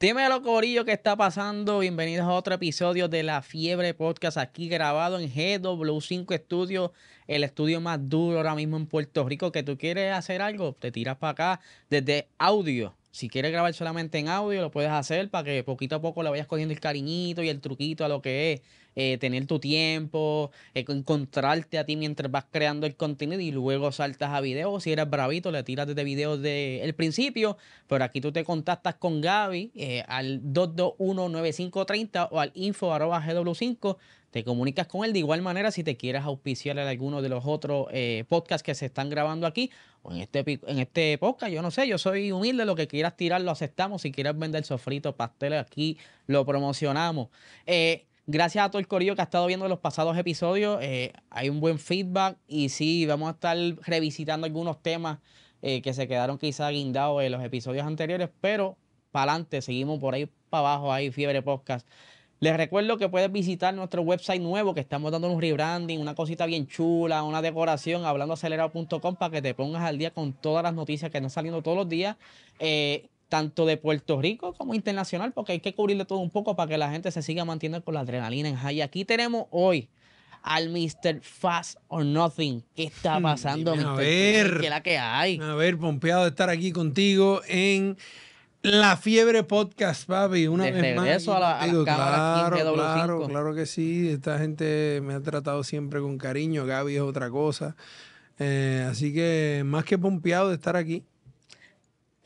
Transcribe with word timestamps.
Dímelo, 0.00 0.42
Corillo, 0.42 0.84
¿qué 0.84 0.92
está 0.92 1.16
pasando? 1.16 1.80
Bienvenidos 1.80 2.24
a 2.24 2.32
otro 2.32 2.54
episodio 2.54 3.08
de 3.08 3.24
La 3.24 3.42
Fiebre 3.42 3.94
Podcast, 3.94 4.36
aquí 4.36 4.68
grabado 4.68 5.18
en 5.18 5.28
GW5 5.28 6.38
Studio, 6.38 6.92
el 7.26 7.42
estudio 7.42 7.80
más 7.80 8.08
duro 8.08 8.36
ahora 8.36 8.54
mismo 8.54 8.76
en 8.76 8.86
Puerto 8.86 9.28
Rico. 9.28 9.50
Que 9.50 9.64
tú 9.64 9.76
quieres 9.76 10.12
hacer 10.12 10.40
algo, 10.40 10.72
te 10.72 10.92
tiras 10.92 11.16
para 11.16 11.32
acá 11.32 11.60
desde 11.90 12.28
audio. 12.38 12.94
Si 13.10 13.28
quieres 13.28 13.50
grabar 13.50 13.74
solamente 13.74 14.18
en 14.18 14.28
audio, 14.28 14.60
lo 14.60 14.70
puedes 14.70 14.92
hacer 14.92 15.30
para 15.30 15.42
que 15.42 15.64
poquito 15.64 15.96
a 15.96 16.00
poco 16.00 16.22
le 16.22 16.30
vayas 16.30 16.46
cogiendo 16.46 16.72
el 16.72 16.78
cariñito 16.78 17.42
y 17.42 17.48
el 17.48 17.60
truquito 17.60 18.04
a 18.04 18.08
lo 18.08 18.22
que 18.22 18.52
es 18.52 18.60
eh, 19.00 19.16
tener 19.16 19.46
tu 19.46 19.60
tiempo, 19.60 20.50
eh, 20.74 20.84
encontrarte 20.88 21.78
a 21.78 21.86
ti 21.86 21.94
mientras 21.94 22.28
vas 22.32 22.46
creando 22.50 22.84
el 22.84 22.96
contenido 22.96 23.40
y 23.40 23.52
luego 23.52 23.92
saltas 23.92 24.30
a 24.30 24.40
video. 24.40 24.80
Si 24.80 24.90
eres 24.90 25.08
bravito, 25.08 25.52
le 25.52 25.62
tiras 25.62 25.86
desde 25.86 26.02
videos 26.02 26.42
desde 26.42 26.82
el 26.82 26.96
principio, 26.96 27.56
pero 27.86 28.02
aquí 28.02 28.20
tú 28.20 28.32
te 28.32 28.42
contactas 28.42 28.96
con 28.96 29.20
Gaby 29.20 29.70
eh, 29.76 30.02
al 30.08 30.42
221-9530 30.42 32.26
o 32.32 32.40
al 32.40 32.50
info 32.56 32.90
gw5 32.90 33.98
te 34.32 34.44
comunicas 34.44 34.88
con 34.88 35.06
él 35.06 35.12
de 35.14 35.20
igual 35.20 35.42
manera 35.42 35.70
si 35.70 35.84
te 35.84 35.96
quieres 35.96 36.22
auspiciar 36.24 36.76
en 36.78 36.86
alguno 36.86 37.22
de 37.22 37.30
los 37.30 37.46
otros 37.46 37.86
podcasts 38.28 38.62
que 38.62 38.74
se 38.74 38.86
están 38.86 39.08
grabando 39.08 39.46
aquí 39.46 39.70
o 40.02 40.12
en 40.12 40.20
este, 40.20 40.60
en 40.66 40.78
este 40.80 41.16
podcast. 41.16 41.50
Yo 41.50 41.62
no 41.62 41.70
sé, 41.70 41.88
yo 41.88 41.96
soy 41.96 42.30
humilde, 42.30 42.66
lo 42.66 42.74
que 42.74 42.88
quieras 42.88 43.16
tirar 43.16 43.40
lo 43.40 43.50
aceptamos. 43.52 44.02
Si 44.02 44.12
quieres 44.12 44.38
vender 44.38 44.64
sofrito, 44.64 45.16
pasteles, 45.16 45.60
aquí 45.62 45.96
lo 46.26 46.44
promocionamos. 46.44 47.28
Eh, 47.64 48.07
Gracias 48.30 48.62
a 48.62 48.70
todo 48.70 48.78
el 48.78 48.86
corillo 48.86 49.14
que 49.14 49.22
ha 49.22 49.24
estado 49.24 49.46
viendo 49.46 49.66
los 49.68 49.78
pasados 49.78 50.14
episodios. 50.18 50.78
Eh, 50.82 51.14
hay 51.30 51.48
un 51.48 51.60
buen 51.60 51.78
feedback 51.78 52.36
y 52.46 52.68
sí, 52.68 53.06
vamos 53.06 53.30
a 53.30 53.32
estar 53.32 53.56
revisitando 53.86 54.44
algunos 54.44 54.82
temas 54.82 55.20
eh, 55.62 55.80
que 55.80 55.94
se 55.94 56.06
quedaron 56.06 56.36
quizá 56.36 56.68
guindados 56.68 57.22
en 57.22 57.32
los 57.32 57.42
episodios 57.42 57.86
anteriores, 57.86 58.28
pero 58.42 58.76
para 59.12 59.32
adelante, 59.32 59.62
seguimos 59.62 59.98
por 59.98 60.12
ahí 60.12 60.28
para 60.50 60.74
abajo, 60.74 60.92
ahí 60.92 61.10
Fiebre 61.10 61.40
Podcast. 61.40 61.88
Les 62.38 62.54
recuerdo 62.54 62.98
que 62.98 63.08
puedes 63.08 63.32
visitar 63.32 63.72
nuestro 63.72 64.02
website 64.02 64.42
nuevo, 64.42 64.74
que 64.74 64.80
estamos 64.80 65.10
dando 65.10 65.32
un 65.32 65.40
rebranding, 65.40 65.98
una 65.98 66.14
cosita 66.14 66.44
bien 66.44 66.66
chula, 66.66 67.22
una 67.22 67.40
decoración, 67.40 68.04
hablandoacelerado.com 68.04 69.16
para 69.16 69.30
que 69.30 69.40
te 69.40 69.54
pongas 69.54 69.84
al 69.84 69.96
día 69.96 70.12
con 70.12 70.34
todas 70.34 70.62
las 70.62 70.74
noticias 70.74 71.10
que 71.10 71.16
están 71.16 71.30
saliendo 71.30 71.62
todos 71.62 71.78
los 71.78 71.88
días. 71.88 72.18
Eh, 72.58 73.08
tanto 73.28 73.66
de 73.66 73.76
Puerto 73.76 74.20
Rico 74.20 74.54
como 74.54 74.74
internacional, 74.74 75.32
porque 75.32 75.52
hay 75.52 75.60
que 75.60 75.74
cubrirle 75.74 76.04
todo 76.04 76.18
un 76.18 76.30
poco 76.30 76.56
para 76.56 76.68
que 76.68 76.78
la 76.78 76.90
gente 76.90 77.10
se 77.10 77.22
siga 77.22 77.44
manteniendo 77.44 77.84
con 77.84 77.94
la 77.94 78.00
adrenalina 78.00 78.48
en 78.48 78.56
high. 78.56 78.82
Aquí 78.82 79.04
tenemos 79.04 79.46
hoy 79.50 79.88
al 80.42 80.70
Mr. 80.70 81.20
Fast 81.20 81.78
or 81.88 82.04
Nothing. 82.04 82.64
¿Qué 82.74 82.84
está 82.84 83.18
hmm, 83.18 83.22
pasando, 83.22 83.72
A 83.72 83.94
ver, 83.94 84.58
¿Qué 84.60 84.70
la 84.70 84.82
que 84.82 84.98
hay? 84.98 85.38
A 85.40 85.54
ver, 85.54 85.78
pompeado 85.78 86.22
de 86.24 86.30
estar 86.30 86.48
aquí 86.48 86.72
contigo 86.72 87.42
en 87.46 87.96
La 88.62 88.96
Fiebre 88.96 89.42
Podcast, 89.42 90.06
papi. 90.06 90.46
Una 90.46 90.64
de 90.64 90.72
vez 90.72 90.96
más. 90.96 91.28
a 91.28 91.38
la, 91.38 91.60
a 91.60 91.66
la 91.66 91.84
claro, 91.84 92.74
claro, 92.74 93.26
claro 93.26 93.54
que 93.54 93.66
sí. 93.66 94.08
Esta 94.08 94.38
gente 94.38 95.00
me 95.02 95.14
ha 95.14 95.20
tratado 95.20 95.62
siempre 95.64 96.00
con 96.00 96.16
cariño. 96.18 96.64
Gaby 96.64 96.96
es 96.96 97.02
otra 97.02 97.30
cosa. 97.30 97.76
Eh, 98.38 98.86
así 98.88 99.12
que 99.12 99.62
más 99.66 99.84
que 99.84 99.98
pompeado 99.98 100.48
de 100.48 100.54
estar 100.54 100.76
aquí 100.76 101.04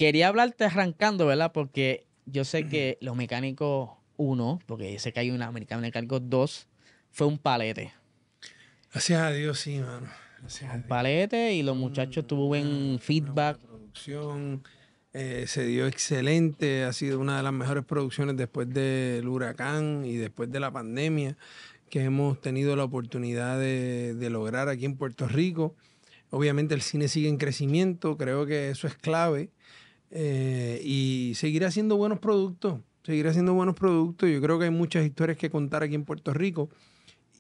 quería 0.03 0.27
hablarte 0.27 0.65
arrancando, 0.65 1.27
¿verdad? 1.27 1.53
Porque 1.53 2.07
yo 2.27 2.45
sé 2.45 2.67
que 2.67 2.99
los 3.01 3.15
mecánicos 3.15 3.91
1, 4.17 4.59
porque 4.67 4.99
sé 4.99 5.13
que 5.13 5.21
hay 5.21 5.31
una 5.31 5.53
mecánicos 5.53 6.21
2, 6.25 6.67
fue 7.13 7.29
un 7.29 7.39
palete. 7.39 7.93
Gracias 8.91 9.23
a 9.23 9.31
Dios, 9.31 9.61
sí, 9.61 9.79
mano. 9.79 10.09
un 10.75 10.83
palete 10.89 11.55
y 11.55 11.63
los 11.63 11.77
muchachos 11.77 12.27
tuvieron 12.27 12.99
feedback. 13.01 13.61
La 13.63 13.69
producción 13.69 14.65
eh, 15.13 15.45
se 15.47 15.67
dio 15.67 15.87
excelente, 15.87 16.83
ha 16.83 16.93
sido 16.93 17.21
una 17.21 17.37
de 17.37 17.45
las 17.45 17.53
mejores 17.53 17.85
producciones 17.85 18.37
después 18.37 18.69
del 18.75 19.29
huracán 19.29 20.05
y 20.05 20.17
después 20.17 20.51
de 20.51 20.59
la 20.59 20.73
pandemia 20.73 21.37
que 21.91 22.03
hemos 22.03 22.41
tenido 22.41 22.75
la 22.75 22.83
oportunidad 22.83 23.57
de, 23.61 24.15
de 24.15 24.31
lograr 24.31 24.69
aquí 24.69 24.85
en 24.85 24.97
Puerto 24.97 25.29
Rico. 25.29 25.77
Obviamente 26.31 26.75
el 26.75 26.83
cine 26.83 27.07
sigue 27.07 27.29
en 27.29 27.37
crecimiento, 27.37 28.17
creo 28.17 28.47
que 28.47 28.71
eso 28.71 28.89
es 28.89 28.97
clave. 28.97 29.51
Eh, 30.15 30.81
y 30.85 31.33
seguir 31.37 31.65
haciendo 31.65 31.97
buenos 31.97 32.19
productos, 32.19 32.81
seguir 33.03 33.27
haciendo 33.29 33.55
buenos 33.55 33.75
productos. 33.75 34.29
Yo 34.31 34.43
creo 34.43 34.59
que 34.59 34.67
hay 34.67 34.71
muchas 34.71 35.07
historias 35.07 35.39
que 35.39 35.51
contar 35.51 35.83
aquí 35.83 35.95
en 35.95 36.05
Puerto 36.05 36.35
Rico 36.35 36.69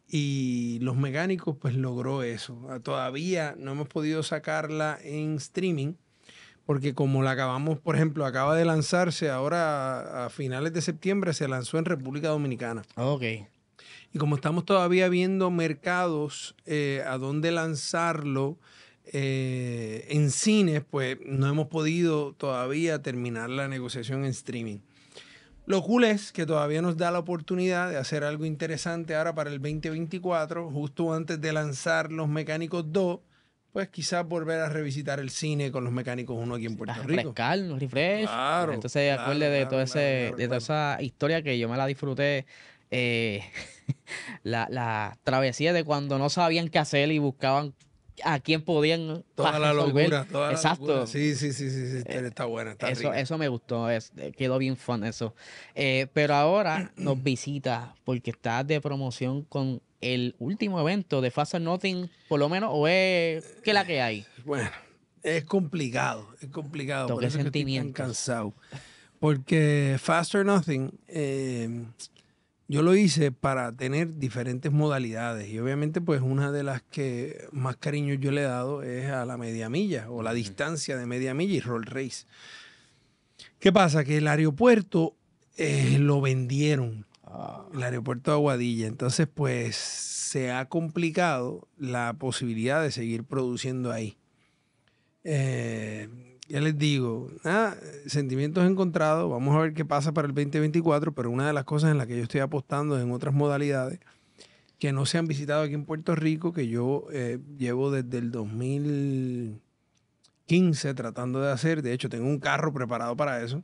y 0.08 0.78
los 0.80 0.96
mecánicos 0.96 1.56
pues 1.60 1.74
logró 1.74 2.22
eso. 2.22 2.66
Ah, 2.70 2.80
todavía 2.80 3.54
no 3.58 3.72
hemos 3.72 3.88
podido 3.88 4.22
sacarla 4.22 4.98
en 5.02 5.34
streaming 5.34 5.94
porque 6.64 6.94
como 6.94 7.22
la 7.22 7.32
acabamos, 7.32 7.78
por 7.78 7.96
ejemplo, 7.96 8.24
acaba 8.24 8.56
de 8.56 8.64
lanzarse 8.64 9.30
ahora 9.30 10.26
a, 10.26 10.30
finales 10.30 10.72
de 10.72 10.80
septiembre, 10.80 11.34
se 11.34 11.48
lanzó 11.48 11.78
en 11.78 11.84
República 11.84 12.28
Dominicana. 12.28 12.82
Ok. 12.96 13.22
Y 14.14 14.18
como 14.18 14.36
estamos 14.36 14.64
todavía 14.64 15.08
viendo 15.08 15.50
mercados 15.50 16.54
eh, 16.64 17.02
a 17.06 17.18
dónde 17.18 17.50
lanzarlo, 17.50 18.58
eh, 19.06 20.06
en 20.10 20.30
cines, 20.30 20.82
pues 20.88 21.18
no 21.24 21.48
hemos 21.48 21.68
podido 21.68 22.34
todavía 22.34 23.02
terminar 23.02 23.50
la 23.50 23.68
negociación 23.68 24.24
en 24.24 24.30
streaming. 24.30 24.78
Lo 25.64 25.82
cool 25.82 26.04
es 26.04 26.32
que 26.32 26.44
todavía 26.44 26.82
nos 26.82 26.96
da 26.96 27.10
la 27.10 27.20
oportunidad 27.20 27.88
de 27.88 27.96
hacer 27.96 28.24
algo 28.24 28.44
interesante 28.44 29.14
ahora 29.14 29.34
para 29.34 29.50
el 29.50 29.60
2024, 29.60 30.70
justo 30.70 31.14
antes 31.14 31.40
de 31.40 31.52
lanzar 31.52 32.10
Los 32.10 32.28
Mecánicos 32.28 32.84
2, 32.92 33.20
pues 33.72 33.88
quizás 33.88 34.26
volver 34.26 34.60
a 34.60 34.68
revisitar 34.68 35.20
el 35.20 35.30
cine 35.30 35.70
con 35.70 35.84
Los 35.84 35.92
Mecánicos 35.92 36.36
1 36.36 36.54
aquí 36.56 36.66
en 36.66 36.76
Puerto 36.76 37.00
Rico. 37.02 37.08
Refrescar, 37.08 37.58
un 37.60 37.78
refresh. 37.78 38.26
Claro, 38.26 38.72
Entonces, 38.72 39.16
acuerde 39.16 39.50
de, 39.50 39.66
todo 39.66 39.80
ese, 39.80 40.34
de 40.36 40.46
toda 40.46 40.58
esa 40.58 40.98
historia 41.00 41.42
que 41.42 41.58
yo 41.58 41.68
me 41.68 41.76
la 41.76 41.86
disfruté. 41.86 42.44
Eh, 42.90 43.42
la, 44.42 44.66
la 44.68 45.16
travesía 45.22 45.72
de 45.72 45.84
cuando 45.84 46.18
no 46.18 46.28
sabían 46.28 46.68
qué 46.68 46.80
hacer 46.80 47.10
y 47.12 47.18
buscaban 47.18 47.72
a 48.24 48.40
quién 48.40 48.62
podían 48.62 49.24
toda 49.34 49.58
la 49.58 49.72
locura 49.72 50.26
toda 50.30 50.52
exacto. 50.52 51.06
Sí 51.06 51.34
sí 51.34 51.52
sí 51.52 51.70
sí, 51.70 51.90
sí 51.90 52.02
eh, 52.06 52.22
está 52.26 52.44
buena 52.44 52.72
está 52.72 52.90
eso 52.90 53.12
eso 53.12 53.38
me 53.38 53.48
gustó 53.48 53.90
es, 53.90 54.12
eh, 54.16 54.32
quedó 54.36 54.58
bien 54.58 54.76
fun 54.76 55.04
eso. 55.04 55.34
Eh, 55.74 56.06
pero 56.12 56.34
ahora 56.34 56.92
nos 56.96 57.22
visita 57.22 57.94
porque 58.04 58.30
está 58.30 58.64
de 58.64 58.80
promoción 58.80 59.42
con 59.42 59.80
el 60.00 60.34
último 60.38 60.80
evento 60.80 61.20
de 61.20 61.30
Faster 61.30 61.60
Nothing 61.60 62.10
por 62.28 62.40
lo 62.40 62.48
menos 62.48 62.70
o 62.72 62.88
es 62.88 63.44
que 63.62 63.72
la 63.72 63.84
que 63.84 64.02
hay 64.02 64.26
bueno 64.44 64.70
es 65.22 65.44
complicado 65.44 66.28
es 66.40 66.48
complicado 66.48 67.06
Toque 67.06 67.26
por 67.26 67.32
sentimiento 67.32 67.94
cansado. 67.94 68.54
Porque 69.20 69.98
Faster 70.00 70.44
Nothing 70.44 70.98
yo 72.72 72.80
lo 72.80 72.96
hice 72.96 73.32
para 73.32 73.70
tener 73.76 74.16
diferentes 74.16 74.72
modalidades 74.72 75.46
y 75.50 75.58
obviamente 75.58 76.00
pues 76.00 76.22
una 76.22 76.50
de 76.50 76.62
las 76.62 76.80
que 76.80 77.46
más 77.52 77.76
cariño 77.76 78.14
yo 78.14 78.30
le 78.30 78.40
he 78.40 78.44
dado 78.44 78.82
es 78.82 79.10
a 79.10 79.26
la 79.26 79.36
media 79.36 79.68
milla 79.68 80.10
o 80.10 80.22
la 80.22 80.32
distancia 80.32 80.96
de 80.96 81.04
media 81.04 81.34
milla 81.34 81.52
y 81.52 81.60
roll 81.60 81.84
race. 81.84 82.24
¿Qué 83.58 83.74
pasa? 83.74 84.04
Que 84.04 84.16
el 84.16 84.26
aeropuerto 84.26 85.14
eh, 85.58 85.98
lo 85.98 86.22
vendieron, 86.22 87.04
ah. 87.24 87.66
el 87.74 87.82
aeropuerto 87.82 88.30
de 88.30 88.36
Aguadilla, 88.38 88.86
entonces 88.86 89.28
pues 89.28 89.76
se 89.76 90.50
ha 90.50 90.70
complicado 90.70 91.68
la 91.76 92.14
posibilidad 92.14 92.82
de 92.82 92.90
seguir 92.90 93.24
produciendo 93.24 93.92
ahí. 93.92 94.16
Eh, 95.24 96.31
ya 96.48 96.60
les 96.60 96.76
digo, 96.76 97.30
nada, 97.44 97.76
sentimientos 98.06 98.68
encontrados, 98.68 99.30
vamos 99.30 99.54
a 99.56 99.60
ver 99.60 99.72
qué 99.74 99.84
pasa 99.84 100.12
para 100.12 100.26
el 100.28 100.34
2024, 100.34 101.12
pero 101.12 101.30
una 101.30 101.46
de 101.46 101.52
las 101.52 101.64
cosas 101.64 101.90
en 101.90 101.98
las 101.98 102.06
que 102.06 102.16
yo 102.16 102.22
estoy 102.22 102.40
apostando 102.40 102.96
es 102.96 103.04
en 103.04 103.12
otras 103.12 103.34
modalidades 103.34 104.00
que 104.78 104.92
no 104.92 105.06
se 105.06 105.16
han 105.16 105.28
visitado 105.28 105.62
aquí 105.62 105.74
en 105.74 105.84
Puerto 105.84 106.16
Rico, 106.16 106.52
que 106.52 106.66
yo 106.66 107.06
eh, 107.12 107.38
llevo 107.56 107.92
desde 107.92 108.18
el 108.18 108.32
2015 108.32 110.94
tratando 110.94 111.40
de 111.40 111.52
hacer, 111.52 111.82
de 111.82 111.92
hecho 111.92 112.08
tengo 112.08 112.26
un 112.26 112.40
carro 112.40 112.72
preparado 112.72 113.16
para 113.16 113.44
eso, 113.44 113.62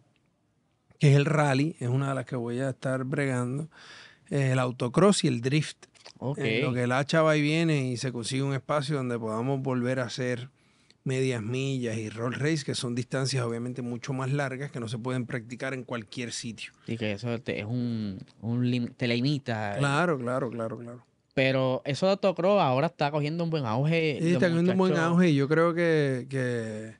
que 1.01 1.11
es 1.11 1.17
el 1.17 1.25
rally, 1.25 1.75
es 1.81 1.89
una 1.89 2.11
de 2.11 2.15
las 2.15 2.25
que 2.25 2.37
voy 2.37 2.61
a 2.61 2.71
estar 2.71 3.03
bregando, 3.03 3.69
eh, 4.31 4.53
el 4.53 4.61
autocross 4.61 5.25
y 5.25 5.29
el 5.29 5.41
drift. 5.41 5.87
En 6.37 6.63
lo 6.63 6.73
que 6.73 6.85
el 6.85 6.93
hacha 6.93 7.23
va 7.23 7.37
y 7.37 7.43
viene 7.43 7.91
y 7.91 7.97
se 7.97 8.13
consigue 8.13 8.43
un 8.43 8.55
espacio 8.55 8.97
donde 8.97 9.19
podamos 9.19 9.61
volver 9.61 10.01
a 10.01 10.05
hacer 10.05 10.51
medias 11.09 11.43
millas 11.43 11.97
y 11.97 12.11
roll 12.11 12.35
race, 12.35 12.65
que 12.65 12.75
son 12.75 12.95
distancias 12.95 13.43
obviamente 13.43 13.81
mucho 13.83 14.13
más 14.13 14.31
largas 14.31 14.71
que 14.71 14.79
no 14.79 14.89
se 14.89 14.99
pueden 14.99 15.27
practicar 15.27 15.73
en 15.73 15.83
cualquier 15.83 16.33
sitio. 16.33 16.73
Y 16.87 16.97
que 16.99 17.13
eso 17.13 17.33
es 17.33 17.65
un, 17.65 18.19
un 18.43 18.95
te 18.97 19.09
limita. 19.09 19.77
Claro, 19.79 20.19
claro, 20.19 20.51
claro, 20.51 20.79
claro. 20.79 21.05
Pero 21.35 21.83
eso 21.85 22.07
de 22.07 22.13
autocross 22.13 22.61
ahora 22.61 22.89
está 22.89 23.11
cogiendo 23.11 23.43
un 23.43 23.51
buen 23.51 23.65
auge. 23.65 24.19
Sí, 24.21 24.33
está 24.33 24.49
cogiendo 24.49 24.73
un 24.73 24.79
buen 24.79 24.97
auge 24.97 25.31
y 25.31 25.35
yo 25.35 25.49
creo 25.49 25.73
que, 25.73 26.27
que, 26.29 26.97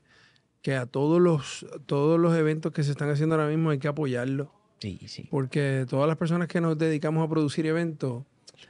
que, 0.61 0.75
a 0.75 0.85
todos 0.85 1.21
los, 1.21 1.65
todos 1.85 2.19
los 2.19 2.35
eventos 2.35 2.71
que 2.71 2.83
se 2.83 2.91
están 2.91 3.09
haciendo 3.09 3.35
ahora 3.35 3.47
mismo 3.47 3.69
hay 3.69 3.79
que 3.79 3.87
apoyarlo. 3.87 4.51
Sí, 4.79 4.99
sí. 5.07 5.27
Porque 5.29 5.85
todas 5.87 6.07
las 6.07 6.17
personas 6.17 6.47
que 6.47 6.61
nos 6.61 6.77
dedicamos 6.77 7.25
a 7.25 7.29
producir 7.29 7.65
eventos, 7.67 8.23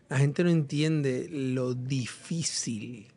la 0.10 0.18
gente 0.18 0.44
no 0.44 0.50
entiende 0.50 1.28
lo 1.30 1.76
difícil 1.76 3.08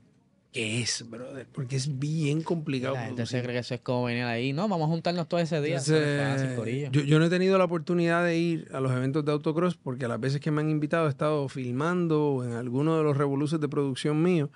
qué 0.52 0.82
es, 0.82 1.08
brother, 1.08 1.46
porque 1.50 1.76
es 1.76 1.98
bien 1.98 2.42
complicado. 2.42 2.94
La 2.94 3.06
gente 3.06 3.26
se 3.26 3.42
cree 3.42 3.54
que 3.54 3.60
eso 3.60 3.74
es 3.74 3.80
como 3.80 4.04
venir 4.04 4.24
ahí. 4.24 4.52
No, 4.52 4.68
vamos 4.68 4.86
a 4.86 4.88
juntarnos 4.88 5.26
todo 5.26 5.40
ese 5.40 5.60
día. 5.60 5.78
Entonces, 5.78 6.90
yo, 6.92 7.02
yo 7.02 7.18
no 7.18 7.24
he 7.24 7.30
tenido 7.30 7.56
la 7.58 7.64
oportunidad 7.64 8.24
de 8.24 8.36
ir 8.36 8.68
a 8.72 8.80
los 8.80 8.92
eventos 8.92 9.24
de 9.24 9.32
autocross 9.32 9.76
porque 9.76 10.06
las 10.06 10.20
veces 10.20 10.40
que 10.40 10.50
me 10.50 10.60
han 10.60 10.70
invitado 10.70 11.06
he 11.06 11.10
estado 11.10 11.48
filmando 11.48 12.42
en 12.44 12.52
alguno 12.52 12.98
de 12.98 13.02
los 13.02 13.16
revoluciones 13.16 13.62
de 13.62 13.68
producción 13.68 14.22
mío 14.22 14.50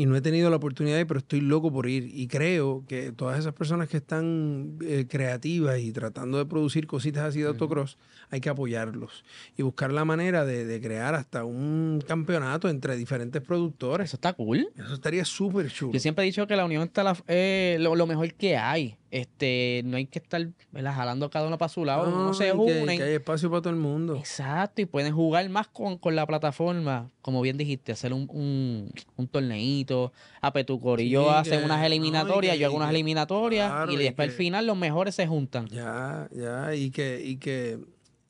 y 0.00 0.06
no 0.06 0.14
he 0.16 0.20
tenido 0.22 0.48
la 0.48 0.56
oportunidad 0.56 1.04
pero 1.06 1.18
estoy 1.18 1.40
loco 1.40 1.70
por 1.72 1.88
ir. 1.88 2.08
Y 2.14 2.28
creo 2.28 2.84
que 2.88 3.10
todas 3.12 3.38
esas 3.38 3.52
personas 3.52 3.88
que 3.88 3.96
están 3.98 4.78
eh, 4.80 5.06
creativas 5.10 5.80
y 5.80 5.90
tratando 5.92 6.38
de 6.38 6.46
producir 6.46 6.86
cositas 6.86 7.24
así 7.24 7.40
de 7.40 7.48
autocross, 7.48 7.98
hay 8.30 8.40
que 8.40 8.48
apoyarlos 8.48 9.24
y 9.56 9.62
buscar 9.62 9.92
la 9.92 10.04
manera 10.04 10.44
de, 10.44 10.64
de 10.64 10.80
crear 10.80 11.16
hasta 11.16 11.44
un 11.44 12.00
campeonato 12.06 12.68
entre 12.68 12.96
diferentes 12.96 13.42
productores. 13.42 14.06
Eso 14.10 14.16
está 14.16 14.34
cool. 14.34 14.68
Eso 14.76 14.94
estaría 14.94 15.24
súper 15.24 15.68
chulo. 15.72 15.92
Yo 15.92 15.98
siempre 15.98 16.24
he 16.24 16.26
dicho 16.26 16.46
que 16.46 16.54
la 16.54 16.64
unión 16.64 16.84
está 16.84 17.02
la- 17.02 17.16
eh, 17.26 17.76
lo, 17.80 17.96
lo 17.96 18.06
mejor 18.06 18.32
que 18.34 18.56
hay. 18.56 18.94
Este, 19.10 19.80
no 19.86 19.96
hay 19.96 20.04
que 20.06 20.18
estar 20.18 20.46
¿verdad? 20.70 20.94
jalando 20.94 21.30
cada 21.30 21.46
uno 21.46 21.56
para 21.56 21.70
su 21.70 21.84
lado. 21.84 22.10
No, 22.10 22.26
no 22.26 22.34
se 22.34 22.44
que- 22.44 22.52
unen. 22.52 22.98
que 22.98 23.02
hay 23.04 23.14
espacio 23.14 23.48
para 23.48 23.62
todo 23.62 23.72
el 23.72 23.78
mundo. 23.78 24.16
Exacto, 24.16 24.82
y 24.82 24.86
pueden 24.86 25.14
jugar 25.14 25.48
más 25.48 25.66
con, 25.68 25.96
con 25.96 26.14
la 26.14 26.26
plataforma, 26.26 27.10
como 27.22 27.40
bien 27.40 27.56
dijiste, 27.56 27.92
hacer 27.92 28.12
un, 28.12 28.28
un, 28.30 28.92
un 29.16 29.28
torneito, 29.28 30.12
a 30.42 30.52
Petucorillo 30.52 31.22
Sí, 31.24 31.28
hacen 31.30 31.64
unas 31.64 31.84
eliminatorias, 31.86 32.58
yo 32.58 32.66
hago 32.66 32.76
unas 32.76 32.90
eliminatorias, 32.90 33.70
claro, 33.70 33.92
y 33.92 33.96
después 33.96 34.28
al 34.28 34.34
final 34.34 34.66
los 34.66 34.76
mejores 34.76 35.14
se 35.14 35.26
juntan. 35.26 35.66
Ya, 35.68 36.28
ya, 36.30 36.74
y 36.74 36.90
que, 36.90 37.22
y 37.24 37.36
que, 37.38 37.78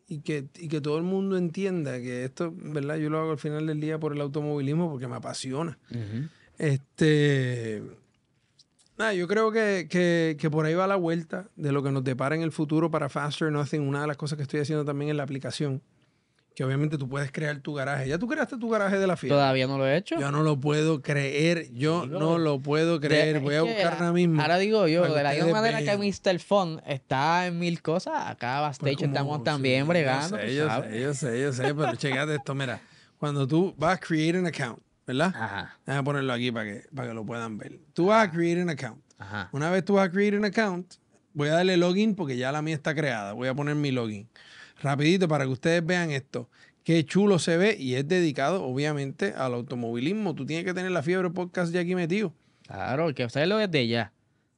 y 0.06 0.20
que, 0.20 0.46
y 0.60 0.68
que 0.68 0.80
todo 0.80 0.96
el 0.96 1.02
mundo 1.04 1.36
entienda 1.36 1.98
que 2.00 2.24
esto, 2.24 2.52
¿verdad? 2.54 2.96
Yo 2.98 3.10
lo 3.10 3.18
hago 3.18 3.32
al 3.32 3.38
final 3.38 3.66
del 3.66 3.80
día 3.80 3.98
por 3.98 4.12
el 4.12 4.20
automovilismo 4.20 4.88
porque 4.90 5.08
me 5.08 5.16
apasiona. 5.16 5.76
Este. 6.56 7.82
Nada, 8.98 9.12
yo 9.14 9.28
creo 9.28 9.52
que, 9.52 9.86
que, 9.88 10.36
que 10.40 10.50
por 10.50 10.66
ahí 10.66 10.74
va 10.74 10.86
la 10.88 10.96
vuelta 10.96 11.46
de 11.56 11.70
lo 11.70 11.82
que 11.84 11.90
nos 11.92 12.02
depara 12.02 12.34
en 12.34 12.42
el 12.42 12.50
futuro 12.52 12.90
para 12.90 13.08
Faster 13.08 13.50
Nothing. 13.52 13.80
Una 13.86 14.00
de 14.00 14.06
las 14.08 14.16
cosas 14.16 14.36
que 14.36 14.42
estoy 14.42 14.60
haciendo 14.60 14.84
también 14.84 15.10
en 15.12 15.16
la 15.16 15.22
aplicación, 15.22 15.80
que 16.56 16.64
obviamente 16.64 16.98
tú 16.98 17.08
puedes 17.08 17.30
crear 17.30 17.60
tu 17.60 17.74
garaje. 17.74 18.08
¿Ya 18.08 18.18
tú 18.18 18.26
creaste 18.26 18.56
tu 18.58 18.68
garaje 18.68 18.98
de 18.98 19.06
la 19.06 19.16
fiesta? 19.16 19.36
Todavía 19.36 19.68
no 19.68 19.78
lo 19.78 19.86
he 19.86 19.96
hecho. 19.96 20.18
Yo 20.18 20.32
no 20.32 20.42
lo 20.42 20.58
puedo 20.58 21.00
creer, 21.00 21.70
yo 21.72 22.06
Digo, 22.06 22.18
no 22.18 22.38
lo 22.38 22.58
puedo 22.58 22.98
De- 22.98 23.06
creer. 23.06 23.36
es 23.36 23.42
Voy 23.44 23.54
a 23.54 23.62
buscar 23.62 23.92
ahora 23.92 24.12
mismo. 24.12 24.42
Ahora 24.42 24.58
digo 24.58 24.88
yo, 24.88 25.02
de 25.14 25.22
la 25.22 25.32
misma 25.32 25.52
manera 25.52 25.78
que 25.80 25.96
Mr. 25.96 26.40
Fun 26.40 26.82
está 26.84 27.46
en 27.46 27.56
mil 27.60 27.80
cosas, 27.80 28.14
acá 28.26 28.56
Pues 28.58 28.62
backstage 28.80 28.96
como- 28.96 29.06
estamos 29.06 29.38
sí, 29.38 29.44
también 29.44 29.82
yo 29.84 29.88
bregando. 29.90 30.36
sé, 30.36 30.46
tú 30.46 30.52
Yo 30.52 30.68
sé, 30.82 31.00
yo 31.00 31.14
sé, 31.14 31.40
yo 31.40 31.52
sé, 31.52 31.72
pero 31.74 31.94
checate 31.94 32.34
esto, 32.34 32.52
mira. 32.52 32.80
Cuando 33.16 33.46
tú 33.46 33.72
vas 33.78 33.94
a 33.96 34.00
create 34.00 34.38
an 34.38 34.46
account, 34.46 34.80
¿verdad? 35.08 35.32
Ajá, 35.34 35.78
Déjame 35.86 36.04
ponerlo 36.04 36.32
aquí 36.32 36.52
para 36.52 36.64
que, 36.70 36.84
para 36.94 37.08
que 37.08 37.14
lo 37.14 37.24
puedan 37.26 37.58
ver. 37.58 37.80
Tú 37.94 38.06
vas 38.06 38.28
a 38.28 38.30
create 38.30 38.60
an 38.60 38.70
account. 38.70 39.02
ajá. 39.18 39.48
Una 39.52 39.70
vez 39.70 39.84
tú 39.84 39.94
vas 39.94 40.08
a 40.08 40.10
create 40.12 40.36
an 40.36 40.44
account, 40.44 40.94
voy 41.32 41.48
a 41.48 41.54
darle 41.54 41.76
login 41.76 42.14
porque 42.14 42.36
ya 42.36 42.52
la 42.52 42.62
mía 42.62 42.74
está 42.74 42.94
creada. 42.94 43.32
Voy 43.32 43.48
a 43.48 43.54
poner 43.54 43.74
mi 43.74 43.90
login. 43.90 44.28
Rapidito 44.80 45.26
para 45.26 45.44
que 45.44 45.50
ustedes 45.50 45.84
vean 45.84 46.10
esto. 46.10 46.48
Qué 46.84 47.04
chulo 47.04 47.38
se 47.38 47.56
ve 47.56 47.76
y 47.78 47.94
es 47.94 48.06
dedicado, 48.06 48.64
obviamente, 48.64 49.34
al 49.36 49.54
automovilismo. 49.54 50.34
Tú 50.34 50.46
tienes 50.46 50.64
que 50.64 50.72
tener 50.72 50.90
la 50.90 51.02
fiebre 51.02 51.28
podcast 51.30 51.72
ya 51.72 51.80
aquí 51.80 51.94
metido. 51.94 52.32
Claro, 52.66 53.12
que 53.14 53.24
ustedes 53.24 53.48
lo 53.48 53.56
desde 53.58 53.88
ya. 53.88 54.12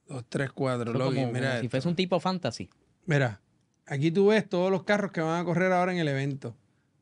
Dos, 0.07 0.25
tres, 0.29 0.51
cuatro, 0.51 0.93
login. 0.93 1.23
como, 1.23 1.33
mira, 1.33 1.49
como 1.51 1.61
si 1.61 1.69
fuese 1.69 1.87
un 1.87 1.95
tipo 1.95 2.19
fantasy. 2.19 2.69
mira, 3.05 3.41
aquí 3.85 4.11
tú 4.11 4.27
ves 4.27 4.47
todos 4.47 4.69
los 4.71 4.83
carros 4.83 5.11
que 5.11 5.21
van 5.21 5.41
a 5.41 5.43
correr 5.45 5.71
ahora 5.71 5.91
en 5.93 5.97
el 5.99 6.07
evento. 6.07 6.55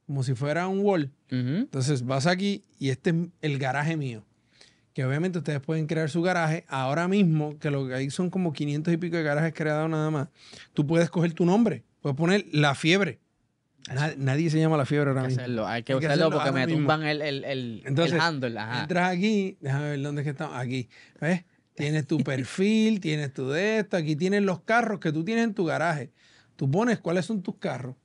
Como 0.10 0.24
si 0.24 0.34
fuera 0.34 0.68
un 0.68 0.80
wall. 0.80 1.12
Entonces 1.30 2.04
vas 2.04 2.26
aquí 2.26 2.64
y 2.80 2.90
este 2.90 3.12
es 3.12 3.16
el 3.44 3.60
garaje 3.60 3.96
mío. 3.96 4.26
Que 4.94 5.06
obviamente 5.06 5.38
ustedes 5.38 5.60
pueden 5.60 5.86
crear 5.86 6.10
su 6.10 6.24
garaje. 6.24 6.66
Ahora 6.68 7.08
mismo, 7.08 7.60
que 7.60 7.70
lo 7.70 7.88
que 7.88 7.94
hay 7.94 8.10
son 8.10 8.32
como 8.32 8.52
500 8.52 8.92
y 8.92 8.98
pico 8.98 9.18
de 9.18 9.22
garajes 9.22 9.54
creados 9.54 9.88
nada 9.88 10.10
más. 10.10 10.30
Tú 10.74 10.88
puedes 10.88 11.12
coger 11.12 11.34
tu 11.34 11.46
nombre. 11.46 11.84
Puedes 12.02 12.18
poner 12.18 12.44
La 12.52 12.74
Fiebre. 12.74 13.20
Na- 13.94 14.16
nadie 14.18 14.50
se 14.50 14.60
llama 14.60 14.78
La 14.78 14.88
Fiebre 14.88 15.10
ahora 15.12 15.22
Hay 15.22 15.28
mismo. 15.28 15.42
hacerlo, 15.44 15.68
hay 15.68 15.84
que 15.84 15.94
Hay 15.94 16.00
hacerlo 16.04 16.32
porque 16.32 16.52
me 16.54 16.66
mismo. 16.66 16.80
tumban 16.82 17.04
el, 17.04 17.22
el, 17.22 17.44
el, 17.44 17.84
Entonces, 17.86 18.16
el 18.16 18.20
handle. 18.22 18.58
Ajá. 18.58 18.82
Entras 18.82 19.12
aquí. 19.16 19.58
Déjame 19.62 19.90
ver 19.92 20.02
dónde 20.02 20.22
es 20.22 20.26
que 20.26 20.32
estamos. 20.32 20.56
Aquí. 20.58 20.90
¿Ves? 21.22 21.46
Tienes 21.76 22.08
tu 22.08 22.18
perfil, 22.24 23.00
tienes 23.00 23.32
tu 23.32 23.48
de 23.50 23.78
esto. 23.78 23.96
Aquí 23.96 24.16
tienes 24.16 24.42
los 24.42 24.62
carros 24.62 25.00
que 25.00 25.12
tú 25.12 25.24
tienes 25.24 25.44
en 25.44 25.54
tu 25.54 25.66
garaje. 25.66 26.10
Tú 26.56 26.70
pones 26.72 26.98
cuáles 26.98 27.28
son 27.28 27.44
tus 27.44 27.58
carros. 27.58 27.96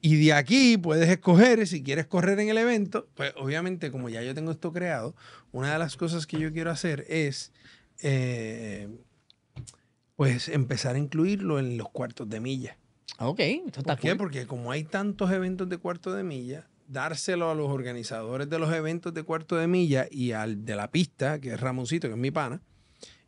Y 0.00 0.24
de 0.24 0.32
aquí 0.32 0.76
puedes 0.76 1.08
escoger 1.08 1.66
si 1.66 1.82
quieres 1.82 2.06
correr 2.06 2.38
en 2.38 2.48
el 2.48 2.58
evento. 2.58 3.08
Pues 3.14 3.32
obviamente, 3.36 3.90
como 3.90 4.08
ya 4.08 4.22
yo 4.22 4.34
tengo 4.34 4.52
esto 4.52 4.72
creado, 4.72 5.14
una 5.50 5.72
de 5.72 5.78
las 5.78 5.96
cosas 5.96 6.26
que 6.26 6.38
yo 6.38 6.52
quiero 6.52 6.70
hacer 6.70 7.04
es 7.08 7.52
eh, 8.02 8.88
pues 10.16 10.48
empezar 10.48 10.94
a 10.94 10.98
incluirlo 10.98 11.58
en 11.58 11.76
los 11.76 11.88
cuartos 11.90 12.28
de 12.28 12.40
milla. 12.40 12.78
Ok, 13.18 13.40
esto 13.40 13.80
está 13.80 13.94
¿Por 13.94 14.00
qué? 14.02 14.08
cool. 14.10 14.18
Porque 14.18 14.46
como 14.46 14.70
hay 14.70 14.84
tantos 14.84 15.32
eventos 15.32 15.68
de 15.68 15.78
cuarto 15.78 16.12
de 16.12 16.22
milla, 16.22 16.68
dárselo 16.86 17.50
a 17.50 17.54
los 17.54 17.68
organizadores 17.68 18.48
de 18.48 18.58
los 18.58 18.72
eventos 18.72 19.12
de 19.14 19.22
cuarto 19.24 19.56
de 19.56 19.66
milla 19.66 20.06
y 20.10 20.32
al 20.32 20.64
de 20.64 20.76
la 20.76 20.90
pista, 20.90 21.40
que 21.40 21.54
es 21.54 21.60
Ramoncito, 21.60 22.06
que 22.08 22.14
es 22.14 22.20
mi 22.20 22.30
pana, 22.30 22.62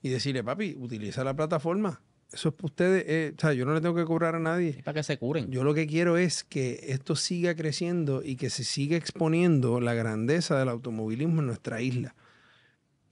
y 0.02 0.08
decirle, 0.08 0.44
papi, 0.44 0.76
utiliza 0.78 1.25
la 1.25 1.34
plataforma. 1.34 2.00
Eso 2.32 2.50
es 2.50 2.55
para 2.55 2.67
ustedes. 2.67 3.05
eh, 3.06 3.35
o 3.37 3.41
sea, 3.41 3.53
yo 3.53 3.65
no 3.65 3.75
le 3.75 3.81
tengo 3.81 3.94
que 3.94 4.05
cobrar 4.05 4.35
a 4.35 4.38
nadie. 4.38 4.71
Es 4.71 4.82
para 4.82 5.00
que 5.00 5.03
se 5.03 5.19
curen. 5.19 5.50
Yo 5.50 5.65
lo 5.65 5.75
que 5.75 5.87
quiero 5.87 6.17
es 6.17 6.44
que 6.44 6.81
esto 6.88 7.17
siga 7.17 7.55
creciendo 7.55 8.23
y 8.25 8.37
que 8.37 8.50
se 8.50 8.65
siga 8.65 8.97
exponiendo 8.97 9.81
la 9.81 9.94
grandeza 9.94 10.58
del 10.58 10.69
automovilismo 10.69 11.41
en 11.41 11.46
nuestra 11.46 11.81
isla. 11.81 12.15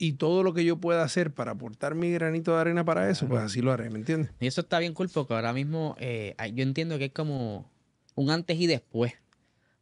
Y 0.01 0.13
todo 0.13 0.45
lo 0.45 0.55
que 0.55 0.65
yo 0.65 0.77
pueda 0.77 1.03
hacer 1.03 1.33
para 1.33 1.51
aportar 1.53 1.97
mi 1.97 2.13
granito 2.13 2.55
de 2.55 2.61
arena 2.61 2.85
para 2.85 3.11
eso, 3.11 3.27
pues 3.27 3.43
así 3.43 3.61
lo 3.61 3.73
haré, 3.73 3.91
¿me 3.91 3.99
entiendes? 3.99 4.31
Y 4.39 4.47
eso 4.47 4.61
está 4.61 4.79
bien 4.79 4.95
cool 4.95 5.09
porque 5.13 5.35
ahora 5.35 5.53
mismo 5.53 5.97
eh, 5.99 6.37
yo 6.55 6.63
entiendo 6.63 6.99
que 6.99 7.07
es 7.07 7.13
como 7.13 7.69
un 8.15 8.31
antes 8.31 8.61
y 8.61 8.69
después. 8.69 9.15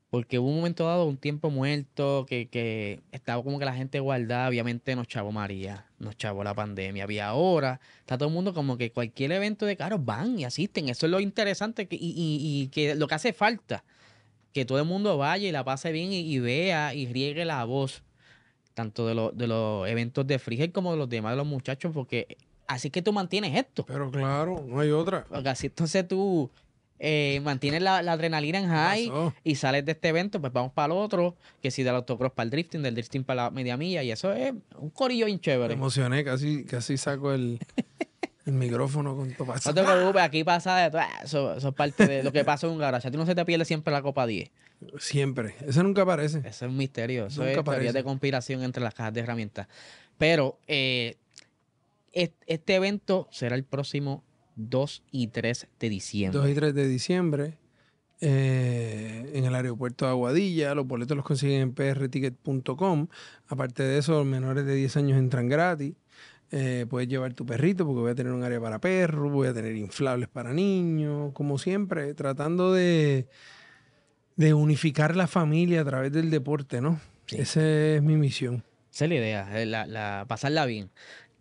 Porque 0.09 0.39
hubo 0.39 0.49
un 0.49 0.57
momento 0.57 0.87
dado, 0.87 1.05
un 1.05 1.17
tiempo 1.17 1.51
muerto, 1.51 2.27
que, 2.29 2.49
que 2.49 3.01
estaba 3.11 3.43
como 3.43 3.59
que 3.59 3.65
la 3.65 3.75
gente 3.75 3.99
guardada. 3.99 4.49
Obviamente 4.49 4.95
nos 4.95 5.09
chavó 5.09 5.33
María, 5.33 5.87
nos 5.99 6.17
chavó 6.17 6.45
la 6.45 6.55
pandemia. 6.55 7.07
Y 7.11 7.19
ahora 7.19 7.81
está 8.01 8.17
todo 8.17 8.29
el 8.29 8.35
mundo 8.35 8.55
como 8.55 8.79
que 8.79 8.93
cualquier 8.93 9.33
evento 9.33 9.67
de 9.67 9.77
carros 9.77 10.05
van 10.05 10.39
y 10.39 10.45
asisten. 10.45 10.89
Eso 10.89 11.07
es 11.07 11.13
lo 11.13 11.19
interesante 11.21 11.87
que- 11.87 11.97
y, 11.97 12.11
y- 12.17 12.63
y 12.63 12.69
que 12.69 12.95
lo 12.95 13.09
que 13.09 13.15
hace 13.17 13.33
falta. 13.33 13.83
Que 14.53 14.65
todo 14.65 14.79
el 14.79 14.85
mundo 14.87 15.19
vaya 15.19 15.49
y 15.49 15.53
la 15.53 15.65
pase 15.65 15.91
bien 15.93 16.13
y, 16.13 16.21
y 16.21 16.39
vea 16.39 16.95
y 16.95 17.07
riegue 17.07 17.45
la 17.45 17.65
voz. 17.65 18.03
Tanto 18.75 19.07
de, 19.09 19.15
los 19.15 19.37
de 19.37 19.47
los 19.49 19.89
eventos 19.89 20.27
de 20.27 20.39
Frigel 20.39 20.71
como 20.71 20.93
de 20.93 20.99
los 20.99 21.09
demás 21.09 21.33
de 21.33 21.37
los 21.39 21.47
muchachos. 21.47 21.93
Porque 21.93 22.37
así 22.69 22.91
que 22.91 23.03
tú 23.03 23.13
mantienes 23.13 23.55
esto. 23.57 23.85
Pero 23.85 24.11
claro, 24.11 24.65
no 24.67 24.81
hay 24.81 24.91
otra. 24.93 25.25
Porque 25.29 25.49
así 25.49 25.67
entonces 25.67 26.07
tú 26.07 26.51
eh, 26.99 27.41
mantienes 27.45 27.83
la, 27.83 28.03
la 28.03 28.12
adrenalina 28.12 28.59
en 28.59 28.69
high 28.69 29.09
pasó? 29.09 29.35
y 29.45 29.55
sales 29.57 29.85
de 29.85 29.93
este 29.93 30.09
evento, 30.09 30.41
pues 30.41 30.53
vamos 30.53 30.73
para 30.73 30.93
el 30.95 30.99
otro, 30.99 31.37
que 31.62 31.71
si 31.71 31.83
del 31.83 31.95
autocross 31.95 32.33
para 32.33 32.45
el 32.45 32.50
drifting, 32.50 32.83
del 32.83 32.95
drifting 32.95 33.25
para 33.25 33.45
la 33.45 33.50
media 33.50 33.76
milla, 33.76 34.03
y 34.03 34.11
eso 34.11 34.33
es 34.33 34.53
un 34.79 34.91
corillo 34.91 35.26
bien 35.26 35.37
Me 35.37 35.41
chévere. 35.43 35.75
emocioné, 35.75 36.25
casi, 36.25 36.65
casi 36.65 36.97
saco 36.97 37.33
el, 37.35 37.59
el 38.47 38.53
micrófono 38.53 39.17
con 39.17 39.33
todo 39.35 39.47
No 39.65 39.75
te 39.75 39.83
preocupes, 39.83 40.23
aquí 40.23 40.45
pasa 40.45 40.76
de 40.79 40.91
todo. 40.91 41.00
Eso, 41.23 41.57
eso 41.57 41.69
es 41.69 41.75
parte 41.75 42.07
de 42.07 42.23
lo 42.23 42.33
que 42.33 42.45
pasa 42.45 42.67
en 42.67 42.73
un 42.75 42.79
garage. 42.79 43.09
A 43.09 43.11
ti 43.11 43.17
no 43.17 43.26
se 43.26 43.35
te 43.35 43.45
pierde 43.45 43.65
siempre 43.65 43.93
la 43.93 44.03
Copa 44.03 44.26
10. 44.26 44.50
Siempre. 44.99 45.55
Ese 45.67 45.83
nunca 45.83 46.03
aparece. 46.03 46.38
Eso 46.38 46.67
es 46.67 46.71
un 46.71 46.76
misterio. 46.76 47.26
Eso 47.26 47.43
Nunca 47.45 47.59
es 47.61 47.65
teoría 47.65 47.93
de 47.93 48.05
conspiración 48.05 48.62
entre 48.62 48.83
las 48.83 48.95
cajas 48.95 49.12
de 49.15 49.21
herramientas. 49.21 49.67
Pero 50.19 50.59
eh, 50.67 51.17
es- 52.12 52.31
este 52.47 52.75
evento 52.75 53.26
será 53.31 53.57
el 53.57 53.65
próximo 53.65 54.23
2 54.57 55.03
y 55.13 55.29
3 55.29 55.69
de 55.79 55.89
diciembre. 55.89 56.41
2 56.41 56.51
y 56.51 56.55
3 56.55 56.75
de 56.75 56.89
diciembre. 56.89 57.59
eh, 58.21 59.31
en 59.35 59.45
el 59.45 59.55
aeropuerto 59.55 60.07
de 60.07 60.11
Aguadilla. 60.13 60.75
Los 60.75 60.87
boletos 60.87 61.17
los 61.17 61.25
consiguen 61.27 61.61
en 61.61 61.75
prticket.com. 61.75 63.09
Aparte 63.49 63.83
de 63.83 63.99
eso, 63.99 64.13
los 64.13 64.27
menores 64.27 64.65
de 64.65 64.75
10 64.75 64.97
años 64.97 65.19
entran 65.19 65.49
gratis. 65.49 65.95
Eh, 66.51 66.87
puedes 66.89 67.09
llevar 67.09 67.35
tu 67.35 67.45
perrito 67.45 67.85
porque 67.85 68.01
voy 68.01 68.11
a 68.13 68.15
tener 68.15 68.33
un 68.33 68.43
área 68.45 68.61
para 68.61 68.79
perros, 68.81 69.31
voy 69.33 69.49
a 69.49 69.53
tener 69.55 69.75
inflables 69.77 70.29
para 70.29 70.53
niños, 70.55 71.33
como 71.35 71.59
siempre, 71.59 72.15
tratando 72.15 72.73
de, 72.73 73.27
de 74.37 74.55
unificar 74.55 75.17
la 75.17 75.27
familia 75.27 75.81
a 75.81 75.85
través 75.85 76.13
del 76.13 76.31
deporte, 76.31 76.81
¿no? 76.81 77.01
Sí. 77.27 77.37
Esa 77.39 77.69
es 77.97 78.03
mi 78.03 78.17
misión. 78.17 78.63
Esa 78.93 79.05
es 79.07 79.09
la 79.11 79.15
idea, 79.17 79.61
eh, 79.63 79.67
la, 79.67 79.87
la- 79.87 80.25
pasarla 80.29 80.65
bien. 80.67 80.91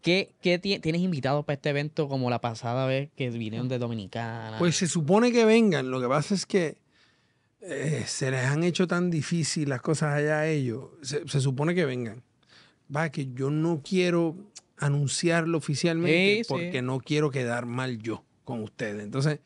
¿Qué, 0.06 0.36
qué 0.40 0.60
ti- 0.60 0.78
tienes 0.78 1.02
invitados 1.02 1.44
para 1.46 1.56
este 1.56 1.72
evento 1.72 2.08
como 2.08 2.30
la 2.30 2.40
pasada 2.40 2.86
vez 2.86 3.10
que 3.16 3.28
vinieron 3.32 3.68
de 3.68 3.80
Dominicana? 3.80 4.60
Pues 4.60 4.76
se 4.76 4.86
supone 4.88 5.32
que 5.32 5.46
vengan. 5.46 5.90
Lo 5.90 6.00
que 6.00 6.08
pasa 6.08 6.36
es 6.36 6.46
que 6.46 6.78
eh, 7.62 8.04
se 8.06 8.30
les 8.30 8.46
han 8.46 8.64
hecho 8.64 8.86
tan 8.86 9.10
difícil 9.10 9.68
las 9.70 9.82
cosas 9.82 10.14
allá 10.14 10.42
a 10.42 10.48
ellos. 10.48 10.90
Se, 11.02 11.28
se 11.28 11.42
supone 11.42 11.74
que 11.74 11.86
vengan. 11.86 12.22
Va, 12.96 13.10
que 13.10 13.34
yo 13.34 13.50
no 13.50 13.82
quiero 13.84 14.36
anunciarlo 14.78 15.58
oficialmente 15.58 16.36
Sí, 16.38 16.44
sí. 16.44 16.48
porque 16.50 16.82
no 16.84 17.00
quiero 17.00 17.32
quedar 17.32 17.66
mal 17.66 17.98
yo 17.98 18.24
con 18.44 18.62
ustedes. 18.62 19.04
Entonces, 19.04 19.40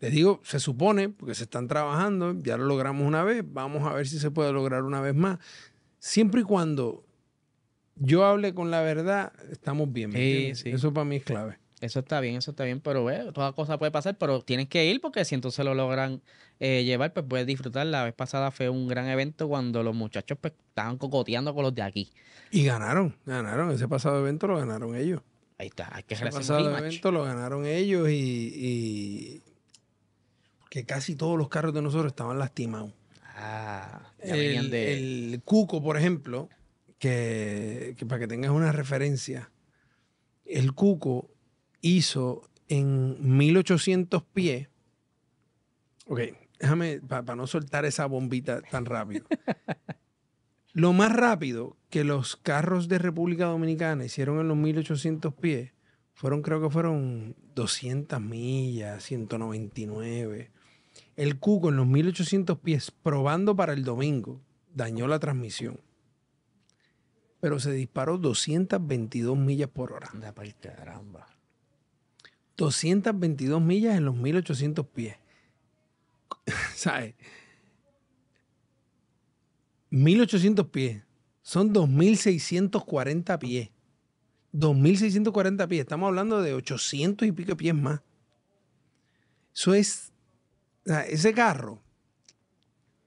les 0.00 0.12
digo, 0.12 0.40
se 0.44 0.60
supone, 0.60 1.08
porque 1.08 1.34
se 1.34 1.44
están 1.44 1.68
trabajando, 1.68 2.34
ya 2.42 2.58
lo 2.58 2.66
logramos 2.66 3.06
una 3.06 3.24
vez, 3.24 3.42
vamos 3.46 3.88
a 3.90 3.94
ver 3.94 4.06
si 4.06 4.18
se 4.18 4.30
puede 4.30 4.52
lograr 4.52 4.82
una 4.82 5.00
vez 5.00 5.14
más. 5.14 5.38
Siempre 5.98 6.42
y 6.42 6.44
cuando 6.44 7.02
yo 7.96 8.24
hable 8.24 8.54
con 8.54 8.70
la 8.70 8.80
verdad, 8.82 9.32
estamos 9.50 9.92
bien. 9.92 10.10
¿me 10.10 10.16
Sí, 10.18 10.54
sí. 10.54 10.70
Eso 10.70 10.92
para 10.92 11.04
mí 11.04 11.16
es 11.16 11.24
clave. 11.24 11.58
Eso 11.80 11.98
está 11.98 12.20
bien, 12.20 12.36
eso 12.36 12.52
está 12.52 12.62
bien, 12.62 12.80
pero 12.80 13.10
eh, 13.10 13.32
toda 13.34 13.52
cosa 13.52 13.76
puede 13.76 13.90
pasar, 13.90 14.16
pero 14.16 14.40
tienes 14.42 14.68
que 14.68 14.84
ir 14.86 15.00
porque 15.00 15.24
si 15.24 15.34
entonces 15.34 15.64
lo 15.64 15.74
logran 15.74 16.22
eh, 16.60 16.84
llevar, 16.84 17.12
pues 17.12 17.26
puedes 17.28 17.44
disfrutar. 17.44 17.86
La 17.86 18.04
vez 18.04 18.14
pasada 18.14 18.52
fue 18.52 18.68
un 18.68 18.86
gran 18.86 19.08
evento 19.08 19.48
cuando 19.48 19.82
los 19.82 19.92
muchachos 19.92 20.38
pues, 20.40 20.54
estaban 20.68 20.96
cocoteando 20.96 21.52
con 21.54 21.64
los 21.64 21.74
de 21.74 21.82
aquí. 21.82 22.12
Y 22.52 22.64
ganaron, 22.64 23.16
ganaron. 23.26 23.72
Ese 23.72 23.88
pasado 23.88 24.20
evento 24.20 24.46
lo 24.46 24.58
ganaron 24.58 24.94
ellos. 24.94 25.22
Ahí 25.58 25.66
está, 25.68 25.88
hay 25.92 26.04
que 26.04 26.14
Ese 26.14 26.24
un 26.24 26.30
pasado 26.30 26.76
evento 26.78 27.10
lo 27.10 27.24
ganaron 27.24 27.66
ellos 27.66 28.08
y, 28.08 28.12
y- 28.54 29.42
Porque 30.60 30.84
casi 30.84 31.16
todos 31.16 31.36
los 31.36 31.48
carros 31.48 31.74
de 31.74 31.82
nosotros 31.82 32.12
estaban 32.12 32.38
lastimados. 32.38 32.92
Ah, 33.34 34.12
ya 34.24 34.36
venían 34.36 34.66
El, 34.66 34.70
de... 34.70 34.92
el 35.32 35.42
Cuco, 35.44 35.82
por 35.82 35.96
ejemplo, 35.96 36.48
que, 37.02 37.96
que 37.98 38.06
para 38.06 38.20
que 38.20 38.28
tengas 38.28 38.52
una 38.52 38.70
referencia, 38.70 39.50
el 40.44 40.72
Cuco 40.72 41.32
hizo 41.80 42.48
en 42.68 43.16
1800 43.36 44.22
pies. 44.22 44.68
Ok, 46.06 46.20
déjame, 46.60 47.00
para 47.00 47.34
no 47.34 47.48
soltar 47.48 47.86
esa 47.86 48.06
bombita 48.06 48.62
tan 48.62 48.84
rápido. 48.84 49.26
Lo 50.74 50.92
más 50.92 51.12
rápido 51.12 51.76
que 51.90 52.04
los 52.04 52.36
carros 52.36 52.86
de 52.86 52.98
República 52.98 53.46
Dominicana 53.46 54.04
hicieron 54.04 54.38
en 54.38 54.46
los 54.46 54.56
1800 54.56 55.34
pies 55.34 55.72
fueron, 56.14 56.40
creo 56.40 56.62
que 56.62 56.70
fueron 56.70 57.34
200 57.56 58.20
millas, 58.20 59.02
199. 59.02 60.52
El 61.16 61.40
Cuco 61.40 61.70
en 61.70 61.76
los 61.78 61.86
1800 61.88 62.60
pies, 62.60 62.92
probando 62.92 63.56
para 63.56 63.72
el 63.72 63.82
domingo, 63.82 64.40
dañó 64.72 65.08
la 65.08 65.18
transmisión. 65.18 65.80
Pero 67.42 67.58
se 67.58 67.72
disparó 67.72 68.18
222 68.18 69.36
millas 69.36 69.68
por 69.68 69.92
hora. 69.92 70.08
Anda 70.12 70.32
pa'l 70.32 70.54
caramba. 70.54 71.26
222 72.56 73.60
millas 73.60 73.96
en 73.96 74.04
los 74.04 74.14
1800 74.14 74.86
pies. 74.86 75.16
¿Sabes? 76.76 77.16
1800 79.90 80.68
pies. 80.68 81.02
Son 81.42 81.72
2640 81.72 83.36
pies. 83.40 83.70
2640 84.52 85.66
pies. 85.66 85.80
Estamos 85.80 86.06
hablando 86.06 86.42
de 86.42 86.54
800 86.54 87.26
y 87.26 87.32
pico 87.32 87.56
pies 87.56 87.74
más. 87.74 88.02
Eso 89.52 89.74
es. 89.74 90.12
ese 90.84 91.34
carro 91.34 91.82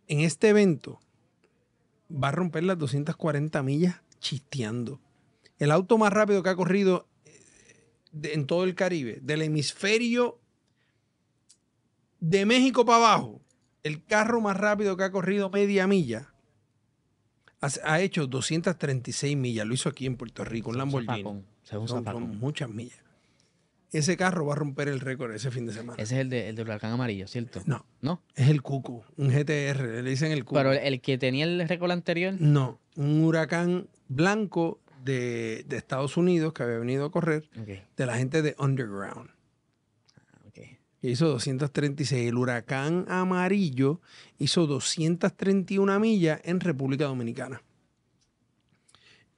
en 0.08 0.20
este 0.20 0.50
evento 0.50 1.00
va 2.12 2.27
a 2.27 2.32
romper 2.34 2.65
las 2.65 2.77
240 2.77 3.63
millas 3.63 4.01
chisteando. 4.25 5.00
El 5.60 5.72
auto 5.72 5.98
más 5.98 6.12
rápido 6.12 6.41
que 6.41 6.50
ha 6.50 6.55
corrido 6.55 7.08
de- 8.12 8.34
en 8.34 8.48
todo 8.48 8.63
el 8.63 8.74
Caribe, 8.74 9.20
del 9.22 9.44
hemisferio 9.44 10.39
de 12.20 12.46
México 12.46 12.86
para 12.86 12.98
abajo, 12.98 13.41
el 13.84 14.03
carro 14.03 14.41
más 14.41 14.58
rápido 14.58 14.98
que 14.98 15.03
ha 15.03 15.12
corrido 15.12 15.50
media 15.51 15.86
milla, 15.86 16.34
ha, 17.62 18.00
hecho 18.01 18.27
236 18.27 19.38
millas. 19.38 19.65
Lo 19.67 19.74
hizo 19.74 19.89
aquí 19.89 20.05
en 20.05 20.17
Puerto 20.17 20.44
Rico, 20.44 20.70
un 20.72 20.77
Lamborghini. 20.77 21.24
Zapacón, 21.63 22.25
son 22.25 22.38
muchas 22.39 22.70
millas. 22.70 23.00
Ese 23.92 24.18
carro 24.18 24.46
va 24.46 24.54
a 24.54 24.56
romper 24.58 24.88
el 24.89 25.00
récord 25.00 25.32
ese 25.34 25.51
fin 25.51 25.65
de 25.65 25.74
semana. 25.74 26.01
Ese 26.01 26.15
es 26.15 26.22
el 26.22 26.30
de, 26.30 26.50
el 26.50 26.56
del 26.56 26.65
huracán 26.68 26.92
amarillo, 26.92 27.27
¿cierto? 27.27 27.62
No, 27.65 27.86
¿No? 28.01 28.22
es 28.36 28.50
el 28.50 28.62
Cuco, 28.62 29.06
un 29.18 29.30
GTR, 29.30 30.01
le 30.04 30.10
dicen 30.10 30.32
el 30.32 30.44
Cuco. 30.44 30.56
Pero 30.56 30.74
el, 30.74 31.00
que 31.01 31.18
tenía 31.18 31.46
el 31.46 31.68
récord 31.68 31.92
anterior, 31.92 32.36
No, 32.39 32.80
un 32.96 33.24
huracán 33.24 33.88
blanco 34.10 34.82
de, 35.04 35.63
de 35.68 35.77
Estados 35.77 36.18
Unidos 36.18 36.51
que 36.54 36.63
había 36.63 36.77
venido 36.80 37.06
a 37.06 37.12
correr 37.12 37.48
de 37.96 38.06
la 38.06 38.18
gente 38.18 38.42
de 38.42 38.56
Underground. 38.60 39.30
ok. 40.48 40.54
que 41.00 41.10
hizo 41.10 41.27
236. 41.27 42.27
El 42.27 42.36
huracán 42.36 43.06
amarillo 43.08 44.01
hizo 44.39 44.65
231 44.68 46.00
millas 46.00 46.42
en 46.44 46.60
República 46.60 47.06
Dominicana. 47.06 47.62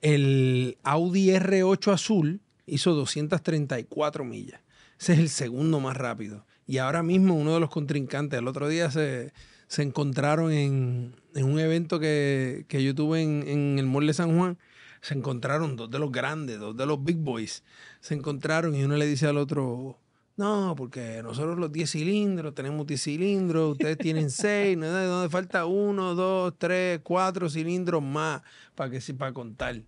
El 0.01 0.77
Audi 0.83 1.29
R8 1.31 1.91
azul 1.91 2.41
hizo 2.67 2.93
234 2.93 4.23
millas. 4.23 4.61
Ese 4.99 5.13
es 5.13 5.19
el 5.19 5.29
segundo 5.29 5.79
más 5.79 5.97
rápido. 5.97 6.45
Y 6.67 6.77
ahora 6.77 7.01
mismo 7.01 7.35
uno 7.35 7.53
de 7.53 7.59
los 7.59 7.69
contrincantes, 7.69 8.39
el 8.39 8.47
otro 8.47 8.67
día 8.67 8.91
se, 8.91 9.33
se 9.67 9.81
encontraron 9.81 10.51
en, 10.51 11.15
en 11.33 11.45
un 11.45 11.59
evento 11.59 11.99
que, 11.99 12.65
que 12.67 12.83
yo 12.83 12.93
tuve 12.93 13.21
en, 13.21 13.47
en 13.47 13.79
el 13.79 13.85
Mall 13.85 14.05
de 14.05 14.13
San 14.13 14.37
Juan, 14.37 14.57
se 15.01 15.13
encontraron 15.13 15.75
dos 15.75 15.89
de 15.89 15.99
los 15.99 16.11
grandes, 16.11 16.59
dos 16.59 16.75
de 16.75 16.85
los 16.85 17.03
big 17.03 17.17
boys. 17.17 17.63
Se 18.01 18.13
encontraron 18.13 18.75
y 18.75 18.83
uno 18.83 18.97
le 18.97 19.05
dice 19.05 19.27
al 19.27 19.37
otro, 19.37 19.97
no, 20.37 20.75
porque 20.77 21.21
nosotros 21.23 21.57
los 21.57 21.71
10 21.71 21.89
cilindros, 21.89 22.53
tenemos 22.53 22.85
10 22.85 23.01
cilindros, 23.01 23.71
ustedes 23.71 23.97
tienen 23.97 24.29
6, 24.29 24.77
¿no? 24.77 24.87
donde 24.87 25.29
falta 25.29 25.65
uno, 25.65 26.13
dos, 26.13 26.53
tres, 26.59 26.99
cuatro 27.03 27.49
cilindros 27.49 28.03
más 28.03 28.43
para 28.75 28.91
que 28.91 29.13
para 29.15 29.33
contar. 29.33 29.81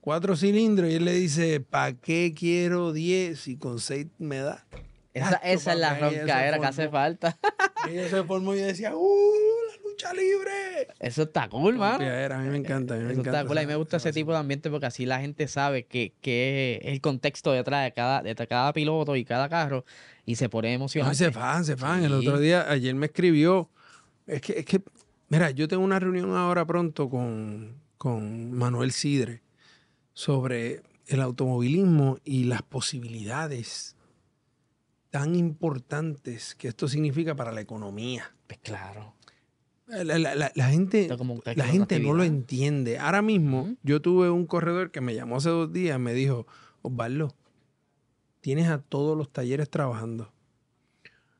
Cuatro 0.00 0.36
cilindros 0.36 0.90
y 0.90 0.94
él 0.94 1.04
le 1.04 1.12
dice, 1.12 1.60
¿para 1.60 1.92
qué 1.94 2.32
quiero 2.36 2.92
10 2.92 3.38
si 3.38 3.56
con 3.56 3.78
6 3.80 4.06
me 4.18 4.38
da? 4.38 4.66
Esa, 5.12 5.36
esa 5.36 5.72
es 5.72 5.78
la 5.78 5.98
roncadera 5.98 6.58
que 6.60 6.66
hace 6.66 6.88
falta. 6.88 7.36
Y 7.88 7.92
ella 7.92 8.08
se 8.08 8.22
formó 8.22 8.54
y 8.54 8.58
decía, 8.58 8.94
¡uh, 8.94 9.32
la 9.70 9.88
lucha 9.90 10.12
libre! 10.14 10.88
Eso 11.00 11.22
está 11.24 11.48
cool, 11.48 11.76
mano. 11.76 12.04
A 12.04 12.38
mí 12.38 12.48
me 12.50 12.56
encanta, 12.58 12.94
a 12.94 12.96
mí 12.98 13.02
me 13.04 13.12
Eso 13.12 13.20
encanta. 13.20 13.40
está 13.40 13.48
cool. 13.48 13.58
A 13.58 13.60
mí 13.62 13.66
me 13.66 13.74
gusta 13.76 13.96
ese 13.96 14.12
tipo 14.12 14.30
de 14.32 14.38
ambiente 14.38 14.70
porque 14.70 14.86
así 14.86 15.06
la 15.06 15.20
gente 15.20 15.48
sabe 15.48 15.86
que, 15.86 16.12
que 16.20 16.78
es 16.82 16.92
el 16.92 17.00
contexto 17.00 17.50
detrás 17.52 17.84
de 17.84 17.92
cada, 17.92 18.22
de 18.22 18.34
cada 18.46 18.72
piloto 18.72 19.16
y 19.16 19.24
cada 19.24 19.48
carro 19.48 19.84
y 20.24 20.36
se 20.36 20.48
pone 20.48 20.68
No, 20.68 20.74
emocionante. 20.76 21.16
se 21.16 21.32
fan, 21.32 21.64
se 21.64 21.76
fan. 21.76 22.04
El 22.04 22.10
Sí. 22.20 22.28
otro 22.28 22.38
día, 22.38 22.70
ayer 22.70 22.94
me 22.94 23.06
escribió. 23.06 23.68
Es 24.26 24.40
que, 24.42 24.60
es 24.60 24.64
que, 24.66 24.80
mira, 25.28 25.50
yo 25.50 25.66
tengo 25.66 25.82
una 25.82 25.98
reunión 25.98 26.36
ahora 26.36 26.64
pronto 26.64 27.08
con, 27.10 27.74
con 27.96 28.52
Manuel 28.52 28.92
Sidre 28.92 29.42
sobre 30.18 30.82
el 31.06 31.20
automovilismo 31.20 32.18
y 32.24 32.42
las 32.42 32.62
posibilidades 32.62 33.94
tan 35.10 35.36
importantes 35.36 36.56
que 36.56 36.66
esto 36.66 36.88
significa 36.88 37.36
para 37.36 37.52
la 37.52 37.60
economía. 37.60 38.34
Pues 38.48 38.58
claro. 38.58 39.14
La, 39.86 40.02
la- 40.18 40.34
la- 40.34 40.50
la 40.56 40.64
gente, 40.70 41.06
la 41.54 41.66
gente 41.66 42.00
no 42.00 42.14
lo 42.14 42.24
entiende. 42.24 42.98
Ahora 42.98 43.22
mismo, 43.22 43.76
yo 43.84 44.02
tuve 44.02 44.28
un 44.28 44.44
corredor 44.44 44.90
que 44.90 45.00
me 45.00 45.14
llamó 45.14 45.36
hace 45.36 45.50
dos 45.50 45.72
días, 45.72 46.00
me 46.00 46.12
dijo, 46.14 46.48
Osvaldo, 46.82 47.36
tienes 48.40 48.68
a 48.68 48.78
todos 48.82 49.16
los 49.16 49.30
talleres 49.32 49.70
trabajando. 49.70 50.32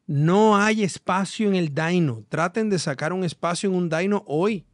No 0.06 0.56
hay 0.56 0.84
espacio 0.84 1.48
en 1.48 1.56
el 1.56 1.74
dyno. 1.74 2.22
Traten 2.28 2.70
de 2.70 2.78
sacar 2.78 3.12
un 3.12 3.24
espacio 3.24 3.68
en 3.70 3.74
un 3.74 3.88
dyno 3.88 4.22
hoy. 4.28 4.64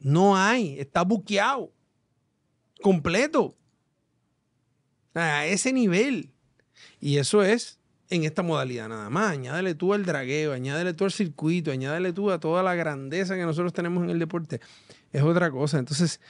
No 0.00 0.36
hay. 0.36 0.80
Está 0.80 1.02
buqueado. 1.02 1.70
Completo. 2.82 3.54
A 5.14 5.46
ese 5.46 5.72
nivel. 5.72 6.30
Y 7.00 7.18
eso 7.18 7.42
es 7.42 7.78
en 8.10 8.24
esta 8.24 8.42
modalidad 8.42 8.88
nada 8.88 9.08
más. 9.10 9.32
Añádele 9.32 9.74
tú 9.74 9.94
al 9.94 10.04
dragueo, 10.04 10.52
añádele 10.52 10.94
tú 10.94 11.04
al 11.04 11.12
circuito, 11.12 11.70
añádele 11.70 12.12
tú 12.12 12.30
a 12.30 12.38
toda 12.38 12.62
la 12.62 12.74
grandeza 12.74 13.36
que 13.36 13.44
nosotros 13.44 13.72
tenemos 13.72 14.04
en 14.04 14.10
el 14.10 14.18
deporte. 14.18 14.60
Es 15.12 15.22
otra 15.22 15.50
cosa. 15.50 15.78
Entonces, 15.78 16.20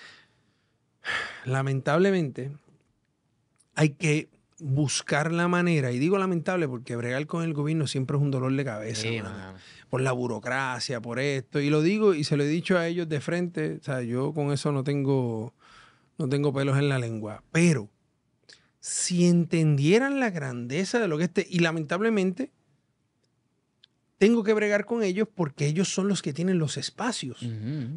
lamentablemente, 1.44 2.52
hay 3.74 3.90
que 3.90 4.28
buscar 4.58 5.32
la 5.32 5.48
manera, 5.48 5.90
y 5.90 5.98
digo 5.98 6.18
lamentable 6.18 6.68
porque 6.68 6.94
bregar 6.94 7.26
con 7.26 7.42
el 7.42 7.52
gobierno 7.52 7.88
siempre 7.88 8.16
es 8.16 8.22
un 8.22 8.30
dolor 8.30 8.54
de 8.54 8.64
cabeza, 8.64 9.02
Sí, 9.02 9.20
por 9.90 10.00
la 10.00 10.12
burocracia, 10.12 11.00
por 11.00 11.18
esto, 11.18 11.60
y 11.60 11.68
lo 11.68 11.82
digo 11.82 12.14
y 12.14 12.22
se 12.22 12.36
lo 12.36 12.44
he 12.44 12.46
dicho 12.46 12.78
a 12.78 12.86
ellos 12.86 13.08
de 13.08 13.20
frente, 13.20 13.78
o 13.80 13.82
sea, 13.82 14.02
yo 14.02 14.32
con 14.32 14.52
eso 14.52 14.70
no 14.70 14.84
tengo, 14.84 15.52
no 16.22 16.28
tengo 16.28 16.52
pelos 16.52 16.78
en 16.78 16.88
la 16.88 17.00
lengua, 17.00 17.42
pero 17.50 17.90
si 18.78 19.26
entendieran 19.26 20.20
la 20.20 20.30
grandeza 20.30 21.00
de 21.00 21.08
lo 21.08 21.18
que 21.18 21.24
este, 21.24 21.44
y 21.50 21.58
lamentablemente 21.58 22.52
tengo 24.18 24.44
que 24.44 24.54
bregar 24.54 24.84
con 24.84 25.02
ellos 25.02 25.26
porque 25.34 25.66
ellos 25.66 25.88
son 25.88 26.06
los 26.06 26.22
que 26.22 26.32
tienen 26.32 26.60
los 26.60 26.76
espacios. 26.76 27.44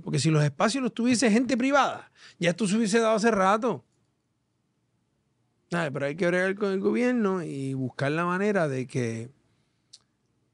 Porque 0.03 0.17
si 0.17 0.31
los 0.31 0.43
espacios 0.43 0.83
los 0.83 0.91
tuviese 0.91 1.29
gente 1.29 1.55
privada, 1.55 2.11
ya 2.39 2.49
esto 2.49 2.67
se 2.67 2.77
hubiese 2.77 2.99
dado 2.99 3.15
hace 3.15 3.29
rato. 3.29 3.85
Ay, 5.71 5.91
pero 5.91 6.07
hay 6.07 6.15
que 6.15 6.25
bregar 6.25 6.55
con 6.55 6.71
el 6.71 6.79
gobierno 6.79 7.43
y 7.43 7.75
buscar 7.75 8.11
la 8.11 8.25
manera 8.25 8.67
de 8.67 8.87
que, 8.87 9.29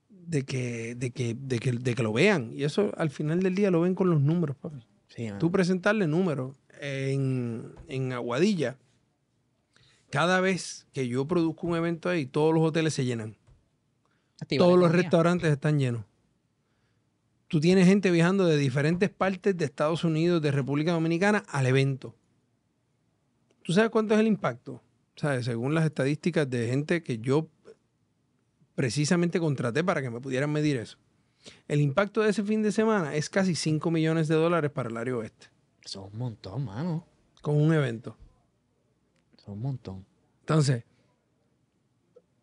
de 0.10 0.44
que, 0.44 0.96
de 0.96 1.12
que, 1.12 1.36
de 1.36 1.60
que, 1.60 1.72
de 1.72 1.96
que 1.96 2.04
lo 2.04 2.12
vean. 2.12 2.52
Y 2.54 2.66
eso 2.66 2.92
al 2.98 3.12
final 3.12 3.40
del 3.40 3.56
día 3.56 3.72
lo 3.72 3.80
ven 3.80 3.96
con 3.96 4.10
los 4.10 4.20
números, 4.20 4.58
papi. 4.58 4.86
Sí. 5.08 5.30
Tú 5.40 5.52
presentarle 5.52 6.06
números 6.08 6.58
en, 6.82 7.74
en 7.88 8.12
Aguadilla. 8.12 8.78
Cada 10.10 10.42
vez 10.42 10.88
que 10.92 11.08
yo 11.08 11.26
produzco 11.26 11.68
un 11.68 11.78
evento 11.78 12.10
ahí, 12.10 12.26
todos 12.26 12.54
los 12.54 12.64
hoteles 12.64 12.94
se 12.94 13.06
llenan. 13.06 13.38
Activa 14.42 14.66
Todos 14.66 14.80
los 14.80 14.92
restaurantes 14.92 15.52
están 15.52 15.80
llenos. 15.80 16.04
Tú 17.48 17.60
tienes 17.60 17.88
gente 17.88 18.12
viajando 18.12 18.46
de 18.46 18.58
diferentes 18.58 19.10
partes 19.10 19.56
de 19.56 19.66
Estados 19.66 20.04
Unidos, 20.04 20.42
de 20.42 20.52
República 20.52 20.92
Dominicana, 20.92 21.44
al 21.48 21.68
evento. 21.68 22.16
¿Tú 23.62 23.74
sabes 23.74 23.92
cuánto 23.92 24.16
es 24.16 24.20
el 24.20 24.28
impacto? 24.28 24.82
¿Sabes? 25.16 25.46
Según 25.46 25.76
las 25.76 25.86
estadísticas 25.86 26.50
de 26.50 26.68
gente 26.68 27.04
que 27.04 27.20
yo 27.20 27.48
precisamente 28.74 29.40
contraté 29.40 29.84
para 29.84 30.02
que 30.02 30.10
me 30.10 30.20
pudieran 30.20 30.52
medir 30.52 30.78
eso. 30.78 30.98
El 31.68 31.82
impacto 31.82 32.22
de 32.22 32.32
ese 32.32 32.44
fin 32.44 32.64
de 32.64 32.72
semana 32.72 33.16
es 33.16 33.30
casi 33.30 33.54
5 33.54 33.92
millones 33.92 34.28
de 34.28 34.36
dólares 34.36 34.72
para 34.72 34.90
el 34.90 34.98
área 34.98 35.18
oeste. 35.18 35.51
Es 35.84 35.96
un 35.96 36.18
montón, 36.18 36.66
mano. 36.66 37.06
Con 37.42 37.60
un 37.60 37.74
evento. 37.74 38.16
Es 39.38 39.48
un 39.48 39.62
montón. 39.62 40.06
Entonces, 40.42 40.84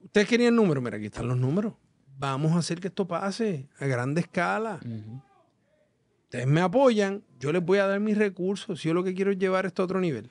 ustedes 0.03 0.29
querían 0.29 0.57
números, 0.57 0.83
mira, 0.83 0.97
aquí 0.97 1.07
están 1.07 1.29
los 1.29 1.39
números. 1.39 1.75
Vamos 2.19 2.53
a 2.53 2.59
hacer 2.59 2.81
que 2.81 2.89
esto 2.89 3.07
pase 3.07 3.69
a 3.79 3.87
grande 3.87 4.23
escala. 4.23 4.81
Ustedes 6.25 6.47
me 6.47 6.61
apoyan, 6.61 7.23
yo 7.39 7.53
les 7.53 7.65
voy 7.65 7.79
a 7.79 7.87
dar 7.87 8.01
mis 8.01 8.19
recursos. 8.19 8.81
Si 8.81 8.89
yo 8.89 8.95
lo 8.95 9.05
que 9.05 9.15
quiero 9.15 9.31
es 9.31 9.39
llevar 9.39 9.67
esto 9.67 9.83
a 9.83 9.85
otro 9.85 10.01
nivel. 10.01 10.31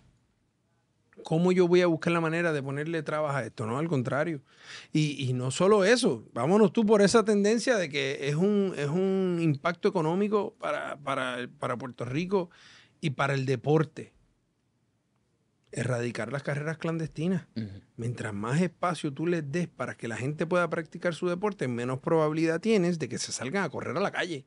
¿Cómo 1.23 1.51
yo 1.51 1.67
voy 1.67 1.81
a 1.81 1.87
buscar 1.87 2.13
la 2.13 2.21
manera 2.21 2.53
de 2.53 2.61
ponerle 2.61 3.01
trabajo 3.03 3.37
a 3.37 3.43
esto? 3.43 3.65
No, 3.65 3.77
al 3.77 3.87
contrario. 3.87 4.41
Y, 4.93 5.31
no 5.33 5.49
solo 5.49 5.83
eso, 5.83 6.25
vámonos 6.33 6.71
tú 6.71 6.85
por 6.85 7.01
esa 7.01 7.23
tendencia 7.23 7.77
de 7.77 7.89
que 7.89 8.29
es 8.29 8.35
un, 8.35 8.73
es 8.77 8.87
un 8.87 9.39
impacto 9.41 9.87
económico 9.87 10.55
para, 10.59 10.97
para 10.97 11.77
Puerto 11.77 12.05
Rico 12.05 12.49
y 13.01 13.11
para 13.11 13.33
el 13.33 13.45
deporte 13.45 14.13
erradicar 15.71 16.31
las 16.31 16.43
carreras 16.43 16.77
clandestinas. 16.77 17.47
Mientras 17.97 18.33
más 18.33 18.61
espacio 18.61 19.13
tú 19.13 19.27
les 19.27 19.49
des 19.51 19.67
para 19.67 19.95
que 19.95 20.07
la 20.07 20.17
gente 20.17 20.45
pueda 20.45 20.69
practicar 20.69 21.13
su 21.13 21.27
deporte, 21.27 21.67
menos 21.67 21.99
probabilidad 21.99 22.59
tienes 22.59 22.99
de 22.99 23.09
que 23.09 23.17
se 23.17 23.31
salgan 23.31 23.63
a 23.63 23.69
correr 23.69 23.95
a 23.97 24.01
la 24.01 24.11
calle. 24.11 24.45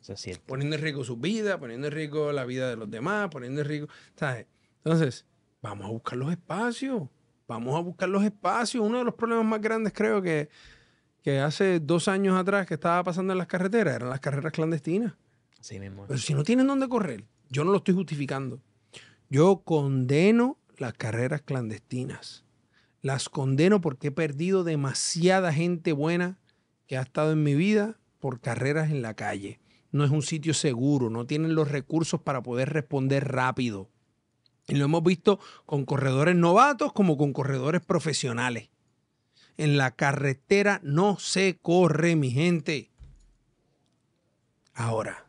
Eso 0.00 0.12
es 0.12 0.20
cierto. 0.20 0.44
Poniendo 0.46 0.76
en 0.76 0.82
riesgo 0.82 1.04
su 1.04 1.16
vida, 1.16 1.58
poniendo 1.58 1.86
en 1.86 1.92
riesgo 1.92 2.32
la 2.32 2.44
vida 2.44 2.68
de 2.68 2.76
los 2.76 2.90
demás, 2.90 3.28
poniendo 3.30 3.62
en 3.62 3.68
riesgo. 3.68 3.88
¿sabes? 4.16 4.46
Entonces, 4.84 5.24
vamos 5.62 5.86
a 5.86 5.90
buscar 5.90 6.18
los 6.18 6.30
espacios. 6.30 7.08
Vamos 7.46 7.76
a 7.76 7.80
buscar 7.80 8.08
los 8.08 8.22
espacios. 8.24 8.84
Uno 8.84 8.98
de 8.98 9.04
los 9.04 9.14
problemas 9.14 9.46
más 9.46 9.60
grandes, 9.60 9.92
creo 9.92 10.20
que, 10.20 10.48
que 11.22 11.38
hace 11.38 11.80
dos 11.80 12.08
años 12.08 12.38
atrás 12.38 12.66
que 12.66 12.74
estaba 12.74 13.02
pasando 13.02 13.32
en 13.32 13.38
las 13.38 13.46
carreteras 13.46 13.96
eran 13.96 14.10
las 14.10 14.20
carreras 14.20 14.52
clandestinas. 14.52 15.14
Sí 15.60 15.80
mismo. 15.80 16.06
Pero 16.06 16.18
si 16.18 16.34
no 16.34 16.44
tienen 16.44 16.66
dónde 16.66 16.88
correr, 16.88 17.24
yo 17.50 17.64
no 17.64 17.70
lo 17.70 17.78
estoy 17.78 17.94
justificando. 17.94 18.60
Yo 19.30 19.62
condeno 19.64 20.58
las 20.78 20.94
carreras 20.94 21.42
clandestinas. 21.42 22.44
Las 23.02 23.28
condeno 23.28 23.80
porque 23.80 24.08
he 24.08 24.12
perdido 24.12 24.64
demasiada 24.64 25.52
gente 25.52 25.92
buena 25.92 26.38
que 26.86 26.96
ha 26.96 27.02
estado 27.02 27.32
en 27.32 27.42
mi 27.42 27.54
vida 27.54 27.98
por 28.20 28.40
carreras 28.40 28.90
en 28.90 29.02
la 29.02 29.14
calle. 29.14 29.60
No 29.92 30.04
es 30.04 30.10
un 30.10 30.22
sitio 30.22 30.54
seguro, 30.54 31.10
no 31.10 31.26
tienen 31.26 31.54
los 31.54 31.70
recursos 31.70 32.20
para 32.20 32.42
poder 32.42 32.70
responder 32.72 33.28
rápido. 33.28 33.90
Y 34.66 34.76
lo 34.76 34.86
hemos 34.86 35.02
visto 35.02 35.38
con 35.66 35.84
corredores 35.84 36.34
novatos 36.34 36.92
como 36.92 37.16
con 37.16 37.32
corredores 37.32 37.82
profesionales. 37.82 38.70
En 39.56 39.76
la 39.76 39.92
carretera 39.92 40.80
no 40.82 41.18
se 41.18 41.58
corre, 41.60 42.16
mi 42.16 42.30
gente. 42.30 42.90
Ahora, 44.72 45.26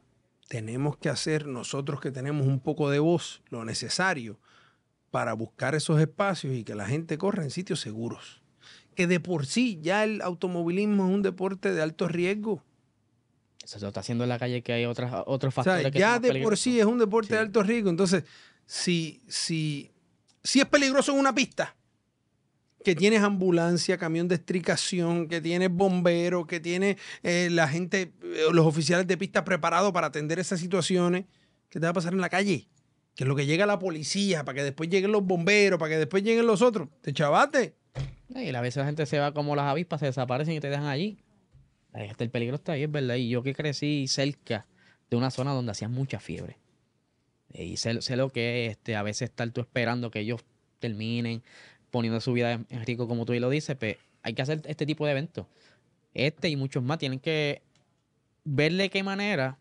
tenemos 0.55 0.95
que 0.95 1.09
hacer 1.09 1.47
nosotros 1.47 1.99
que 1.99 2.11
tenemos 2.11 2.47
un 2.47 2.61
poco 2.61 2.89
de 2.89 2.99
voz 2.99 3.41
lo 3.49 3.65
necesario 3.65 4.39
para 5.11 5.33
buscar 5.33 5.75
esos 5.75 5.99
espacios 5.99 6.53
y 6.53 6.63
que 6.63 6.75
la 6.75 6.85
gente 6.85 7.17
corra 7.17 7.43
en 7.43 7.51
sitios 7.51 7.81
seguros. 7.81 8.41
Que 8.95 9.05
de 9.05 9.19
por 9.19 9.47
sí 9.47 9.79
ya 9.81 10.05
el 10.05 10.21
automovilismo 10.21 11.07
es 11.07 11.13
un 11.13 11.21
deporte 11.23 11.73
de 11.73 11.81
alto 11.81 12.07
riesgo. 12.07 12.63
Eso 13.65 13.79
se 13.79 13.85
está 13.85 13.99
haciendo 13.99 14.23
en 14.23 14.29
la 14.29 14.39
calle 14.39 14.61
que 14.61 14.71
hay 14.71 14.85
otras, 14.85 15.11
otros 15.25 15.53
factores. 15.53 15.91
ya 15.91 16.19
de 16.19 16.41
por 16.41 16.57
sí 16.57 16.79
es 16.79 16.85
un 16.85 16.99
deporte 16.99 17.33
de 17.33 17.41
alto 17.41 17.61
riesgo. 17.61 17.89
Entonces, 17.89 18.23
si, 18.65 19.21
si, 19.27 19.91
si 20.41 20.61
es 20.61 20.65
peligroso 20.67 21.11
en 21.11 21.19
una 21.19 21.35
pista, 21.35 21.75
que 22.85 22.95
tienes 22.95 23.23
ambulancia, 23.23 23.97
camión 23.97 24.27
de 24.27 24.35
estricación, 24.35 25.27
que 25.27 25.41
tienes 25.41 25.71
bomberos, 25.71 26.45
que 26.45 26.59
tienes 26.59 26.97
eh, 27.23 27.49
la 27.51 27.67
gente, 27.67 28.13
eh, 28.21 28.45
los 28.53 28.65
oficiales 28.67 29.07
de 29.07 29.17
pista 29.17 29.43
preparados 29.43 29.91
para 29.91 30.07
atender 30.07 30.37
esas 30.37 30.59
situaciones, 30.59 31.25
¿qué 31.69 31.79
te 31.79 31.87
va 31.87 31.89
a 31.89 31.93
pasar 31.93 32.13
en 32.13 32.21
la 32.21 32.29
calle? 32.29 32.67
Que 33.15 33.23
es 33.23 33.27
lo 33.27 33.35
que 33.35 33.47
llega 33.47 33.65
la 33.65 33.79
policía, 33.79 34.45
para 34.45 34.57
que 34.57 34.63
después 34.63 34.87
lleguen 34.87 35.11
los 35.11 35.25
bomberos, 35.25 35.79
para 35.79 35.89
que 35.89 35.97
después 35.97 36.23
lleguen 36.23 36.45
los 36.45 36.61
otros. 36.61 36.87
Te 37.01 37.11
chavate. 37.11 37.75
Y 38.29 38.53
a 38.53 38.61
veces 38.61 38.77
la 38.77 38.85
gente 38.85 39.07
se 39.07 39.17
va 39.17 39.33
como 39.33 39.55
las 39.55 39.65
avispas, 39.65 39.99
se 39.99 40.05
desaparecen 40.05 40.53
y 40.53 40.59
te 40.59 40.69
dejan 40.69 40.85
allí. 40.85 41.17
Este, 41.95 42.23
el 42.23 42.29
peligro 42.29 42.55
está 42.55 42.73
ahí, 42.73 42.83
es 42.83 42.91
verdad. 42.91 43.15
Y 43.15 43.29
yo 43.29 43.41
que 43.41 43.55
crecí 43.55 44.07
cerca 44.07 44.67
de 45.09 45.17
una 45.17 45.31
zona 45.31 45.53
donde 45.53 45.71
hacía 45.71 45.89
mucha 45.89 46.19
fiebre. 46.19 46.59
Y 47.51 47.77
sé, 47.77 47.99
sé 48.03 48.15
lo 48.15 48.29
que 48.29 48.67
es 48.67 48.73
este, 48.73 48.95
a 48.95 49.01
veces 49.01 49.29
estar 49.29 49.49
tú 49.49 49.61
esperando 49.61 50.11
que 50.11 50.19
ellos 50.19 50.45
terminen 50.79 51.41
poniendo 51.95 52.19
su 52.19 52.33
vida 52.33 52.51
en 52.51 52.85
riesgo, 52.85 53.07
como 53.07 53.25
tú 53.25 53.31
lo 53.35 53.49
dices, 53.49 53.77
pues 53.77 53.95
hay 54.21 54.33
que 54.33 54.41
hacer 54.41 54.61
este 54.65 54.85
tipo 54.85 55.05
de 55.05 55.13
eventos. 55.13 55.45
Este 56.13 56.49
y 56.49 56.57
muchos 56.57 56.83
más 56.83 56.97
tienen 56.97 57.21
que 57.21 57.61
ver 58.43 58.73
de 58.73 58.89
qué 58.89 59.01
manera. 59.01 59.57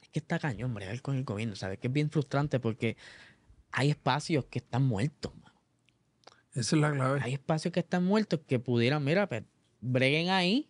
Es 0.00 0.10
que 0.10 0.20
está 0.20 0.38
cañón, 0.38 0.72
bregar 0.74 1.02
con 1.02 1.16
el 1.16 1.24
gobierno, 1.24 1.56
¿sabes? 1.56 1.80
Que 1.80 1.88
es 1.88 1.92
bien 1.92 2.08
frustrante 2.08 2.60
porque 2.60 2.96
hay 3.72 3.90
espacios 3.90 4.44
que 4.44 4.60
están 4.60 4.84
muertos, 4.84 5.32
Esa 6.52 6.76
es 6.76 6.80
la 6.80 6.92
clave. 6.92 7.18
Hay 7.20 7.32
espacios 7.32 7.72
que 7.72 7.80
están 7.80 8.04
muertos 8.04 8.38
que 8.46 8.60
pudieran, 8.60 9.02
mira, 9.02 9.28
pues, 9.28 9.42
breguen 9.80 10.30
ahí, 10.30 10.68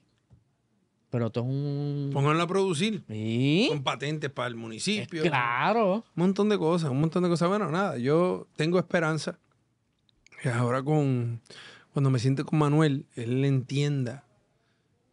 pero 1.10 1.28
todo 1.28 1.44
es 1.44 1.50
un. 1.50 2.10
Pónganlo 2.10 2.42
a 2.42 2.46
producir. 2.46 3.04
¿Sí? 3.06 3.66
Con 3.68 3.82
patentes 3.82 4.30
para 4.30 4.48
el 4.48 4.56
municipio. 4.56 5.22
claro. 5.24 5.96
Un 5.96 6.02
montón 6.14 6.48
de 6.48 6.56
cosas, 6.56 6.88
un 6.88 7.00
montón 7.00 7.22
de 7.22 7.28
cosas. 7.28 7.50
Bueno, 7.50 7.70
nada, 7.70 7.98
yo 7.98 8.48
tengo 8.56 8.78
esperanza 8.78 9.38
ahora 10.50 10.82
con 10.82 11.40
cuando 11.94 12.10
me 12.10 12.18
siente 12.18 12.42
con 12.42 12.58
Manuel, 12.58 13.06
él 13.14 13.44
entienda 13.44 14.24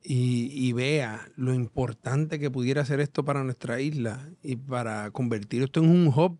y, 0.04 0.74
vea 0.74 1.30
lo 1.36 1.54
importante 1.54 2.40
que 2.40 2.50
pudiera 2.50 2.84
ser 2.86 3.00
esto 3.00 3.24
para 3.24 3.44
nuestra 3.44 3.80
isla 3.80 4.28
y 4.42 4.56
para 4.56 5.12
convertir 5.12 5.62
esto 5.62 5.80
en 5.80 5.90
un 5.90 6.08
hub 6.08 6.40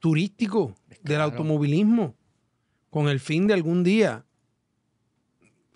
turístico 0.00 0.74
del 1.02 1.20
automovilismo 1.20 2.16
con 2.90 3.08
el 3.08 3.20
fin 3.20 3.46
de 3.46 3.54
algún 3.54 3.84
día. 3.84 4.24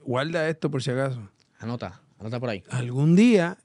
Guarda 0.03 0.49
esto 0.49 0.69
por 0.69 0.83
si 0.83 0.91
acaso. 0.91 1.31
Anota, 1.61 2.03
anota 2.19 2.41
por 2.41 2.49
ahí. 2.49 2.65
Algún 2.71 3.15
día, 3.15 3.59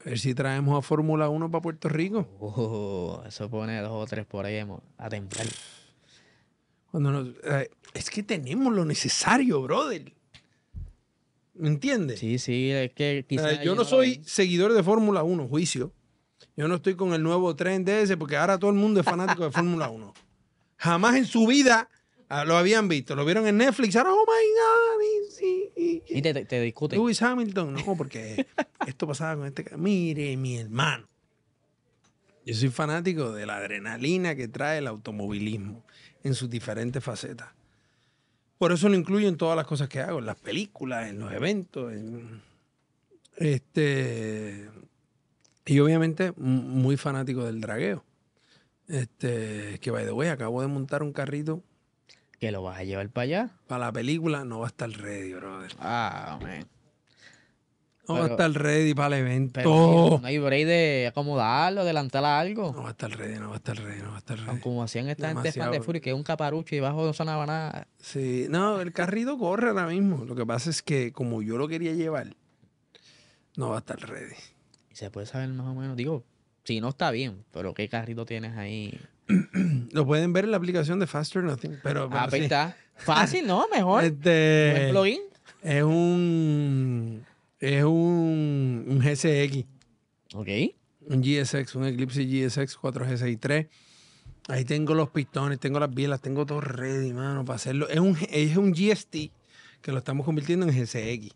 a 0.00 0.04
ver 0.04 0.18
si 0.18 0.34
traemos 0.34 0.78
a 0.78 0.80
Fórmula 0.80 1.28
1 1.28 1.50
para 1.50 1.60
Puerto 1.60 1.90
Rico. 1.90 2.26
Oh, 2.40 3.22
eso 3.26 3.50
pone 3.50 3.80
dos 3.82 3.92
o 3.92 4.06
tres 4.06 4.24
por 4.24 4.46
ahí 4.46 4.64
a 4.96 5.08
temblar. 5.10 5.46
Eh, 6.94 7.70
es 7.92 8.10
que 8.10 8.22
tenemos 8.22 8.72
lo 8.72 8.84
necesario, 8.84 9.62
brother. 9.62 10.12
¿Me 11.54 11.68
entiendes? 11.68 12.20
Sí, 12.20 12.38
sí, 12.38 12.70
es 12.70 12.92
que 12.92 13.24
quizás 13.28 13.62
yo 13.62 13.74
no 13.74 13.84
soy 13.84 14.22
seguidor 14.24 14.72
de 14.72 14.82
Fórmula 14.82 15.22
1, 15.22 15.48
juicio. 15.48 15.92
Yo 16.56 16.68
no 16.68 16.76
estoy 16.76 16.94
con 16.94 17.14
el 17.14 17.22
nuevo 17.22 17.54
tren 17.56 17.84
de 17.84 18.02
ese 18.02 18.16
porque 18.16 18.36
ahora 18.36 18.58
todo 18.58 18.70
el 18.70 18.76
mundo 18.76 19.00
es 19.00 19.06
fanático 19.06 19.44
de 19.44 19.50
Fórmula 19.50 19.88
1. 19.88 20.14
Jamás 20.76 21.16
en 21.16 21.26
su 21.26 21.46
vida 21.46 21.88
ah, 22.28 22.44
lo 22.44 22.56
habían 22.56 22.88
visto. 22.88 23.16
Lo 23.16 23.24
vieron 23.24 23.46
en 23.46 23.56
Netflix. 23.56 23.96
Ahora, 23.96 24.12
oh 24.12 24.24
my 24.26 24.48
God. 24.60 26.02
Y, 26.06 26.22
te, 26.22 26.44
te, 26.44 26.60
discuten. 26.60 26.98
Lewis 26.98 27.20
Hamilton. 27.22 27.74
No, 27.74 27.96
porque 27.96 28.46
esto 28.86 29.06
pasaba 29.06 29.36
con 29.36 29.46
este. 29.46 29.64
Mire, 29.76 30.36
mi 30.36 30.58
hermano. 30.58 31.08
Yo 32.44 32.54
soy 32.54 32.68
fanático 32.68 33.32
de 33.32 33.46
la 33.46 33.56
adrenalina 33.56 34.34
que 34.34 34.48
trae 34.48 34.78
el 34.78 34.86
automovilismo 34.86 35.83
en 36.24 36.34
sus 36.34 36.50
diferentes 36.50 37.04
facetas. 37.04 37.48
Por 38.58 38.72
eso 38.72 38.88
lo 38.88 38.96
incluyo 38.96 39.28
en 39.28 39.36
todas 39.36 39.56
las 39.56 39.66
cosas 39.66 39.88
que 39.88 40.00
hago, 40.00 40.18
en 40.18 40.26
las 40.26 40.36
películas, 40.36 41.08
en 41.08 41.20
los 41.20 41.32
eventos, 41.32 41.92
este 43.36 44.68
y 45.66 45.80
obviamente 45.80 46.32
muy 46.36 46.96
fanático 46.96 47.44
del 47.44 47.60
dragueo. 47.60 48.04
Este, 48.88 49.78
que 49.80 49.90
by 49.90 50.04
the 50.04 50.12
way, 50.12 50.28
acabo 50.28 50.60
de 50.60 50.68
montar 50.68 51.02
un 51.02 51.12
carrito. 51.12 51.62
¿Que 52.38 52.52
lo 52.52 52.62
vas 52.62 52.78
a 52.78 52.84
llevar 52.84 53.08
para 53.08 53.22
allá? 53.22 53.50
Para 53.66 53.86
la 53.86 53.92
película 53.92 54.44
no 54.44 54.60
va 54.60 54.66
a 54.66 54.68
estar 54.68 54.90
ready, 54.90 55.32
brother. 55.32 55.72
Ah, 55.78 56.38
man. 56.42 56.66
No 58.06 58.14
va 58.14 58.24
a 58.24 58.28
estar 58.28 58.52
ready 58.52 58.92
para 58.92 59.16
el 59.16 59.26
evento. 59.26 60.18
no 60.20 60.26
hay 60.26 60.38
break 60.38 60.66
de 60.66 61.06
acomodarlo, 61.08 61.80
adelantar 61.80 62.24
algo. 62.24 62.72
No 62.72 62.82
va 62.82 62.88
a 62.88 62.92
estar 62.92 63.10
ready, 63.10 63.38
no 63.38 63.48
va 63.48 63.54
a 63.54 63.56
estar 63.56 63.76
ready, 63.76 64.02
no 64.02 64.10
va 64.10 64.16
a 64.16 64.18
estar 64.18 64.38
ready. 64.38 64.60
Como 64.60 64.82
hacían 64.82 65.08
esta 65.08 65.28
gente 65.28 65.52
fan 65.52 65.70
de 65.70 65.80
Fury, 65.80 66.00
que 66.00 66.10
es 66.10 66.16
un 66.16 66.22
caparucho 66.22 66.74
y 66.74 66.78
debajo 66.78 67.04
no 67.04 67.12
sonaba 67.14 67.46
nada. 67.46 67.88
Sí, 67.98 68.46
no, 68.50 68.80
el 68.80 68.92
carrito 68.92 69.38
corre 69.38 69.68
ahora 69.68 69.86
mismo. 69.86 70.24
Lo 70.24 70.34
que 70.34 70.44
pasa 70.44 70.68
es 70.68 70.82
que 70.82 71.12
como 71.12 71.40
yo 71.40 71.56
lo 71.56 71.66
quería 71.66 71.92
llevar, 71.92 72.36
no 73.56 73.70
va 73.70 73.76
a 73.76 73.78
estar 73.78 73.98
ready. 73.98 74.34
Y 74.90 74.96
se 74.96 75.10
puede 75.10 75.26
saber 75.26 75.48
más 75.48 75.66
o 75.66 75.74
menos, 75.74 75.96
digo, 75.96 76.24
si 76.64 76.80
no 76.80 76.90
está 76.90 77.10
bien, 77.10 77.44
pero 77.52 77.72
¿qué 77.72 77.88
carrito 77.88 78.26
tienes 78.26 78.56
ahí? 78.56 79.00
lo 79.92 80.04
pueden 80.04 80.34
ver 80.34 80.44
en 80.44 80.50
la 80.50 80.58
aplicación 80.58 80.98
de 80.98 81.06
Faster 81.06 81.42
Nothing. 81.42 81.78
Pero, 81.82 82.10
ah, 82.12 82.26
pues 82.28 82.42
está. 82.42 82.76
Fácil, 82.96 83.46
¿no? 83.46 83.66
Mejor. 83.72 84.04
Este, 84.14 84.84
¿Un 84.84 84.90
plugin? 84.90 85.20
Es 85.62 85.82
un 85.82 87.24
es 87.64 87.84
un, 87.84 88.84
un 88.86 88.98
GSX. 89.00 89.64
Ok. 90.34 90.48
Un 91.06 91.22
GSX, 91.22 91.74
un 91.76 91.86
Eclipse 91.86 92.24
GSX 92.24 92.78
4G63. 92.78 93.68
Ahí 94.48 94.64
tengo 94.64 94.94
los 94.94 95.10
pistones, 95.10 95.58
tengo 95.58 95.80
las 95.80 95.92
bielas, 95.94 96.20
tengo 96.20 96.44
todo 96.44 96.60
ready, 96.60 97.12
mano, 97.12 97.44
para 97.44 97.56
hacerlo. 97.56 97.88
Es 97.88 97.98
un, 97.98 98.16
es 98.30 98.56
un 98.56 98.72
GST 98.72 99.16
que 99.80 99.92
lo 99.92 99.98
estamos 99.98 100.26
convirtiendo 100.26 100.66
en 100.66 100.72
GCX. 100.72 101.34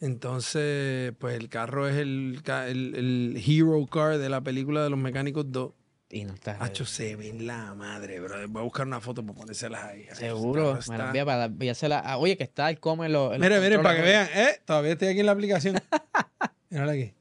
Entonces, 0.00 1.12
pues 1.18 1.36
el 1.36 1.48
carro 1.48 1.88
es 1.88 1.96
el, 1.96 2.42
el, 2.46 2.94
el 2.96 3.42
hero 3.44 3.86
car 3.86 4.18
de 4.18 4.28
la 4.28 4.40
película 4.40 4.82
de 4.82 4.90
los 4.90 4.98
mecánicos 4.98 5.50
2. 5.50 5.72
Y 6.14 6.24
no 6.24 6.34
está. 6.34 6.56
Hacho, 6.60 6.86
se 6.86 7.16
ve 7.16 7.30
en 7.30 7.44
la 7.44 7.74
madre, 7.74 8.20
bro. 8.20 8.36
Voy 8.46 8.60
a 8.60 8.62
buscar 8.62 8.86
una 8.86 9.00
foto 9.00 9.26
para 9.26 9.36
ponérselas 9.36 9.82
ahí. 9.82 10.06
Seguro. 10.12 10.66
Me 10.66 10.72
la 10.74 10.78
está- 10.78 11.06
envía 11.06 11.24
para 11.24 11.44
enviársela. 11.46 11.98
ah, 11.98 12.18
oye, 12.18 12.36
que 12.36 12.44
está 12.44 12.70
el 12.70 12.78
come 12.78 13.08
los 13.08 13.36
Miren, 13.36 13.60
miren, 13.60 13.82
para 13.82 13.96
que 13.96 14.02
vean. 14.02 14.28
Eh, 14.32 14.60
todavía 14.64 14.92
estoy 14.92 15.08
aquí 15.08 15.18
en 15.18 15.26
la 15.26 15.32
aplicación. 15.32 15.74
Mírala 16.70 16.92
aquí. 16.92 17.12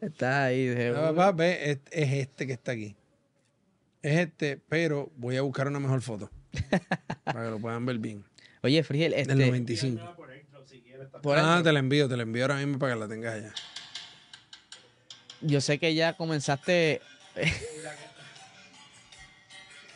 Está 0.00 0.44
ahí. 0.44 0.68
Ah, 0.68 0.76
seguro. 0.76 1.02
papá, 1.16 1.32
ve, 1.32 1.72
es, 1.72 1.78
es 1.90 2.12
este 2.12 2.46
que 2.46 2.52
está 2.52 2.70
aquí. 2.70 2.94
Es 4.00 4.16
este, 4.20 4.60
pero 4.68 5.10
voy 5.16 5.36
a 5.36 5.42
buscar 5.42 5.66
una 5.66 5.80
mejor 5.80 6.00
foto. 6.00 6.30
para 7.24 7.46
que 7.46 7.50
lo 7.50 7.58
puedan 7.58 7.84
ver 7.84 7.98
bien. 7.98 8.24
Oye, 8.62 8.84
Frigel, 8.84 9.12
este. 9.14 9.34
Del 9.34 9.48
95. 9.48 10.16
por 11.20 11.36
ah, 11.36 11.62
te 11.64 11.72
la 11.72 11.80
envío, 11.80 12.08
te 12.08 12.16
la 12.16 12.22
envío 12.22 12.44
ahora 12.44 12.58
mismo 12.58 12.78
para 12.78 12.94
que 12.94 13.00
la 13.00 13.08
tengas 13.08 13.34
allá. 13.34 13.52
yo 15.40 15.60
sé 15.60 15.80
que 15.80 15.96
ya 15.96 16.16
comenzaste. 16.16 17.00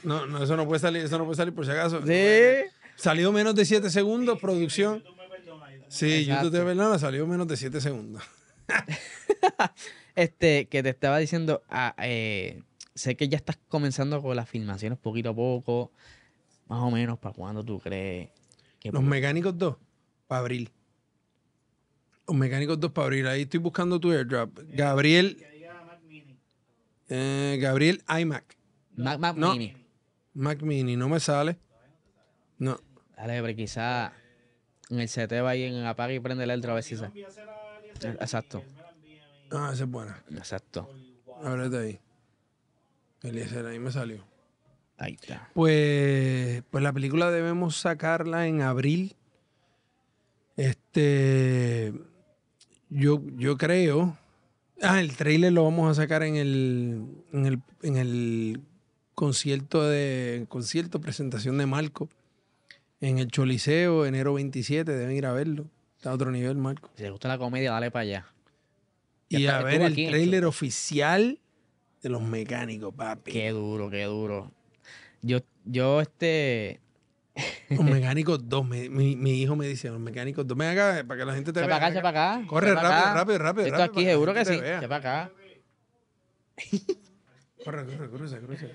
No, 0.05 0.27
no, 0.27 0.43
eso 0.43 0.57
no 0.57 0.67
puede 0.67 0.81
salir, 0.81 1.03
eso 1.05 1.19
no 1.19 1.25
puede 1.25 1.37
salir 1.37 1.55
por 1.55 1.64
si 1.64 1.73
acaso. 1.73 2.01
Sí. 2.07 2.71
Salió 2.97 3.33
menos 3.33 3.55
de 3.55 3.64
7 3.64 3.90
segundos, 3.90 4.38
producción. 4.38 5.03
Sí, 5.88 6.12
Exacto. 6.23 6.45
YouTube 6.45 6.59
te 6.61 6.64
perdona, 6.64 6.99
salió 6.99 7.27
menos 7.27 7.47
de 7.49 7.57
7 7.57 7.81
segundos. 7.81 8.23
Este, 10.17 10.67
que 10.69 10.81
te 10.85 10.90
estaba 10.90 11.19
diciendo, 11.19 11.62
ah, 11.69 11.93
eh, 11.99 12.62
sé 12.95 13.17
que 13.17 13.29
ya 13.29 13.37
estás 13.37 13.59
comenzando 13.69 14.23
con 14.23 14.37
las 14.37 14.49
filmaciones 14.49 14.97
poquito 14.97 15.31
a 15.31 15.35
poco, 15.35 15.90
más 16.69 16.81
o 16.85 16.90
menos, 16.93 17.19
¿para 17.19 17.35
cuándo 17.35 17.64
tú 17.64 17.81
crees? 17.81 18.29
que 18.79 18.93
Los 18.93 19.03
mecánicos 19.03 19.59
2, 19.59 19.77
para 20.29 20.40
abril. 20.43 20.71
Los 22.29 22.37
mecánicos 22.37 22.79
2 22.79 22.93
para 22.93 23.07
abril. 23.07 23.27
Ahí 23.27 23.43
estoy 23.43 23.59
buscando 23.59 23.99
tu 23.99 24.12
airdrop. 24.12 24.57
Gabriel. 24.69 25.37
eh, 27.09 27.59
Gabriel 27.61 28.03
iMac. 28.21 28.57
Mac, 28.95 29.19
Mac 29.19 29.37
No. 29.37 29.53
Mini. 29.53 29.75
Mac 30.35 30.62
Mini, 30.62 30.97
no 30.97 31.09
me 31.09 31.20
sale. 31.20 31.57
No. 32.59 32.79
Dale, 33.16 33.40
pero 33.42 33.57
quizá 33.57 34.12
en 34.90 35.01
el 35.01 35.09
CT 35.09 35.33
va 35.44 35.51
ahí 35.51 35.64
en 35.64 35.85
apaga 35.85 36.12
y 36.12 36.20
prende 36.20 36.44
el 36.44 36.51
otro 36.51 36.73
a 36.73 36.75
ver 36.75 36.85
si 36.85 36.97
se... 36.97 37.07
Exacto, 38.03 38.62
Ah, 39.51 39.70
esa 39.73 39.85
es 39.85 39.90
buena. 39.90 40.23
exacto. 40.31 40.90
Ábrete 41.42 41.79
ahí. 41.79 42.01
Eliezer, 43.23 43.64
ahí 43.66 43.79
me 43.79 43.92
salió. 43.92 44.25
Ahí 44.99 45.14
está. 45.20 45.49
Pues, 45.55 46.62
pues 46.70 46.83
la 46.83 46.92
película 46.92 47.31
debemos 47.31 47.77
sacarla 47.77 48.47
en 48.49 48.62
abril. 48.62 49.14
Este, 50.57 51.92
yo, 52.90 53.23
yo 53.37 53.57
creo. 53.57 54.16
Ah, 54.83 55.01
el 55.01 55.16
trailer 55.16 55.53
lo 55.53 55.64
vamos 55.64 55.90
a 55.90 56.03
sacar 56.03 56.23
en 56.25 56.37
el, 56.37 57.07
en 57.33 57.47
el, 57.47 57.61
en 57.83 57.97
el 57.97 58.61
concierto 59.14 59.83
de 59.88 60.46
concierto 60.48 61.00
presentación 61.00 61.59
de 61.59 61.66
Marco 61.66 62.09
en 63.00 63.18
el 63.18 63.29
Choliseo, 63.29 64.07
enero 64.07 64.35
27. 64.35 64.90
Deben 64.90 65.14
ir 65.16 65.27
a 65.27 65.33
verlo. 65.33 65.66
Está 65.96 66.11
a 66.11 66.14
otro 66.14 66.31
nivel, 66.31 66.57
Marco. 66.57 66.90
Si 66.96 67.03
te 67.03 67.11
gusta 67.11 67.29
la 67.29 67.38
comedia, 67.38 67.72
dale 67.72 67.90
para 67.90 68.03
allá. 68.03 68.27
Ya 69.31 69.38
Y 69.38 69.44
está- 69.46 69.59
a 69.59 69.62
ver 69.62 69.83
el 69.83 69.94
trailer 69.94 70.44
oficial 70.44 71.38
de 72.03 72.09
los 72.09 72.22
mecánicos, 72.22 72.94
papi. 72.94 73.33
Qué 73.33 73.50
duro, 73.50 73.88
qué 73.90 74.05
duro. 74.05 74.50
Yo, 75.22 75.38
yo, 75.64 76.00
este... 76.00 76.81
Los 77.70 77.81
mecánicos 77.85 78.48
2. 78.48 78.68
Mi, 78.68 78.88
mi- 78.90 79.16
mi 79.16 79.40
hijo 79.40 79.57
me 79.57 79.66
dice, 79.66 79.88
los 79.88 79.98
mecánicos 80.00 80.46
2. 80.46 80.57
Ven 80.57 80.68
acá 80.79 81.03
para 81.07 81.18
que 81.20 81.24
la 81.27 81.35
gente 81.35 81.53
te 81.53 81.61
Se 81.61 81.66
vea. 81.66 81.74
para 81.77 81.87
acá, 81.87 81.94
se 81.96 82.03
para 82.03 82.35
acá. 82.37 82.46
Corre 82.46 82.74
rápido, 82.74 83.14
rápido, 83.14 83.38
rápido, 83.38 83.66
Esto 83.66 83.79
rápido, 83.79 83.92
aquí 84.00 84.05
seguro 84.05 84.35
que 84.35 84.44
sí. 84.44 84.55
Se 84.59 84.88
para 84.88 84.96
acá. 84.96 85.31
Corre, 87.64 87.85
corre, 87.87 88.11
cruza, 88.11 88.38
cruza. 88.38 88.66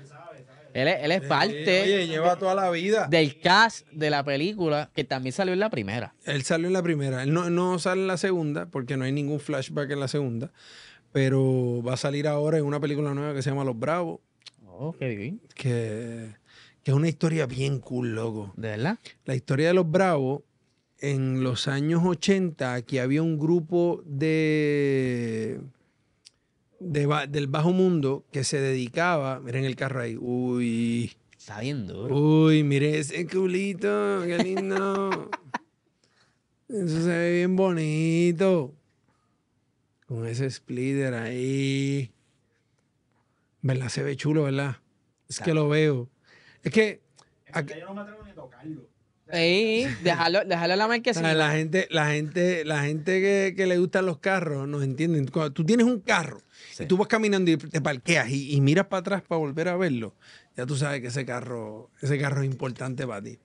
Él 0.73 0.87
es, 0.87 0.97
él 1.01 1.11
es 1.11 1.21
parte 1.21 1.81
Oye, 1.83 2.07
lleva 2.07 2.37
toda 2.37 2.55
la 2.55 2.69
vida. 2.71 3.07
del 3.07 3.39
cast 3.39 3.87
de 3.91 4.09
la 4.09 4.23
película 4.23 4.89
que 4.93 5.03
también 5.03 5.33
salió 5.33 5.53
en 5.53 5.59
la 5.59 5.69
primera. 5.69 6.15
Él 6.25 6.43
salió 6.43 6.67
en 6.67 6.73
la 6.73 6.83
primera. 6.83 7.23
Él 7.23 7.33
no, 7.33 7.49
no 7.49 7.77
sale 7.79 8.01
en 8.01 8.07
la 8.07 8.17
segunda 8.17 8.65
porque 8.67 8.97
no 8.97 9.05
hay 9.05 9.11
ningún 9.11 9.39
flashback 9.39 9.91
en 9.91 9.99
la 9.99 10.07
segunda. 10.07 10.51
Pero 11.11 11.81
va 11.81 11.93
a 11.93 11.97
salir 11.97 12.27
ahora 12.27 12.57
en 12.57 12.65
una 12.65 12.79
película 12.79 13.13
nueva 13.13 13.33
que 13.33 13.41
se 13.41 13.49
llama 13.49 13.63
Los 13.63 13.77
Bravos. 13.79 14.19
Oh, 14.65 14.93
qué 14.93 15.15
bien. 15.15 15.41
Que, 15.55 16.35
que 16.83 16.91
es 16.91 16.95
una 16.95 17.09
historia 17.09 17.45
bien 17.47 17.79
cool, 17.79 18.13
loco. 18.15 18.53
¿De 18.55 18.69
verdad? 18.69 18.99
La 19.25 19.35
historia 19.35 19.67
de 19.67 19.73
los 19.73 19.89
Bravos, 19.89 20.43
en 20.99 21.43
los 21.43 21.67
años 21.67 22.01
80, 22.05 22.73
aquí 22.75 22.99
había 22.99 23.23
un 23.23 23.39
grupo 23.39 24.03
de, 24.05 25.59
de 26.79 27.05
ba- 27.05 27.27
del 27.27 27.47
bajo 27.47 27.71
mundo 27.71 28.25
que 28.31 28.43
se 28.43 28.59
dedicaba, 28.59 29.39
miren 29.39 29.65
el 29.65 29.75
carro 29.75 30.01
ahí, 30.01 30.17
uy, 30.19 31.15
Está 31.37 31.59
bien 31.61 31.87
duro. 31.87 32.15
uy, 32.15 32.63
mire 32.63 32.97
ese 32.99 33.25
culito, 33.27 34.21
qué 34.25 34.37
lindo. 34.43 35.29
Eso 36.67 37.01
se 37.01 37.07
ve 37.07 37.33
bien 37.37 37.55
bonito. 37.55 38.73
Con 40.05 40.25
ese 40.27 40.49
splitter 40.49 41.13
ahí. 41.13 42.11
¿Verdad? 43.61 43.89
Se 43.89 44.03
ve 44.03 44.15
chulo, 44.15 44.43
¿verdad? 44.43 44.77
Es 45.27 45.39
que 45.39 45.53
lo 45.53 45.67
veo. 45.69 46.09
Es 46.63 46.71
que... 46.71 47.01
aquí- 47.51 47.73
yo 47.79 47.85
no 47.87 47.93
me 47.95 48.01
atrevo 48.01 48.23
ni 48.23 48.31
a 48.31 48.35
tocarlo. 48.35 48.87
Ey, 49.31 49.85
déjalo, 50.03 50.43
déjalo 50.45 50.75
la 50.75 50.87
marquesina. 50.87 51.33
la 51.35 51.51
gente, 51.51 51.87
la 51.91 52.07
gente, 52.11 52.65
la 52.65 52.81
gente 52.83 53.21
que, 53.21 53.53
que 53.55 53.67
le 53.67 53.77
gustan 53.77 54.05
los 54.07 54.17
carros 54.17 54.67
nos 54.67 54.83
entienden. 54.83 55.27
Cuando 55.27 55.53
tú 55.53 55.63
tienes 55.63 55.85
un 55.85 55.99
carro 55.99 56.41
Sí. 56.79 56.83
y 56.85 56.87
tú 56.87 56.97
vas 56.97 57.07
caminando 57.07 57.51
y 57.51 57.57
te 57.57 57.79
parqueas 57.81 58.29
y, 58.29 58.53
y 58.55 58.61
miras 58.61 58.87
para 58.87 59.01
atrás 59.01 59.21
para 59.21 59.37
volver 59.39 59.67
a 59.67 59.77
verlo, 59.77 60.15
ya 60.57 60.65
tú 60.65 60.75
sabes 60.75 61.01
que 61.01 61.07
ese 61.07 61.25
carro, 61.25 61.91
ese 62.01 62.17
carro 62.19 62.41
es 62.41 62.49
importante 62.49 63.05
para 63.05 63.21
ti. 63.21 63.37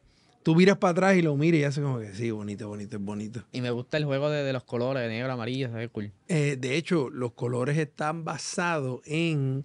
Tú 0.43 0.55
miras 0.55 0.77
para 0.77 0.91
atrás 0.93 1.17
y 1.17 1.23
lo 1.23 1.35
miras 1.37 1.61
y 1.61 1.65
haces 1.65 1.83
como 1.83 1.99
que 2.01 2.13
sí, 2.15 2.31
bonito, 2.31 2.69
bonito, 2.69 2.97
es 2.99 3.03
bonito. 3.03 3.45
Y 3.53 3.61
me 3.63 3.71
gusta 3.71 3.97
el 3.97 4.05
juego 4.05 4.29
de, 4.29 4.43
de 4.43 4.53
los 4.53 4.65
colores, 4.65 5.03
de 5.03 5.09
negro, 5.09 5.33
amarillo, 5.33 5.69
se 5.69 5.75
ve 5.75 5.89
cool. 5.89 6.13
Eh, 6.29 6.57
de 6.61 6.77
hecho, 6.77 7.09
los 7.09 7.33
colores 7.33 7.79
están 7.79 8.25
basados 8.25 9.01
en, 9.07 9.65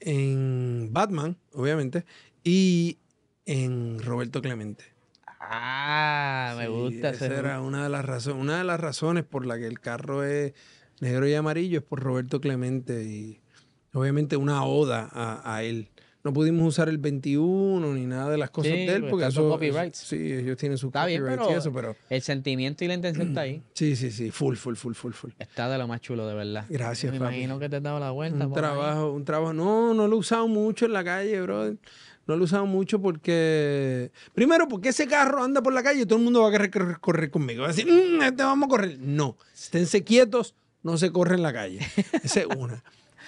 en 0.00 0.88
Batman, 0.92 1.36
obviamente, 1.52 2.04
y 2.44 2.98
en 3.44 3.98
Roberto 4.00 4.40
Clemente. 4.40 4.84
Ah, 5.40 6.54
me 6.56 6.66
Sí, 6.66 6.70
gusta 6.70 7.10
Esa 7.10 7.26
era 7.26 7.60
una 7.60 7.82
de 7.84 7.88
las 7.88 8.04
razones, 8.04 8.40
una 8.40 8.58
de 8.58 8.64
las 8.64 8.78
razones 8.78 9.24
por 9.24 9.46
la 9.46 9.58
que 9.58 9.66
el 9.66 9.80
carro 9.80 10.22
es 10.24 10.52
negro 11.00 11.28
y 11.28 11.34
amarillo 11.34 11.78
es 11.78 11.84
por 11.84 12.00
Roberto 12.00 12.40
Clemente 12.40 13.04
y 13.04 13.40
obviamente 13.92 14.36
una 14.36 14.64
oda 14.64 15.08
a, 15.12 15.54
a 15.56 15.62
él. 15.62 15.88
No 16.24 16.32
pudimos 16.32 16.66
usar 16.66 16.88
el 16.88 16.98
21 16.98 17.94
ni 17.94 18.04
nada 18.04 18.28
de 18.28 18.36
las 18.36 18.50
cosas 18.50 18.72
Sí, 18.72 18.78
de 18.86 18.94
él 18.96 19.06
porque 19.08 19.26
eso, 19.26 19.48
copyrights. 19.48 19.98
eso- 20.00 20.08
sí, 20.16 20.32
ellos 20.32 20.56
tienen 20.58 20.76
sus 20.76 20.88
Está 20.88 21.06
bien, 21.06 21.22
y 21.48 21.52
eso, 21.52 21.72
pero 21.72 21.94
El 22.10 22.20
sentimiento 22.22 22.84
y 22.84 22.88
la 22.88 22.94
intención 22.94 23.28
está 23.28 23.42
ahí. 23.42 23.62
sí, 23.72 23.94
sí, 23.96 24.10
sí, 24.10 24.30
full, 24.32 24.56
full, 24.56 24.74
full, 24.74 24.94
full, 24.94 25.12
full. 25.12 25.30
Está 25.38 25.68
de 25.70 25.78
lo 25.78 25.86
más 25.86 26.00
chulo, 26.00 26.26
de 26.26 26.34
verdad. 26.34 26.66
Gracias, 26.68 27.12
Me 27.12 27.20
papi. 27.20 27.34
imagino 27.36 27.58
que 27.60 27.68
te 27.68 27.76
has 27.76 27.82
dado 27.82 28.00
la 28.00 28.10
vuelta. 28.10 28.44
Un 28.46 28.52
ahí. 28.52 28.52
trabajo, 28.52 29.12
un 29.12 29.24
trabajo. 29.24 29.52
No, 29.54 29.94
no 29.94 30.08
lo 30.08 30.16
he 30.16 30.18
usado 30.18 30.48
mucho 30.48 30.86
en 30.86 30.92
la 30.92 31.04
calle, 31.04 31.40
bro. 31.40 31.70
No 32.26 32.36
lo 32.36 32.42
he 32.42 32.44
usado 32.44 32.66
mucho 32.66 33.00
porque. 33.00 34.10
Primero, 34.34 34.68
porque 34.68 34.90
ese 34.90 35.06
carro 35.06 35.42
anda 35.42 35.62
por 35.62 35.72
la 35.72 35.82
calle 35.82 36.02
y 36.02 36.04
todo 36.04 36.18
el 36.18 36.24
mundo 36.24 36.42
va 36.42 36.48
a 36.48 36.52
querer 36.52 36.70
correr, 36.70 36.98
correr 37.00 37.30
conmigo. 37.30 37.60
Va 37.62 37.68
a 37.68 37.72
decir, 37.72 37.86
"Mm, 37.86 38.22
este 38.22 38.42
vamos 38.42 38.66
a 38.66 38.70
correr. 38.70 38.98
No, 39.00 39.38
esténse 39.54 40.02
quietos, 40.04 40.54
no 40.82 40.98
se 40.98 41.12
corre 41.12 41.34
en 41.34 41.42
la 41.42 41.52
calle. 41.52 41.80
Esa 42.22 42.40
es 42.40 42.46
una. 42.46 42.82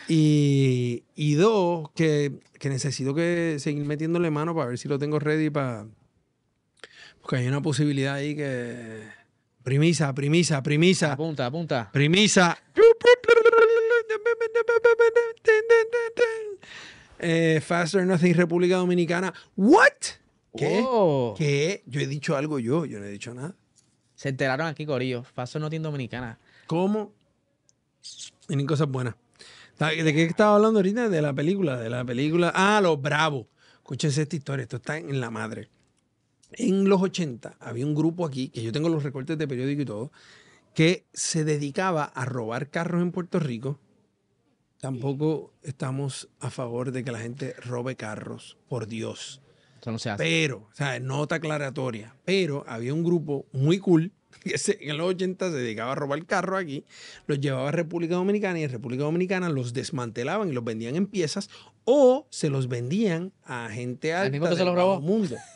Y, 0.09 1.05
y 1.15 1.35
dos, 1.35 1.91
que, 1.95 2.41
que 2.59 2.69
necesito 2.69 3.15
que 3.15 3.57
seguir 3.59 3.85
metiéndole 3.85 4.31
mano 4.31 4.55
para 4.55 4.69
ver 4.69 4.79
si 4.79 4.89
lo 4.89 4.99
tengo 4.99 5.19
ready 5.19 5.51
para. 5.51 5.87
Porque 7.21 7.37
hay 7.37 7.49
una 7.49 7.63
posibilidad 7.63 8.15
ahí 8.15 8.35
que. 8.35 9.03
Premisa, 9.63 10.15
premisa, 10.15 10.63
premisa. 10.63 11.13
Apunta, 11.13 11.47
apunta. 11.47 11.91
Premisa. 11.93 12.59
Eh, 17.19 17.61
Faster 17.63 18.07
Nothing 18.07 18.35
República 18.35 18.77
Dominicana. 18.77 19.33
¿What? 19.57 19.93
¿Qué? 20.57 20.83
Oh. 20.85 21.35
¿Qué? 21.37 21.83
Yo 21.87 22.01
he 22.01 22.07
dicho 22.07 22.37
algo 22.37 22.59
yo, 22.59 22.87
yo 22.87 22.99
no 22.99 23.05
he 23.05 23.11
dicho 23.11 23.35
nada. 23.35 23.55
Se 24.15 24.31
enteraron 24.31 24.67
aquí, 24.67 24.87
Corillo. 24.87 25.23
Faso 25.23 25.59
no 25.59 25.71
tiene 25.71 25.85
dominicana. 25.85 26.39
¿Cómo? 26.67 27.13
Tienen 28.47 28.67
cosas 28.67 28.89
buenas. 28.89 29.15
¿De 29.79 30.13
qué 30.13 30.25
estaba 30.25 30.57
hablando 30.57 30.79
ahorita? 30.81 31.09
De 31.09 31.23
la 31.23 31.33
película, 31.33 31.79
de 31.79 31.89
la 31.89 32.05
película. 32.05 32.53
Ah, 32.55 32.81
Los 32.83 33.01
Bravos. 33.01 33.47
Escúchense 33.77 34.23
esta 34.23 34.37
historia, 34.37 34.63
esto 34.65 34.77
está 34.77 34.99
en 34.99 35.21
la 35.21 35.31
madre. 35.31 35.69
En 36.53 36.89
los 36.89 37.01
80 37.01 37.57
había 37.61 37.87
un 37.87 37.95
grupo 37.95 38.27
aquí, 38.27 38.49
que 38.49 38.63
yo 38.63 38.73
tengo 38.73 38.89
los 38.89 39.03
recortes 39.03 39.39
de 39.39 39.49
periódico 39.49 39.83
y 39.83 39.85
todo, 39.85 40.13
que 40.75 41.07
se 41.13 41.45
dedicaba 41.45 42.05
a 42.05 42.25
robar 42.25 42.71
carros 42.71 43.03
en 43.03 43.13
Puerto 43.13 43.39
Rico 43.39 43.81
Tampoco 44.81 45.53
estamos 45.63 46.31
a 46.41 46.49
favor 46.49 46.91
de 46.91 47.05
que 47.05 47.13
la 47.13 47.19
gente 47.19 47.55
robe 47.65 47.97
carros, 47.97 48.57
por 48.67 48.87
Dios. 48.87 49.43
Eso 49.79 49.93
no 49.93 49.99
se 49.99 50.09
hace. 50.09 50.25
Pero, 50.25 50.69
o 50.73 50.75
sea, 50.75 50.99
nota 51.01 51.35
aclaratoria. 51.35 52.17
Pero 52.25 52.65
había 52.67 52.95
un 52.95 53.05
grupo 53.05 53.45
muy 53.53 53.79
cool 53.79 54.13
que 54.45 54.57
en 54.81 54.97
los 54.97 55.09
80 55.09 55.51
se 55.51 55.57
dedicaba 55.57 55.93
a 55.93 55.95
robar 55.95 56.25
carros 56.27 56.61
aquí, 56.61 56.85
los 57.27 57.41
llevaba 57.41 57.69
a 57.69 57.73
República 57.73 58.15
Dominicana 58.15 58.59
y 58.61 58.65
en 58.65 58.71
República 58.71 59.03
Dominicana 59.05 59.49
los 59.49 59.73
desmantelaban 59.73 60.49
y 60.49 60.53
los 60.53 60.65
vendían 60.65 60.97
en 60.97 61.07
piezas 61.07 61.51
o 61.85 62.27
se 62.31 62.49
los 62.51 62.69
vendían 62.69 63.33
a 63.45 63.69
gente 63.71 64.13
¿Al 64.15 64.27
alta 64.27 64.31
mismo 64.33 64.47
que 64.47 64.53
se 64.53 64.59
del 64.59 64.67
los 64.67 64.77
bajo 64.77 64.95
robó? 64.97 65.01
mundo. 65.01 65.37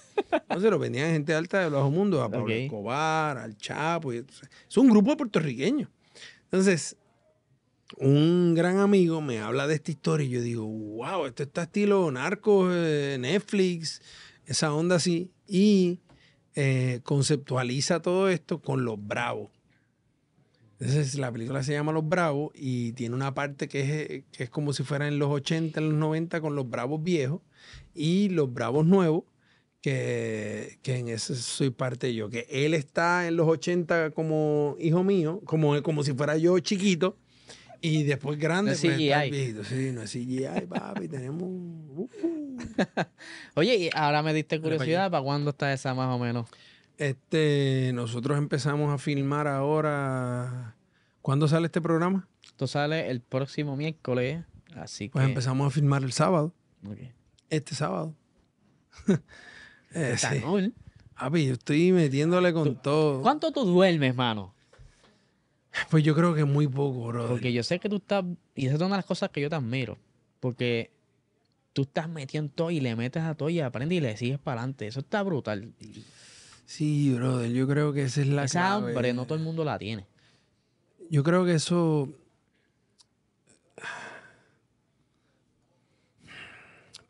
No 0.48 0.60
se 0.60 0.70
los 0.70 0.78
vendían 0.78 1.08
a 1.10 1.12
gente 1.12 1.34
alta 1.34 1.60
del 1.60 1.72
bajo 1.72 1.90
mundo, 1.90 2.22
a 2.22 2.30
Pablo 2.30 2.44
Ok. 2.44 2.50
Escobar, 2.50 3.37
al 3.38 3.56
Chapo. 3.56 4.12
y- 4.12 4.18
es 4.68 4.76
un 4.76 4.88
grupo 4.88 5.10
de 5.10 5.16
puertorriqueños. 5.16 5.88
Entonces, 6.44 6.96
un 7.98 8.54
gran 8.54 8.78
amigo 8.78 9.20
me 9.20 9.40
habla 9.40 9.66
de 9.66 9.74
esta 9.74 9.90
historia 9.90 10.26
y 10.26 10.30
yo 10.30 10.40
digo, 10.42 10.66
wow, 10.66 11.26
esto 11.26 11.42
está 11.42 11.64
estilo 11.64 12.10
narcos, 12.10 12.70
eh, 12.74 13.16
Netflix, 13.20 14.02
esa 14.46 14.72
onda 14.72 14.96
así. 14.96 15.30
Y 15.48 16.00
eh, 16.55 17.01
conceptualiza 17.03 18.01
todo 18.01 18.29
esto 18.29 18.61
con 18.61 18.85
los 18.85 19.05
bravos. 19.05 19.51
Entonces 20.79 21.14
la 21.17 21.33
película 21.33 21.62
se 21.62 21.73
llama 21.73 21.93
Los 21.93 22.09
Bravos 22.09 22.53
y 22.55 22.93
tiene 22.93 23.14
una 23.14 23.33
parte 23.33 23.69
que 23.69 23.81
es, 23.81 24.25
que 24.33 24.45
es 24.45 24.51
como 24.51 24.73
si 24.73 24.83
fuera 24.83 25.07
en 25.09 25.19
los 25.19 25.31
80, 25.31 25.81
en 25.81 25.88
los 25.90 25.99
90 25.99 26.40
con 26.40 26.57
los 26.57 26.69
Bravos 26.69 27.03
viejos 27.03 27.40
y 27.95 28.29
los 28.31 28.53
Bravos 28.53 28.85
nuevos, 28.85 29.25
que, 29.81 30.79
que 30.83 30.97
en 30.99 31.09
ese 31.09 31.37
soy 31.37 31.71
parte 31.71 32.14
yo. 32.14 32.29
Que 32.29 32.47
él 32.51 32.75
está 32.75 33.27
en 33.29 33.37
los 33.37 33.49
80 33.49 34.11
como 34.11 34.77
hijo 34.79 35.05
mío, 35.05 35.40
como, 35.45 35.81
como 35.83 36.03
si 36.03 36.12
fuera 36.12 36.37
yo 36.37 36.59
chiquito. 36.59 37.17
Y 37.87 38.03
después 38.05 38.38
grande, 38.38 38.70
No 38.70 38.75
es 38.77 38.81
pues, 38.81 38.94
CGI. 38.97 39.31
viejito. 39.31 39.62
Sí, 39.64 39.90
no 39.92 40.03
es 40.03 40.11
CGI, 40.11 40.66
papi. 40.68 41.07
tenemos... 41.07 41.42
uh, 41.42 42.09
uh. 42.23 42.57
Oye, 43.57 43.77
y 43.77 43.90
ahora 43.94 44.23
me 44.23 44.33
diste 44.33 44.59
curiosidad, 44.59 45.11
¿para 45.11 45.23
cuándo 45.23 45.51
está 45.51 45.70
esa 45.70 45.92
más 45.92 46.09
o 46.09 46.18
menos? 46.18 46.49
Este, 46.97 47.90
nosotros 47.92 48.38
empezamos 48.38 48.90
a 48.90 48.97
filmar 48.97 49.47
ahora. 49.49 50.77
¿Cuándo 51.20 51.47
sale 51.47 51.66
este 51.66 51.83
programa? 51.83 52.27
Esto 52.42 52.66
sale 52.66 53.11
el 53.11 53.20
próximo 53.20 53.77
miércoles, 53.77 54.44
así 54.77 55.11
Pues 55.11 55.25
que... 55.25 55.29
empezamos 55.33 55.66
a 55.66 55.70
filmar 55.70 56.05
el 56.05 56.12
sábado, 56.12 56.55
este 57.51 57.75
sábado. 57.75 58.14
Eh, 59.97 60.16
sí. 60.18 60.73
Papi, 61.16 61.47
yo 61.47 61.53
estoy 61.53 61.92
metiéndole 61.92 62.53
con 62.53 62.83
todo. 62.83 63.23
¿Cuánto 63.23 63.53
tú 63.53 63.64
duermes, 63.64 64.12
mano? 64.16 64.54
Pues 65.90 66.04
yo 66.04 66.14
creo 66.14 66.34
que 66.34 66.44
muy 66.44 66.66
poco, 66.66 67.08
brother. 67.08 67.30
Porque 67.30 67.52
yo 67.52 67.62
sé 67.62 67.78
que 67.78 67.88
tú 67.88 67.96
estás, 67.96 68.24
y 68.54 68.66
esa 68.66 68.76
es 68.76 68.80
una 68.80 68.90
de 68.90 68.96
las 68.98 69.04
cosas 69.04 69.30
que 69.30 69.40
yo 69.40 69.48
te 69.48 69.56
admiro, 69.56 69.98
porque 70.40 70.90
tú 71.72 71.82
estás 71.82 72.08
metido 72.08 72.44
en 72.44 72.50
todo 72.50 72.70
y 72.70 72.80
le 72.80 72.94
metes 72.96 73.22
a 73.22 73.34
todo 73.34 73.50
y 73.50 73.60
aprendes 73.60 73.98
y 73.98 74.00
le 74.00 74.16
sigues 74.16 74.38
para 74.38 74.60
adelante. 74.60 74.87
Eso 74.87 75.00
está 75.00 75.22
brutal. 75.22 75.72
Sí, 76.64 77.12
brother, 77.14 77.50
yo 77.50 77.66
creo 77.66 77.92
que 77.92 78.04
esa 78.04 78.22
es 78.22 78.28
la 78.28 78.44
esa 78.44 78.60
clave. 78.60 78.92
hambre 78.92 79.12
no 79.12 79.26
todo 79.26 79.37
el 79.37 79.44
mundo 79.44 79.64
la 79.64 79.78
tiene. 79.78 80.06
Yo 81.10 81.22
creo 81.22 81.44
que 81.44 81.54
eso. 81.54 82.08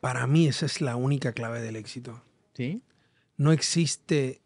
Para 0.01 0.27
mí, 0.27 0.47
esa 0.47 0.65
es 0.65 0.81
la 0.81 0.95
única 0.95 1.31
clave 1.33 1.61
del 1.61 1.75
éxito. 1.77 2.21
¿Sí? 2.53 2.83
No 3.37 3.51
existe 3.51 4.41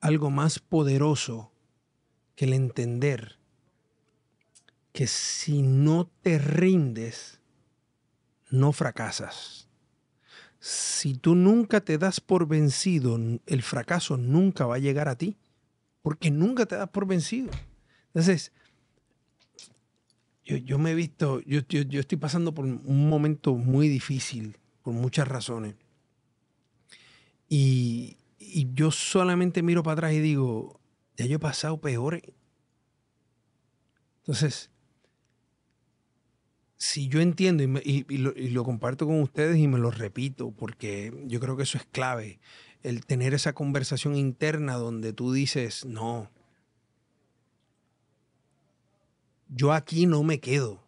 algo 0.00 0.30
más 0.30 0.58
poderoso 0.58 1.50
que 2.36 2.44
el 2.44 2.52
entender 2.52 3.38
que 4.92 5.06
si 5.06 5.62
no 5.62 6.08
te 6.22 6.38
rindes, 6.38 7.40
no 8.50 8.72
fracasas. 8.72 9.68
Si 10.58 11.14
tú 11.14 11.34
nunca 11.34 11.80
te 11.82 11.98
das 11.98 12.20
por 12.20 12.48
vencido, 12.48 13.18
el 13.46 13.62
fracaso 13.62 14.16
nunca 14.16 14.66
va 14.66 14.76
a 14.76 14.80
llegar 14.80 15.08
a 15.08 15.16
ti, 15.16 15.36
porque 16.02 16.30
nunca 16.30 16.66
te 16.66 16.76
das 16.76 16.88
por 16.88 17.06
vencido. 17.06 17.50
Entonces, 18.08 18.52
yo, 20.44 20.56
yo 20.56 20.78
me 20.78 20.92
he 20.92 20.94
visto, 20.94 21.40
yo, 21.40 21.60
yo- 21.68 21.82
yo 21.82 22.00
estoy 22.00 22.18
pasando 22.18 22.54
por 22.54 22.64
un 22.64 23.08
momento 23.08 23.54
muy 23.54 23.88
difícil, 23.88 24.56
por 24.82 24.94
muchas 24.94 25.28
razones. 25.28 25.74
Y, 27.48 28.16
y 28.38 28.68
yo 28.74 28.90
solamente 28.90 29.62
miro 29.62 29.82
para 29.82 29.92
atrás 29.94 30.12
y 30.14 30.20
digo, 30.20 30.80
ya 31.16 31.26
yo 31.26 31.36
he 31.36 31.40
pasado 31.40 31.80
peores. 31.80 32.22
Entonces, 34.20 34.70
si 36.76 37.08
yo 37.08 37.20
entiendo 37.20 37.62
y, 37.62 38.18
lo, 38.18 38.32
y 38.36 38.50
lo 38.50 38.64
comparto 38.64 39.06
con 39.06 39.20
ustedes 39.20 39.56
y 39.56 39.68
me 39.68 39.78
lo 39.78 39.90
repito, 39.90 40.50
porque 40.50 41.12
yo 41.26 41.40
creo 41.40 41.56
que 41.56 41.62
eso 41.62 41.78
es 41.78 41.86
clave, 41.86 42.38
el 42.82 43.06
tener 43.06 43.34
esa 43.34 43.52
conversación 43.52 44.16
interna 44.16 44.74
donde 44.74 45.12
tú 45.12 45.32
dices, 45.32 45.84
no, 45.84 46.30
yo 49.48 49.72
aquí 49.72 50.06
no 50.06 50.22
me 50.22 50.40
quedo. 50.40 50.82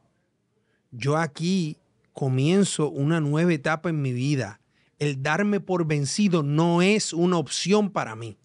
Yo 0.90 1.16
aquí 1.16 1.78
comienzo 2.12 2.90
una 2.90 3.20
nueva 3.20 3.52
etapa 3.52 3.90
en 3.90 4.02
mi 4.02 4.12
vida. 4.12 4.60
El 4.98 5.22
darme 5.22 5.60
por 5.60 5.86
vencido 5.86 6.42
no 6.42 6.82
es 6.82 7.12
una 7.12 7.38
opción 7.38 7.90
para 7.90 8.16
mí. 8.16 8.36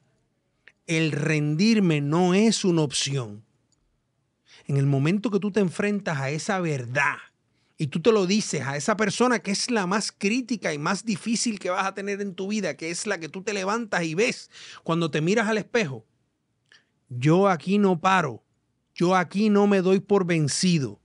El 0.86 1.12
rendirme 1.12 2.02
no 2.02 2.34
es 2.34 2.66
una 2.66 2.82
opción. 2.82 3.46
En 4.66 4.78
el 4.78 4.86
momento 4.86 5.30
que 5.30 5.40
tú 5.40 5.52
te 5.52 5.60
enfrentas 5.60 6.18
a 6.20 6.30
esa 6.30 6.60
verdad 6.60 7.18
y 7.78 7.88
tú 7.88 8.02
te 8.02 8.12
lo 8.12 8.26
dices 8.26 8.62
a 8.62 8.78
esa 8.78 8.96
persona 8.96 9.40
que 9.40 9.52
es 9.52 9.72
la 9.72 9.88
más 9.88 10.12
crítica 10.12 10.74
y 10.74 10.78
más 10.78 11.06
difícil 11.06 11.60
que 11.60 11.70
vas 11.70 11.86
a 11.86 11.94
tener 11.94 12.22
en 12.22 12.36
tu 12.36 12.48
vida, 12.48 12.78
que 12.78 12.92
es 12.92 13.08
la 13.08 13.20
que 13.20 13.30
tú 13.30 13.44
te 13.44 13.54
levantas 13.54 14.04
y 14.04 14.16
ves 14.16 14.50
cuando 14.84 15.12
te 15.12 15.22
miras 15.22 15.48
al 15.48 15.58
espejo, 15.58 16.06
yo 17.10 17.48
aquí 17.48 17.78
no 17.78 18.00
paro, 18.00 18.44
yo 18.94 19.16
aquí 19.16 19.50
no 19.50 19.68
me 19.68 19.82
doy 19.82 20.00
por 20.00 20.26
vencido. 20.26 21.00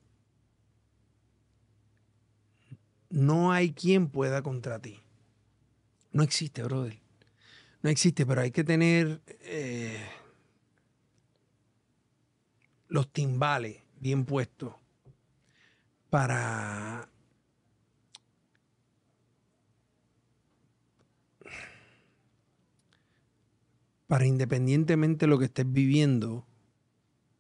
No 3.11 3.53
hay 3.53 3.73
quien 3.73 4.09
pueda 4.09 4.43
contra 4.43 4.79
ti. 4.79 5.01
No 6.13 6.23
existe, 6.23 6.63
brother. 6.63 7.01
No 7.89 7.93
existe, 7.93 8.27
pero 8.27 8.43
hay 8.43 8.51
que 8.51 8.65
tener 8.65 9.23
eh, 9.41 9.97
los 12.89 13.11
timbales 13.11 13.79
bien 13.99 14.27
puestos 14.27 14.75
para 16.11 17.09
para 24.07 24.27
independientemente 24.27 25.25
de 25.25 25.31
lo 25.31 25.39
que 25.39 25.47
estés 25.47 25.73
viviendo, 25.73 26.45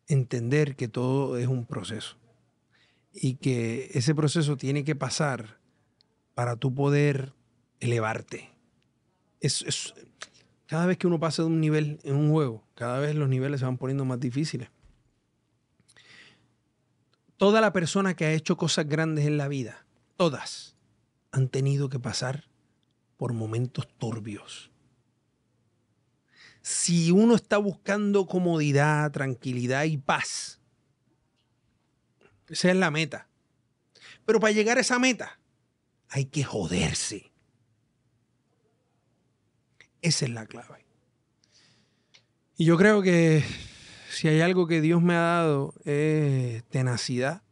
entender 0.06 0.76
que 0.76 0.88
todo 0.88 1.36
es 1.36 1.46
un 1.46 1.66
proceso 1.66 2.16
y 3.12 3.34
que 3.36 3.90
ese 3.94 4.14
proceso 4.14 4.56
tiene 4.56 4.84
que 4.84 4.96
pasar 4.96 5.58
para 6.34 6.56
tú 6.56 6.74
poder 6.74 7.34
elevarte. 7.80 8.50
Es, 9.40 9.62
es- 9.62 9.94
cada 10.68 10.84
vez 10.84 10.98
que 10.98 11.06
uno 11.06 11.18
pasa 11.18 11.42
de 11.42 11.48
un 11.48 11.60
nivel 11.62 11.98
en 12.04 12.14
un 12.14 12.30
juego, 12.30 12.62
cada 12.74 12.98
vez 12.98 13.14
los 13.16 13.30
niveles 13.30 13.60
se 13.60 13.66
van 13.66 13.78
poniendo 13.78 14.04
más 14.04 14.20
difíciles. 14.20 14.68
Toda 17.38 17.62
la 17.62 17.72
persona 17.72 18.14
que 18.14 18.26
ha 18.26 18.32
hecho 18.32 18.58
cosas 18.58 18.86
grandes 18.86 19.26
en 19.26 19.38
la 19.38 19.48
vida, 19.48 19.86
todas, 20.16 20.76
han 21.32 21.48
tenido 21.48 21.88
que 21.88 21.98
pasar 21.98 22.44
por 23.16 23.32
momentos 23.32 23.88
turbios. 23.96 24.70
Si 26.60 27.12
uno 27.12 27.34
está 27.34 27.56
buscando 27.56 28.26
comodidad, 28.26 29.10
tranquilidad 29.10 29.84
y 29.84 29.96
paz, 29.96 30.60
esa 32.46 32.70
es 32.70 32.76
la 32.76 32.90
meta. 32.90 33.26
Pero 34.26 34.38
para 34.38 34.52
llegar 34.52 34.76
a 34.76 34.82
esa 34.82 34.98
meta, 34.98 35.40
hay 36.10 36.26
que 36.26 36.44
joderse. 36.44 37.27
Esa 40.02 40.26
es 40.26 40.30
la 40.30 40.46
clave. 40.46 40.84
Y 42.56 42.64
yo 42.64 42.76
creo 42.76 43.02
que 43.02 43.44
si 44.10 44.28
hay 44.28 44.40
algo 44.40 44.66
que 44.66 44.80
Dios 44.80 45.02
me 45.02 45.14
ha 45.14 45.20
dado 45.20 45.74
es 45.84 46.64
tenacidad 46.64 47.42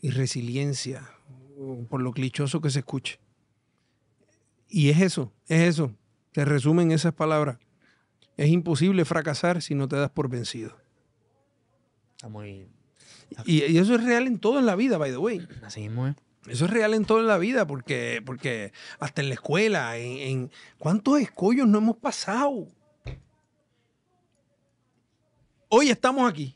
y 0.00 0.10
resiliencia, 0.10 1.08
por 1.88 2.02
lo 2.02 2.12
clichoso 2.12 2.60
que 2.60 2.70
se 2.70 2.80
escuche. 2.80 3.18
Y 4.68 4.90
es 4.90 5.00
eso, 5.00 5.32
es 5.46 5.62
eso. 5.62 5.94
Se 6.34 6.44
resumen 6.44 6.90
esas 6.90 7.14
palabras. 7.14 7.58
Es 8.36 8.48
imposible 8.48 9.04
fracasar 9.04 9.62
si 9.62 9.74
no 9.74 9.86
te 9.86 9.96
das 9.96 10.10
por 10.10 10.28
vencido. 10.28 10.76
Está 12.16 12.28
muy... 12.28 12.66
Y, 13.46 13.64
y 13.64 13.78
eso 13.78 13.94
es 13.94 14.04
real 14.04 14.26
en 14.26 14.38
todo 14.38 14.58
en 14.58 14.66
la 14.66 14.74
vida, 14.74 14.98
by 14.98 15.10
the 15.10 15.18
way. 15.18 15.46
Así 15.62 15.80
mismo 15.82 16.08
es. 16.08 16.16
Eso 16.46 16.66
es 16.66 16.70
real 16.70 16.92
en 16.94 17.04
todo 17.04 17.20
en 17.20 17.26
la 17.26 17.38
vida, 17.38 17.66
porque, 17.66 18.22
porque 18.24 18.72
hasta 18.98 19.22
en 19.22 19.28
la 19.28 19.34
escuela, 19.34 19.96
en- 19.96 20.50
¿cuántos 20.78 21.18
escollos 21.20 21.66
no 21.66 21.78
hemos 21.78 21.96
pasado? 21.96 22.68
Hoy 25.68 25.90
estamos 25.90 26.28
aquí. 26.30 26.54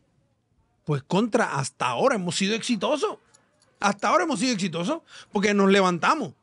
Pues 0.85 1.03
contra, 1.03 1.59
hasta 1.59 1.87
ahora 1.87 2.17
hemos 2.17 2.37
sido 2.37 2.55
exitosos. 2.55 3.19
Hasta 3.81 4.09
ahora 4.09 4.25
hemos 4.25 4.41
sido 4.41 4.53
exitosos 4.53 5.01
porque 5.33 5.55
nos 5.55 5.71
levantamos. 5.71 6.35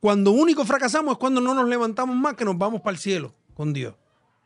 Cuando 0.00 0.32
único 0.32 0.64
fracasamos 0.64 1.12
es 1.12 1.18
cuando 1.18 1.40
no 1.40 1.54
nos 1.54 1.68
levantamos 1.68 2.16
más 2.16 2.34
que 2.34 2.44
nos 2.44 2.58
vamos 2.58 2.80
para 2.82 2.92
el 2.94 2.98
cielo 2.98 3.34
con 3.54 3.72
Dios. 3.72 3.94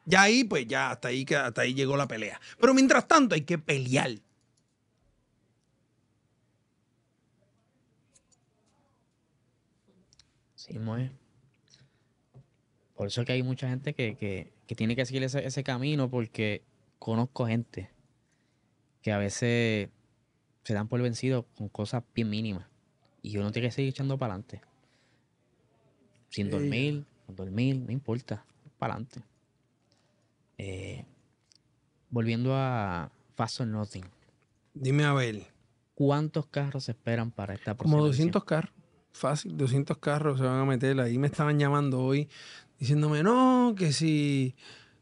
Ya 0.04 0.22
ahí, 0.22 0.44
pues 0.44 0.66
ya 0.66 0.90
hasta 0.90 1.08
ahí, 1.08 1.26
hasta 1.34 1.62
ahí 1.62 1.74
llegó 1.74 1.96
la 1.96 2.06
pelea. 2.08 2.40
Pero 2.60 2.72
mientras 2.74 3.06
tanto 3.08 3.34
hay 3.34 3.42
que 3.42 3.58
pelear. 3.58 4.12
Muy. 10.80 11.10
Por 12.94 13.06
eso 13.06 13.24
que 13.24 13.32
hay 13.32 13.42
mucha 13.42 13.68
gente 13.68 13.94
que, 13.94 14.16
que, 14.16 14.52
que 14.66 14.74
tiene 14.74 14.96
que 14.96 15.06
seguir 15.06 15.22
ese, 15.22 15.46
ese 15.46 15.62
camino 15.62 16.10
porque 16.10 16.62
conozco 16.98 17.46
gente 17.46 17.90
que 19.02 19.12
a 19.12 19.18
veces 19.18 19.88
se 20.64 20.74
dan 20.74 20.88
por 20.88 21.00
vencidos 21.00 21.44
con 21.56 21.68
cosas 21.68 22.02
bien 22.14 22.28
mínimas. 22.28 22.66
Y 23.22 23.36
uno 23.38 23.52
tiene 23.52 23.68
que 23.68 23.72
seguir 23.72 23.90
echando 23.90 24.18
para 24.18 24.34
adelante. 24.34 24.60
Sin 26.28 26.46
Sí. 26.46 26.50
dormir, 26.52 27.04
con 27.26 27.36
dormir, 27.36 27.76
no 27.76 27.92
importa. 27.92 28.44
Para 28.78 28.94
adelante. 28.94 29.22
Eh, 30.58 31.04
volviendo 32.10 32.54
a 32.54 33.10
Fast 33.34 33.60
or 33.60 33.66
Nothing. 33.68 34.04
Dime 34.74 35.04
a 35.04 35.12
ver. 35.12 35.46
¿Cuántos 35.94 36.46
carros 36.46 36.84
se 36.84 36.92
esperan 36.92 37.30
para 37.30 37.54
esta 37.54 37.74
Como 37.74 37.96
próxima 37.96 38.06
200 38.08 38.44
carros. 38.44 38.72
Fácil, 39.12 39.56
200 39.56 39.98
carros 39.98 40.38
se 40.38 40.44
van 40.44 40.60
a 40.60 40.64
meter. 40.64 41.00
Ahí 41.00 41.18
me 41.18 41.26
estaban 41.26 41.58
llamando 41.58 42.00
hoy 42.00 42.28
diciéndome, 42.78 43.22
no, 43.22 43.74
que 43.76 43.92
si 43.92 44.54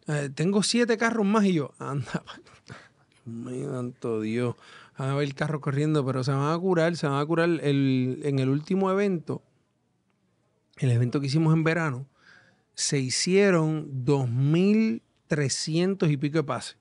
eh, 0.07 0.31
tengo 0.35 0.62
siete 0.62 0.97
carros 0.97 1.27
más 1.27 1.45
y 1.45 1.55
yo, 1.55 1.75
anda, 1.79 2.23
Dios 3.25 3.37
mío, 3.37 3.71
santo 3.71 4.21
Dios. 4.21 4.55
Van 4.99 5.11
a 5.11 5.14
ver 5.14 5.25
el 5.25 5.35
carro 5.35 5.61
corriendo, 5.61 6.05
pero 6.07 6.25
se 6.25 6.33
van 6.33 6.53
a 6.53 6.59
curar, 6.59 6.97
se 6.97 7.07
van 7.07 7.21
a 7.21 7.27
curar 7.27 7.49
el, 7.49 8.21
en 8.23 8.38
el 8.38 8.49
último 8.49 8.90
evento, 8.90 9.42
el 10.79 10.90
evento 10.90 11.21
que 11.21 11.27
hicimos 11.27 11.55
en 11.55 11.64
verano, 11.64 12.07
se 12.75 12.99
hicieron 12.99 14.05
2.300 14.05 16.11
y 16.11 16.16
pico 16.16 16.38
de 16.38 16.45
pases 16.45 16.79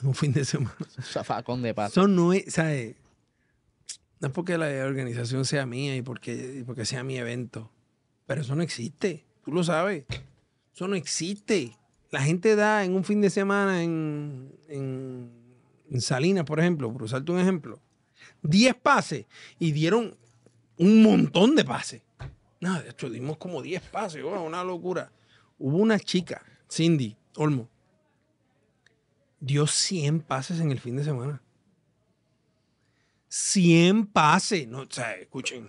en 0.00 0.08
un 0.08 0.14
fin 0.14 0.32
de 0.32 0.44
semana. 0.44 0.74
Zafacón 1.02 1.62
de 1.62 1.74
paso. 1.74 2.00
Eso 2.00 2.08
no 2.08 2.32
es, 2.32 2.54
¿sabes? 2.54 2.96
No 4.20 4.28
es 4.28 4.34
porque 4.34 4.58
la 4.58 4.66
organización 4.84 5.44
sea 5.44 5.66
mía 5.66 5.96
y 5.96 6.02
porque, 6.02 6.62
porque 6.66 6.84
sea 6.84 7.04
mi 7.04 7.16
evento. 7.18 7.70
Pero 8.26 8.40
eso 8.40 8.54
no 8.54 8.62
existe. 8.62 9.24
Tú 9.44 9.52
lo 9.52 9.62
sabes. 9.62 10.04
Eso 10.74 10.88
no 10.88 10.96
existe. 10.96 11.76
La 12.10 12.22
gente 12.22 12.56
da 12.56 12.84
en 12.84 12.94
un 12.94 13.04
fin 13.04 13.20
de 13.20 13.30
semana 13.30 13.82
en, 13.82 14.52
en, 14.68 15.30
en 15.90 16.00
Salinas, 16.00 16.44
por 16.44 16.58
ejemplo, 16.58 16.92
por 16.92 17.02
usarte 17.02 17.30
un 17.32 17.38
ejemplo, 17.38 17.80
10 18.42 18.74
pases 18.76 19.26
y 19.58 19.72
dieron 19.72 20.16
un 20.76 21.02
montón 21.02 21.54
de 21.54 21.64
pases. 21.64 22.02
No, 22.60 22.80
de 22.80 22.90
hecho, 22.90 23.10
dimos 23.10 23.36
como 23.36 23.62
10 23.62 23.82
pases. 23.82 24.22
oh, 24.24 24.42
una 24.42 24.64
locura. 24.64 25.12
Hubo 25.58 25.78
una 25.78 25.98
chica, 25.98 26.42
Cindy 26.70 27.16
Olmo, 27.36 27.68
dio 29.40 29.66
100 29.66 30.20
pases 30.20 30.60
en 30.60 30.70
el 30.70 30.80
fin 30.80 30.96
de 30.96 31.04
semana. 31.04 31.42
100 33.28 34.06
pases. 34.06 34.66
No, 34.68 34.80
o 34.82 34.86
sea, 34.88 35.14
escuchen. 35.14 35.68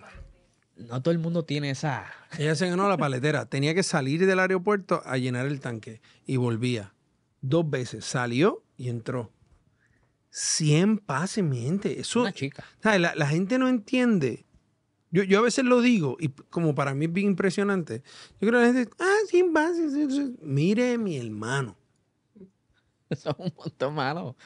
No 0.76 1.02
todo 1.02 1.12
el 1.12 1.18
mundo 1.18 1.44
tiene 1.44 1.70
esa. 1.70 2.06
Ella 2.38 2.54
se 2.54 2.68
ganó 2.68 2.88
la 2.88 2.96
paletera. 2.96 3.46
Tenía 3.46 3.74
que 3.74 3.82
salir 3.82 4.24
del 4.24 4.38
aeropuerto 4.40 5.02
a 5.04 5.18
llenar 5.18 5.46
el 5.46 5.60
tanque 5.60 6.00
y 6.26 6.36
volvía. 6.36 6.94
Dos 7.42 7.68
veces. 7.68 8.04
Salió 8.04 8.62
y 8.78 8.88
entró. 8.88 9.30
100 10.30 10.98
pases, 10.98 11.44
mi 11.44 11.60
gente. 11.62 12.00
Eso, 12.00 12.20
Una 12.22 12.32
chica. 12.32 12.64
¿sabes? 12.82 13.00
La, 13.00 13.14
la 13.14 13.26
gente 13.26 13.58
no 13.58 13.68
entiende. 13.68 14.46
Yo, 15.10 15.24
yo 15.24 15.40
a 15.40 15.42
veces 15.42 15.64
lo 15.64 15.80
digo 15.80 16.16
y 16.20 16.28
como 16.28 16.74
para 16.74 16.94
mí 16.94 17.06
es 17.06 17.12
bien 17.12 17.26
impresionante. 17.28 18.02
Yo 18.40 18.48
creo 18.48 18.60
que 18.60 18.66
la 18.68 18.72
gente, 18.72 18.90
ah, 19.00 19.16
100 19.28 19.52
pases. 19.52 19.92
eso- 19.92 20.22
eso". 20.22 20.32
Mire, 20.40 20.96
mi 20.98 21.18
hermano. 21.18 21.76
Son 23.16 23.34
un 23.38 23.52
montón 23.56 23.94
malo. 23.94 24.36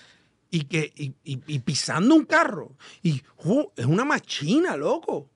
Y 0.54 0.60
que 0.66 0.92
y, 0.96 1.14
y- 1.24 1.42
y 1.46 1.58
pisando 1.60 2.14
un 2.14 2.24
carro 2.24 2.76
y 3.02 3.22
es 3.76 3.86
una 3.86 4.04
machina 4.04 4.76
loco 4.76 5.28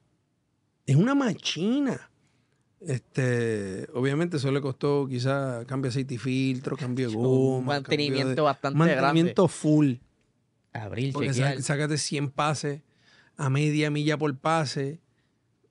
es 0.86 0.96
una 0.96 1.14
machina 1.14 2.10
este 2.80 3.88
obviamente 3.94 4.36
eso 4.36 4.52
le 4.52 4.60
costó 4.60 5.06
quizá 5.08 5.64
cambio 5.66 5.88
de 5.90 5.94
aceite 5.94 6.14
y 6.14 6.18
filtro 6.18 6.76
cambio 6.76 7.10
de 7.10 7.16
Un 7.16 7.22
goma 7.24 7.66
mantenimiento 7.74 8.28
de- 8.34 8.40
bastante 8.40 8.78
mantenimiento 8.78 9.48
full. 9.48 9.94
Abrir, 10.72 11.12
porque 11.12 11.30
chequear. 11.30 11.56
sa- 11.56 11.62
sácate 11.62 11.98
100 11.98 12.30
pases 12.30 12.82
a 13.36 13.50
media 13.50 13.90
milla 13.90 14.16
por 14.16 14.36
pase 14.38 15.00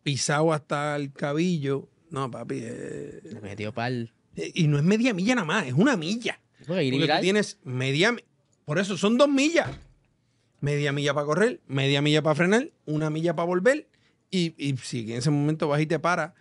pisado 0.03 0.51
hasta 0.51 0.95
el 0.97 1.13
cabillo 1.13 1.87
no 2.09 2.29
papi 2.29 2.59
eh, 2.61 3.21
metió 3.41 3.73
pal. 3.73 4.13
y 4.35 4.67
no 4.67 4.77
es 4.77 4.83
media 4.83 5.13
milla 5.13 5.35
nada 5.35 5.45
más 5.47 5.65
es 5.67 5.73
una 5.73 5.95
milla 5.95 6.41
Porque 6.67 6.89
tú 6.91 7.21
tienes 7.21 7.57
media. 7.63 8.15
Por 8.67 8.79
eso 8.79 8.97
son 8.97 9.17
dos 9.17 9.29
millas. 9.29 9.69
Media 10.59 10.91
milla 10.91 11.13
para 11.13 11.25
correr, 11.25 11.61
media 11.67 12.01
milla 12.01 12.21
para 12.21 12.35
frenar, 12.35 12.69
una 12.85 13.09
milla 13.09 13.33
para 13.33 13.45
volver. 13.45 13.87
Y, 14.29 14.53
y 14.57 14.75
si 14.75 15.09
en 15.09 15.19
ese 15.19 15.29
momento 15.29 15.69
vas 15.69 15.79
y 15.79 15.85
te 15.85 15.99
paras. 15.99 16.33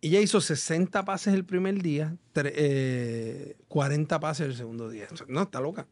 Ella 0.00 0.18
hizo 0.20 0.40
60 0.40 1.04
pases 1.04 1.32
el 1.32 1.44
primer 1.44 1.80
día, 1.80 2.16
eh, 2.34 3.56
40 3.68 4.18
pases 4.18 4.48
el 4.48 4.56
segundo 4.56 4.88
día. 4.88 5.06
No, 5.28 5.42
está 5.42 5.60
loca. 5.60 5.86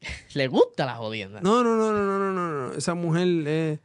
Le 0.34 0.46
gusta 0.46 0.86
la 0.86 0.94
jodienda. 0.94 1.40
No, 1.40 1.64
no, 1.64 1.74
no, 1.74 1.92
no, 1.92 2.06
no, 2.06 2.32
no, 2.32 2.68
no. 2.68 2.72
Esa 2.74 2.94
mujer 2.94 3.26
es, 3.48 3.80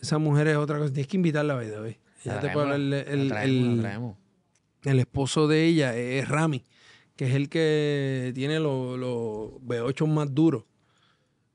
esa 0.00 0.18
mujer 0.18 0.48
es 0.48 0.56
otra 0.56 0.78
cosa. 0.78 0.92
Tienes 0.92 1.06
que 1.06 1.16
invitarla 1.16 1.54
a 1.54 1.56
ver 1.58 1.96
Ya 2.24 2.40
te 2.40 2.48
puedo 2.50 2.66
hablar. 2.72 2.80
El, 3.08 3.30
el- 3.32 4.04
el 4.82 4.98
esposo 4.98 5.46
de 5.46 5.64
ella 5.64 5.96
es 5.96 6.28
Rami, 6.28 6.64
que 7.16 7.26
es 7.28 7.34
el 7.34 7.48
que 7.48 8.32
tiene 8.34 8.60
los, 8.60 8.98
los 8.98 9.52
V8 9.66 10.06
más 10.06 10.34
duros. 10.34 10.64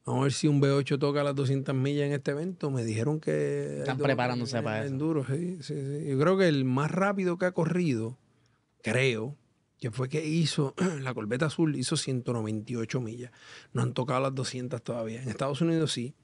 Vamos 0.05 0.21
a 0.21 0.23
ver 0.23 0.33
si 0.33 0.47
un 0.47 0.59
V8 0.59 0.97
toca 0.97 1.23
las 1.23 1.35
200 1.35 1.75
millas 1.75 2.07
en 2.07 2.13
este 2.13 2.31
evento. 2.31 2.71
Me 2.71 2.83
dijeron 2.83 3.19
que... 3.19 3.79
Están 3.79 3.97
dos 3.99 4.05
preparándose 4.05 4.57
en- 4.57 4.63
para 4.63 4.83
eso. 4.85 4.95
duro, 4.95 5.23
sí, 5.25 5.57
sí, 5.61 5.75
sí. 5.75 6.05
Yo 6.09 6.17
creo 6.19 6.37
que 6.37 6.47
el 6.47 6.65
más 6.65 6.89
rápido 6.89 7.37
que 7.37 7.45
ha 7.45 7.51
corrido, 7.51 8.17
creo, 8.81 9.37
que 9.79 9.91
fue 9.91 10.09
que 10.09 10.25
hizo, 10.25 10.73
la 11.01 11.13
Corbeta 11.13 11.45
Azul 11.45 11.75
hizo 11.75 11.95
198 11.97 12.99
millas. 12.99 13.31
No 13.73 13.83
han 13.83 13.93
tocado 13.93 14.21
las 14.21 14.33
200 14.33 14.81
todavía. 14.81 15.21
En 15.21 15.29
Estados 15.29 15.61
Unidos 15.61 15.91
sí, 15.91 16.15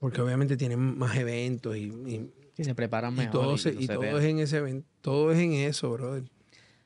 porque 0.00 0.22
obviamente 0.22 0.56
tienen 0.56 0.80
más 0.98 1.16
eventos 1.16 1.76
y- 1.76 1.92
y 2.06 2.30
Sí, 2.56 2.64
se 2.64 2.74
preparan 2.74 3.14
y 3.14 3.18
mejor. 3.18 3.58
se- 3.58 3.72
lo 3.72 3.80
y 3.80 3.86
todo 3.86 4.18
es 4.18 4.24
en 4.24 4.38
ese 4.38 4.56
evento, 4.58 4.86
todo 5.02 5.32
es 5.32 5.38
en 5.38 5.52
eso, 5.52 5.90
brother. 5.92 6.24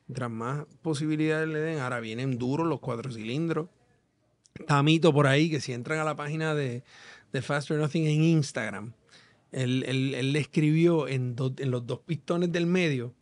Mientras 0.07 0.29
más 0.31 0.65
posibilidades 0.81 1.47
le 1.49 1.59
den, 1.59 1.79
ahora 1.79 1.99
vienen 1.99 2.37
duros 2.37 2.65
los 2.67 2.79
cuatro 2.79 3.11
cilindros. 3.11 3.67
Está 4.55 4.81
Mito 4.81 5.13
por 5.13 5.27
ahí, 5.27 5.49
que 5.49 5.59
si 5.59 5.73
entran 5.73 5.99
a 5.99 6.03
la 6.03 6.15
página 6.15 6.55
de, 6.55 6.83
de 7.31 7.41
Fast 7.41 7.69
or 7.71 7.77
Nothing 7.79 8.07
en 8.07 8.23
Instagram, 8.23 8.93
él, 9.51 9.83
él- 9.87 10.15
él 10.15 10.31
le 10.33 10.39
escribió 10.39 11.07
en, 11.07 11.35
dos- 11.35 11.53
en 11.57 11.71
los 11.71 11.85
dos 11.85 11.99
pistones 11.99 12.51
del 12.51 12.65
medio, 12.65 13.13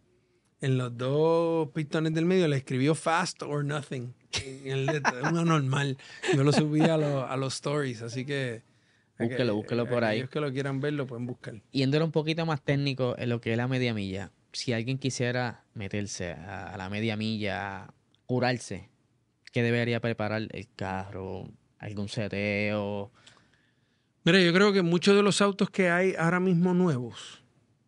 en 0.61 0.77
los 0.77 0.95
dos 0.97 1.69
pistones 1.71 2.13
del 2.13 2.25
medio 2.25 2.47
le 2.47 2.55
escribió 2.57 2.95
Fast 2.95 3.41
or 3.43 3.65
Nothing. 3.65 4.13
En 4.43 4.71
el 4.71 4.85
de- 4.85 5.01
una 5.29 5.43
normal. 5.43 5.97
Yo 6.35 6.43
lo 6.43 6.51
subí 6.53 6.81
a, 6.81 6.97
los- 6.97 7.29
a 7.29 7.35
los 7.35 7.55
stories, 7.55 8.01
así 8.03 8.25
que... 8.25 8.63
Búsquelo, 9.17 9.55
búsquelo 9.55 9.87
por 9.87 10.03
ahí. 10.03 10.17
Aquellos 10.17 10.29
que 10.29 10.41
lo 10.41 10.51
quieran 10.51 10.81
ver 10.81 10.93
lo 10.93 11.07
pueden 11.07 11.25
buscar. 11.25 11.61
Yéndolo 11.71 12.03
un 12.05 12.11
poquito 12.11 12.45
más 12.45 12.61
técnico 12.61 13.15
en 13.17 13.29
lo 13.29 13.39
que 13.41 13.51
es 13.51 13.57
la 13.57 13.67
media 13.67 13.93
milla. 13.93 14.31
Si 14.55 14.71
alguien 14.71 14.97
quisiera 14.97 15.65
meterse 15.73 16.31
a, 16.31 16.77
la 16.77 16.89
media 16.89 17.17
milla, 17.17 17.93
curarse, 18.25 18.89
¿qué 19.51 19.61
debería 19.61 19.99
preparar 19.99 20.47
el 20.49 20.69
carro? 20.77 21.49
¿Algún 21.77 22.07
seteo? 22.07 23.11
Mira, 24.23 24.39
yo 24.39 24.53
creo 24.53 24.71
que 24.71 24.81
muchos 24.81 25.13
de 25.13 25.23
los 25.23 25.41
autos 25.41 25.69
que 25.69 25.89
hay 25.89 26.15
ahora 26.17 26.39
mismo 26.39 26.73
nuevos, 26.73 27.43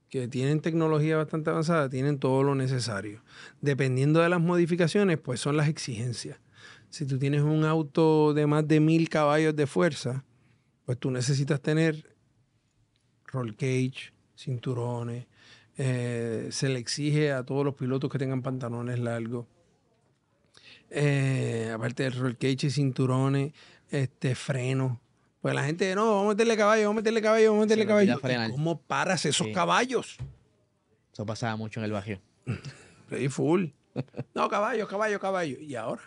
que 0.09 0.28
tienen 0.28 0.59
tecnología 0.59 1.15
bastante 1.15 1.51
avanzada, 1.51 1.88
tienen 1.88 2.20
todo 2.20 2.43
lo 2.43 2.53
necesario. 2.53 3.24
Dependiendo 3.61 4.20
de 4.20 4.28
las 4.28 4.41
modificaciones, 4.41 5.18
pues 5.20 5.39
son 5.39 5.55
las 5.55 5.70
exigencias. 5.70 6.38
Si 6.89 7.05
tú 7.05 7.18
tienes 7.18 7.43
un 7.43 7.63
auto 7.63 8.34
de 8.34 8.45
más 8.45 8.68
de 8.68 8.82
mil 8.82 9.07
caballos 9.07 9.55
de 9.55 9.68
fuerza, 9.68 10.26
pues 10.84 10.97
tú 10.97 11.11
necesitas 11.11 11.61
tener 11.61 12.18
roll 13.28 13.55
cage, 13.55 14.11
cinturones. 14.36 15.28
Eh, 15.78 16.47
se 16.51 16.69
le 16.69 16.80
exige 16.80 17.32
a 17.32 17.43
todos 17.43 17.63
los 17.65 17.75
pilotos 17.75 18.09
que 18.11 18.17
tengan 18.17 18.41
pantalones 18.41 18.99
largos. 18.99 19.45
Eh, 20.89 21.71
aparte 21.73 22.03
del 22.03 22.13
roll 22.13 22.38
cage 22.38 22.67
y 22.67 22.69
cinturones, 22.69 23.53
este, 23.91 24.36
frenos. 24.36 24.97
Pues 25.41 25.53
la 25.53 25.63
gente, 25.63 25.93
no, 25.95 26.05
vamos 26.05 26.25
a 26.25 26.30
meterle 26.30 26.57
caballo, 26.57 26.84
vamos 26.84 26.95
a 26.95 27.01
meterle 27.01 27.21
caballo, 27.21 27.49
vamos 27.51 27.61
a 27.63 27.65
meterle 27.65 27.86
caballo. 27.86 28.19
frenar. 28.19 28.49
¿Y 28.49 28.53
¿Cómo 28.53 28.82
paras 28.82 29.25
esos 29.25 29.47
Sí. 29.47 29.53
caballos? 29.53 30.17
Eso 31.13 31.25
pasaba 31.25 31.55
mucho 31.55 31.80
en 31.80 31.86
el 31.86 31.91
barrio. 31.91 32.21
Ready 33.09 33.30
full. 33.30 33.65
No, 34.34 34.47
caballo, 34.49 34.88
caballo, 34.88 35.19
caballo. 35.19 35.59
¿Y 35.59 35.75
ahora? 35.75 36.01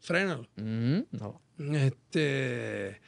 Frénalo. 0.00 0.46
Mm, 0.56 0.98
no. 1.12 1.40
Este, 1.74 3.00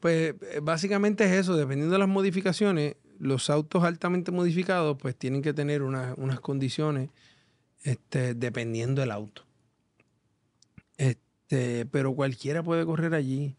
Pues 0.00 0.34
eh, 0.40 0.60
básicamente 0.62 1.24
es 1.24 1.30
eso, 1.32 1.56
dependiendo 1.56 1.92
de 1.92 1.98
las 2.00 2.08
modificaciones, 2.08 2.96
los 3.22 3.50
autos 3.50 3.84
altamente 3.84 4.32
modificados 4.32 4.96
pues 4.98 5.14
tienen 5.14 5.42
que 5.42 5.54
tener 5.54 5.82
una- 5.82 6.12
unas 6.16 6.40
condiciones 6.40 7.08
este, 7.84 8.34
dependiendo 8.34 9.00
del 9.00 9.12
auto. 9.12 9.44
Este, 10.96 11.86
pero 11.86 12.14
cualquiera 12.14 12.62
puede 12.64 12.84
correr 12.84 13.14
allí. 13.14 13.56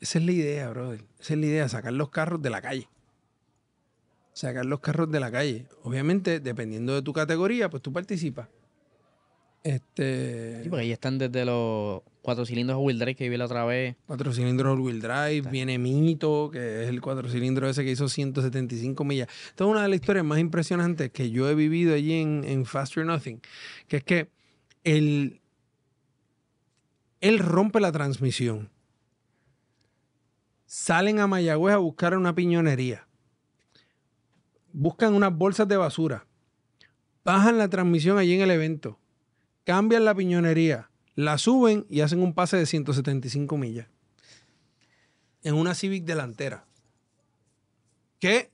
Esa 0.00 0.18
es 0.18 0.24
la 0.24 0.32
idea, 0.32 0.68
brother. 0.70 1.04
Esa 1.20 1.34
es 1.34 1.40
la 1.40 1.46
idea, 1.46 1.68
sacar 1.68 1.92
los 1.92 2.10
carros 2.10 2.42
de 2.42 2.50
la 2.50 2.60
calle. 2.60 2.88
Sacar 4.32 4.66
los 4.66 4.80
carros 4.80 5.10
de 5.10 5.20
la 5.20 5.30
calle. 5.30 5.66
Obviamente, 5.84 6.40
dependiendo 6.40 6.92
de 6.94 7.02
tu 7.02 7.12
categoría, 7.12 7.70
pues 7.70 7.82
tú 7.82 7.92
participas. 7.92 8.48
Este, 9.62 10.62
Sí, 10.64 10.68
porque 10.68 10.82
ahí 10.82 10.92
están 10.92 11.16
desde 11.18 11.44
los 11.44 12.02
cuatro 12.26 12.44
cilindros 12.44 12.80
wheel 12.80 12.98
drive 12.98 13.14
que 13.14 13.28
vi 13.28 13.36
la 13.36 13.44
otra 13.44 13.64
vez. 13.64 13.94
Cuatro 14.04 14.32
cilindros 14.32 14.72
all-wheel 14.72 15.00
drive, 15.00 15.48
viene 15.48 15.78
Mito, 15.78 16.50
que 16.50 16.82
es 16.82 16.88
el 16.88 17.00
cuatro 17.00 17.28
cilindros 17.30 17.70
ese 17.70 17.84
que 17.84 17.92
hizo 17.92 18.08
175 18.08 19.04
millas. 19.04 19.28
Esta 19.50 19.62
es 19.62 19.70
una 19.70 19.82
de 19.82 19.88
las 19.88 19.94
historias 19.94 20.24
más 20.24 20.40
impresionantes 20.40 21.12
que 21.12 21.30
yo 21.30 21.48
he 21.48 21.54
vivido 21.54 21.94
allí 21.94 22.14
en, 22.14 22.42
en 22.42 22.66
Faster 22.66 23.06
Nothing, 23.06 23.40
que 23.86 23.98
es 23.98 24.02
que 24.02 24.28
él, 24.82 25.40
él 27.20 27.38
rompe 27.38 27.78
la 27.78 27.92
transmisión. 27.92 28.70
Salen 30.64 31.20
a 31.20 31.28
Mayagüez 31.28 31.76
a 31.76 31.78
buscar 31.78 32.16
una 32.16 32.34
piñonería. 32.34 33.06
Buscan 34.72 35.14
unas 35.14 35.32
bolsas 35.32 35.68
de 35.68 35.76
basura. 35.76 36.26
Bajan 37.24 37.56
la 37.56 37.68
transmisión 37.68 38.18
allí 38.18 38.34
en 38.34 38.40
el 38.40 38.50
evento. 38.50 38.98
Cambian 39.62 40.04
la 40.04 40.16
piñonería 40.16 40.90
la 41.16 41.38
suben 41.38 41.86
y 41.90 42.02
hacen 42.02 42.22
un 42.22 42.34
pase 42.34 42.56
de 42.56 42.66
175 42.66 43.56
millas. 43.56 43.88
En 45.42 45.54
una 45.54 45.74
Civic 45.74 46.04
delantera. 46.04 46.66
¿Qué? 48.20 48.50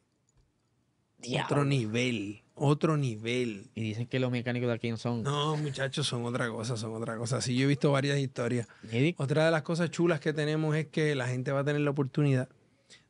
Otro 1.44 1.64
nivel. 1.64 2.42
Otro 2.54 2.96
nivel. 2.96 3.70
Y 3.74 3.82
dicen 3.82 4.06
que 4.06 4.20
los 4.20 4.30
mecánicos 4.30 4.68
de 4.68 4.74
aquí 4.74 4.90
no 4.90 4.96
son. 4.96 5.22
No, 5.22 5.56
muchachos, 5.56 6.06
son 6.06 6.24
otra 6.24 6.48
cosa, 6.48 6.76
son 6.76 6.94
otra 6.94 7.16
cosa. 7.16 7.40
Sí, 7.40 7.56
yo 7.56 7.64
he 7.64 7.68
visto 7.68 7.90
varias 7.90 8.18
historias. 8.18 8.68
Otra 9.16 9.46
de 9.46 9.50
las 9.50 9.62
cosas 9.62 9.90
chulas 9.90 10.20
que 10.20 10.32
tenemos 10.32 10.76
es 10.76 10.86
que 10.86 11.14
la 11.14 11.28
gente 11.28 11.50
va 11.50 11.60
a 11.60 11.64
tener 11.64 11.80
la 11.80 11.90
oportunidad 11.90 12.48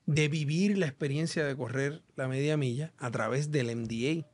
de 0.06 0.28
vivir 0.28 0.78
la 0.78 0.86
experiencia 0.86 1.44
de 1.44 1.56
correr 1.56 2.02
la 2.16 2.28
media 2.28 2.56
milla 2.56 2.92
a 2.98 3.10
través 3.10 3.50
del 3.50 3.74
MDA. 3.76 4.26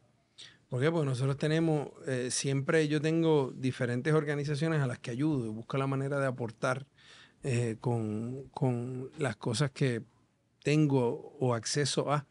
¿Por 0.68 0.82
qué? 0.82 0.90
Porque 0.90 1.06
nosotros 1.06 1.38
tenemos, 1.38 1.88
eh, 2.06 2.28
siempre 2.30 2.88
yo 2.88 3.00
tengo 3.00 3.52
diferentes 3.56 4.12
organizaciones 4.12 4.82
a 4.82 4.86
las 4.86 4.98
que 4.98 5.10
ayudo 5.10 5.46
y 5.46 5.48
busco 5.48 5.78
la 5.78 5.86
manera 5.86 6.20
de 6.20 6.26
aportar 6.26 6.86
eh, 7.42 7.76
con, 7.80 8.44
con 8.50 9.10
las 9.18 9.36
cosas 9.36 9.70
que 9.70 10.02
tengo 10.62 11.36
o 11.40 11.54
acceso 11.54 12.12
a. 12.12 12.26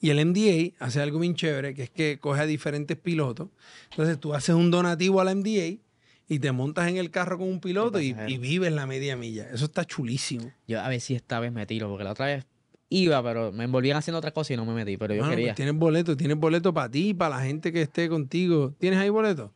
Y 0.00 0.10
el 0.10 0.24
MDA 0.24 0.74
hace 0.78 1.00
algo 1.00 1.18
bien 1.18 1.34
chévere, 1.34 1.74
que 1.74 1.84
es 1.84 1.90
que 1.90 2.18
coge 2.18 2.40
a 2.40 2.46
diferentes 2.46 2.96
pilotos. 2.96 3.48
Entonces 3.90 4.18
tú 4.18 4.32
haces 4.34 4.54
un 4.54 4.70
donativo 4.70 5.20
al 5.20 5.36
MDA 5.36 5.78
y 6.26 6.38
te 6.38 6.52
montas 6.52 6.88
en 6.88 6.96
el 6.96 7.10
carro 7.10 7.36
con 7.36 7.48
un 7.48 7.60
piloto 7.60 8.00
y, 8.00 8.16
y 8.26 8.38
vives 8.38 8.72
la 8.72 8.86
media 8.86 9.14
milla. 9.14 9.50
Eso 9.50 9.66
está 9.66 9.84
chulísimo. 9.84 10.50
yo 10.66 10.80
a 10.80 10.88
ver 10.88 11.00
si 11.02 11.14
esta 11.14 11.38
vez 11.38 11.52
me 11.52 11.66
tiro, 11.66 11.88
porque 11.88 12.04
la 12.04 12.12
otra 12.12 12.26
vez 12.26 12.46
iba, 12.96 13.22
pero 13.22 13.52
me 13.52 13.64
envolvían 13.64 13.96
haciendo 13.96 14.18
otra 14.18 14.30
cosa 14.32 14.52
y 14.52 14.56
no 14.56 14.64
me 14.64 14.72
metí, 14.74 14.96
pero 14.96 15.14
yo 15.14 15.20
Bueno, 15.20 15.32
pues 15.32 15.38
quería. 15.38 15.54
tienes 15.54 15.74
boleto, 15.74 16.16
tienes 16.16 16.36
boleto 16.36 16.72
para 16.72 16.90
ti, 16.90 17.14
para 17.14 17.36
la 17.36 17.42
gente 17.44 17.72
que 17.72 17.82
esté 17.82 18.08
contigo. 18.08 18.72
¿Tienes 18.78 18.98
ahí 18.98 19.08
boleto? 19.08 19.52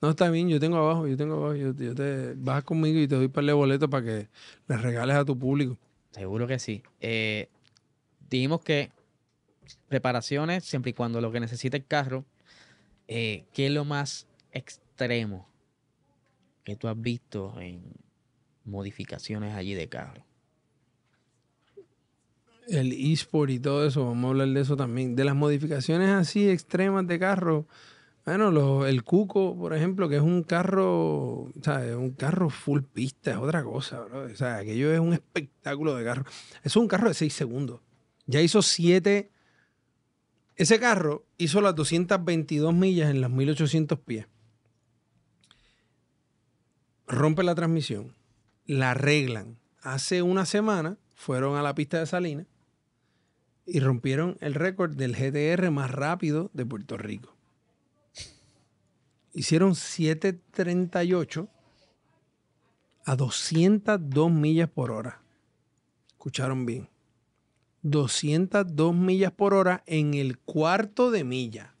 No, 0.00 0.10
está 0.10 0.30
bien, 0.30 0.48
yo 0.48 0.60
tengo 0.60 0.76
abajo, 0.76 1.06
yo 1.06 1.16
tengo 1.16 1.34
abajo. 1.36 1.54
Yo, 1.56 1.74
yo 1.74 1.94
te 1.94 2.34
vas 2.36 2.62
conmigo 2.64 2.98
y 3.00 3.08
te 3.08 3.16
doy 3.16 3.28
para 3.28 3.46
el 3.48 3.54
boleto 3.54 3.90
para 3.90 4.04
que 4.04 4.28
le 4.68 4.76
regales 4.76 5.16
a 5.16 5.24
tu 5.24 5.36
público. 5.38 5.76
Seguro 6.12 6.46
que 6.46 6.58
sí. 6.58 6.82
Eh, 7.00 7.48
dijimos 8.30 8.60
que 8.60 8.90
preparaciones, 9.88 10.64
siempre 10.64 10.90
y 10.90 10.94
cuando 10.94 11.20
lo 11.20 11.30
que 11.32 11.40
necesita 11.40 11.76
el 11.76 11.84
carro, 11.84 12.24
eh, 13.08 13.44
¿qué 13.52 13.66
es 13.66 13.72
lo 13.72 13.84
más 13.84 14.26
extremo 14.52 15.48
que 16.64 16.76
tú 16.76 16.88
has 16.88 17.00
visto 17.00 17.58
en 17.60 17.82
modificaciones 18.64 19.54
allí 19.54 19.74
de 19.74 19.88
carro? 19.88 20.24
El 22.68 22.92
eSport 22.92 23.50
y 23.50 23.58
todo 23.60 23.86
eso, 23.86 24.04
vamos 24.04 24.26
a 24.26 24.30
hablar 24.30 24.48
de 24.48 24.60
eso 24.60 24.76
también. 24.76 25.16
De 25.16 25.24
las 25.24 25.34
modificaciones 25.34 26.10
así 26.10 26.48
extremas 26.48 27.06
de 27.06 27.18
carro. 27.18 27.66
Bueno, 28.26 28.50
lo- 28.50 28.86
el 28.86 29.04
Cuco, 29.04 29.56
por 29.56 29.72
ejemplo, 29.74 30.06
que 30.08 30.16
es 30.16 30.22
un 30.22 30.42
carro, 30.42 31.50
¿sabes? 31.62 31.94
Un 31.96 32.10
carro 32.10 32.50
full 32.50 32.82
pista, 32.82 33.30
es 33.30 33.36
otra 33.38 33.64
cosa, 33.64 34.00
bro. 34.00 34.24
O 34.24 34.36
sea, 34.36 34.56
aquello 34.58 34.92
es 34.92 35.00
un 35.00 35.14
espectáculo 35.14 35.94
de 35.96 36.04
carro. 36.04 36.24
Es 36.62 36.76
un 36.76 36.88
carro 36.88 37.08
de 37.08 37.14
6 37.14 37.32
segundos. 37.32 37.80
Ya 38.26 38.42
hizo 38.42 38.60
7. 38.60 39.30
Ese 40.56 40.78
carro 40.78 41.24
hizo 41.38 41.62
las 41.62 41.74
222 41.74 42.74
millas 42.74 43.08
en 43.08 43.22
las 43.22 43.30
1800 43.30 43.98
pies. 44.00 44.26
Rompe 47.06 47.42
la 47.42 47.54
transmisión. 47.54 48.14
La 48.66 48.90
arreglan. 48.90 49.58
Hace 49.80 50.20
una 50.20 50.44
semana 50.44 50.98
fueron 51.14 51.56
a 51.56 51.62
la 51.62 51.74
pista 51.74 51.98
de 51.98 52.06
Salinas 52.06 52.46
y 53.70 53.80
rompieron 53.80 54.36
el 54.40 54.54
récord 54.54 54.96
del 54.96 55.14
GTR 55.14 55.70
más 55.70 55.90
rápido 55.90 56.50
de 56.54 56.64
Puerto 56.64 56.96
Rico. 56.96 57.34
Hicieron 59.34 59.74
738 59.74 61.48
a 63.04 63.16
202 63.16 64.30
millas 64.32 64.68
por 64.70 64.90
hora. 64.90 65.20
Escucharon 66.08 66.66
bien. 66.66 66.88
202 67.82 68.94
millas 68.94 69.32
por 69.32 69.54
hora 69.54 69.82
en 69.86 70.14
el 70.14 70.38
cuarto 70.38 71.10
de 71.10 71.24
milla. 71.24 71.74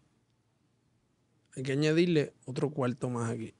Hay 1.56 1.62
que 1.64 1.72
añadirle 1.72 2.34
otro 2.44 2.70
cuarto 2.70 3.08
más 3.10 3.30
aquí. 3.30 3.54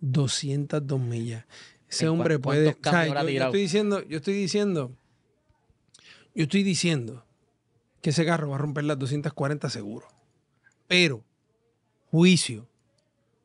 202 0.00 1.00
millas. 1.00 1.44
Ese 1.88 2.04
¿En 2.04 2.12
hombre 2.12 2.38
puede. 2.38 2.68
o 2.70 2.76
sea, 2.82 3.06
yo- 3.06 3.44
estoy 3.44 3.60
diciendo, 3.60 4.02
yo 4.04 4.18
estoy 4.18 4.34
diciendo, 4.34 4.96
yo 6.40 6.44
estoy 6.44 6.62
diciendo 6.62 7.22
que 8.00 8.10
ese 8.10 8.24
carro 8.24 8.48
va 8.48 8.54
a 8.54 8.58
romper 8.58 8.84
las 8.84 8.98
240 8.98 9.68
seguro. 9.68 10.06
Pero, 10.88 11.22
juicio, 12.10 12.66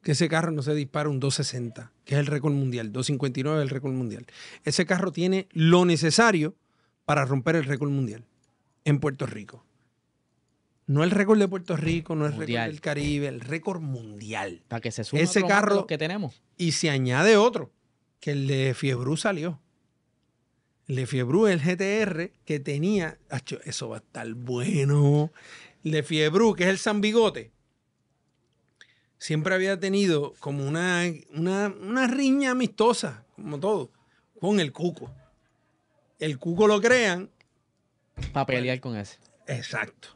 que 0.02 0.14
ese 0.14 0.30
carro 0.30 0.52
no 0.52 0.62
se 0.62 0.74
dispara 0.74 1.10
un 1.10 1.20
260, 1.20 1.92
que 2.06 2.16
es 2.16 2.20
el 2.22 2.26
récord 2.28 2.54
mundial. 2.54 2.94
259 2.94 3.58
es 3.60 3.64
el 3.64 3.70
récord 3.70 3.92
mundial. 3.92 4.26
Ese 4.64 4.86
carro 4.86 5.12
tiene 5.12 5.48
lo 5.52 5.84
necesario 5.84 6.56
para 7.04 7.26
romper 7.26 7.58
el 7.58 7.66
récord 7.66 7.90
mundial 7.90 8.24
en 8.86 9.02
Puerto 9.02 9.26
Rico. 9.26 9.66
No 10.88 11.04
el 11.04 11.12
récord 11.12 11.38
de 11.38 11.50
Puerto 11.50 11.76
Rico, 11.76 12.16
no 12.16 12.26
el 12.26 12.32
récord 12.32 12.64
del 12.68 12.80
Caribe, 12.80 13.28
el 13.28 13.42
récord 13.42 13.82
mundial. 13.82 14.64
Para 14.70 14.80
que 14.80 14.92
se 14.92 15.04
sume 15.04 15.22
Ese 15.24 15.40
otro 15.40 15.50
carro- 15.50 15.88
que 15.88 15.98
tenemos. 15.98 16.42
Y 16.56 16.72
se 16.72 16.90
añade 16.90 17.36
otro, 17.36 17.74
que 18.22 18.32
el 18.32 18.48
de 18.48 18.74
Fiebru 18.74 19.18
salió. 19.18 19.60
Fiebru, 20.88 21.48
el 21.48 21.60
GTR, 21.60 22.32
que 22.46 22.60
tenía. 22.60 23.18
Acho, 23.30 23.60
eso 23.66 23.90
va 23.90 23.98
a 23.98 24.00
estar 24.00 24.32
bueno. 24.34 25.32
Fiebru, 26.04 26.56
que 26.56 26.64
es 26.64 26.70
el 26.70 26.78
San 26.78 27.02
Bigote, 27.02 27.52
siempre 29.18 29.56
había 29.56 29.80
tenido 29.80 30.34
como 30.40 30.68
una, 30.68 31.04
una, 31.34 31.74
una 31.80 32.08
riña 32.08 32.52
amistosa, 32.52 33.26
como 33.36 33.60
todo, 33.60 33.92
con 34.40 34.60
el 34.60 34.72
Cuco. 34.72 35.12
El 36.20 36.38
Cuco 36.40 36.68
lo 36.68 36.82
crean. 36.82 37.30
Para 38.32 38.46
pelear 38.46 38.80
con 38.80 38.96
ese. 38.96 39.18
Exacto. 39.48 40.10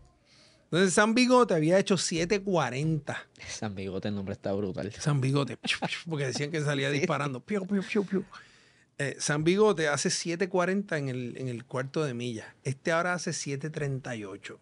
Entonces 0.66 0.94
San 0.94 1.16
Bigote 1.16 1.56
había 1.56 1.80
hecho 1.80 1.98
740. 1.98 3.28
San 3.48 3.74
Bigote, 3.74 4.10
el 4.10 4.16
nombre 4.16 4.34
está 4.34 4.54
brutal. 4.54 4.92
San 4.94 5.20
Bigote, 5.20 5.58
porque 6.08 6.28
decían 6.28 6.52
que 6.52 6.62
salía 6.62 6.92
disparando. 6.92 7.40
Piu, 7.40 7.66
piu, 7.66 7.82
piu, 7.82 8.06
piu. 8.06 8.26
Eh, 9.02 9.16
San 9.18 9.46
Bigote 9.46 9.88
hace 9.88 10.10
7.40 10.10 10.98
en 11.38 11.48
el, 11.48 11.66
cuarto 11.66 12.04
de 12.04 12.14
milla. 12.14 12.54
Este 12.66 12.92
ahora 12.92 13.14
hace 13.14 13.32
7.38. 13.32 14.58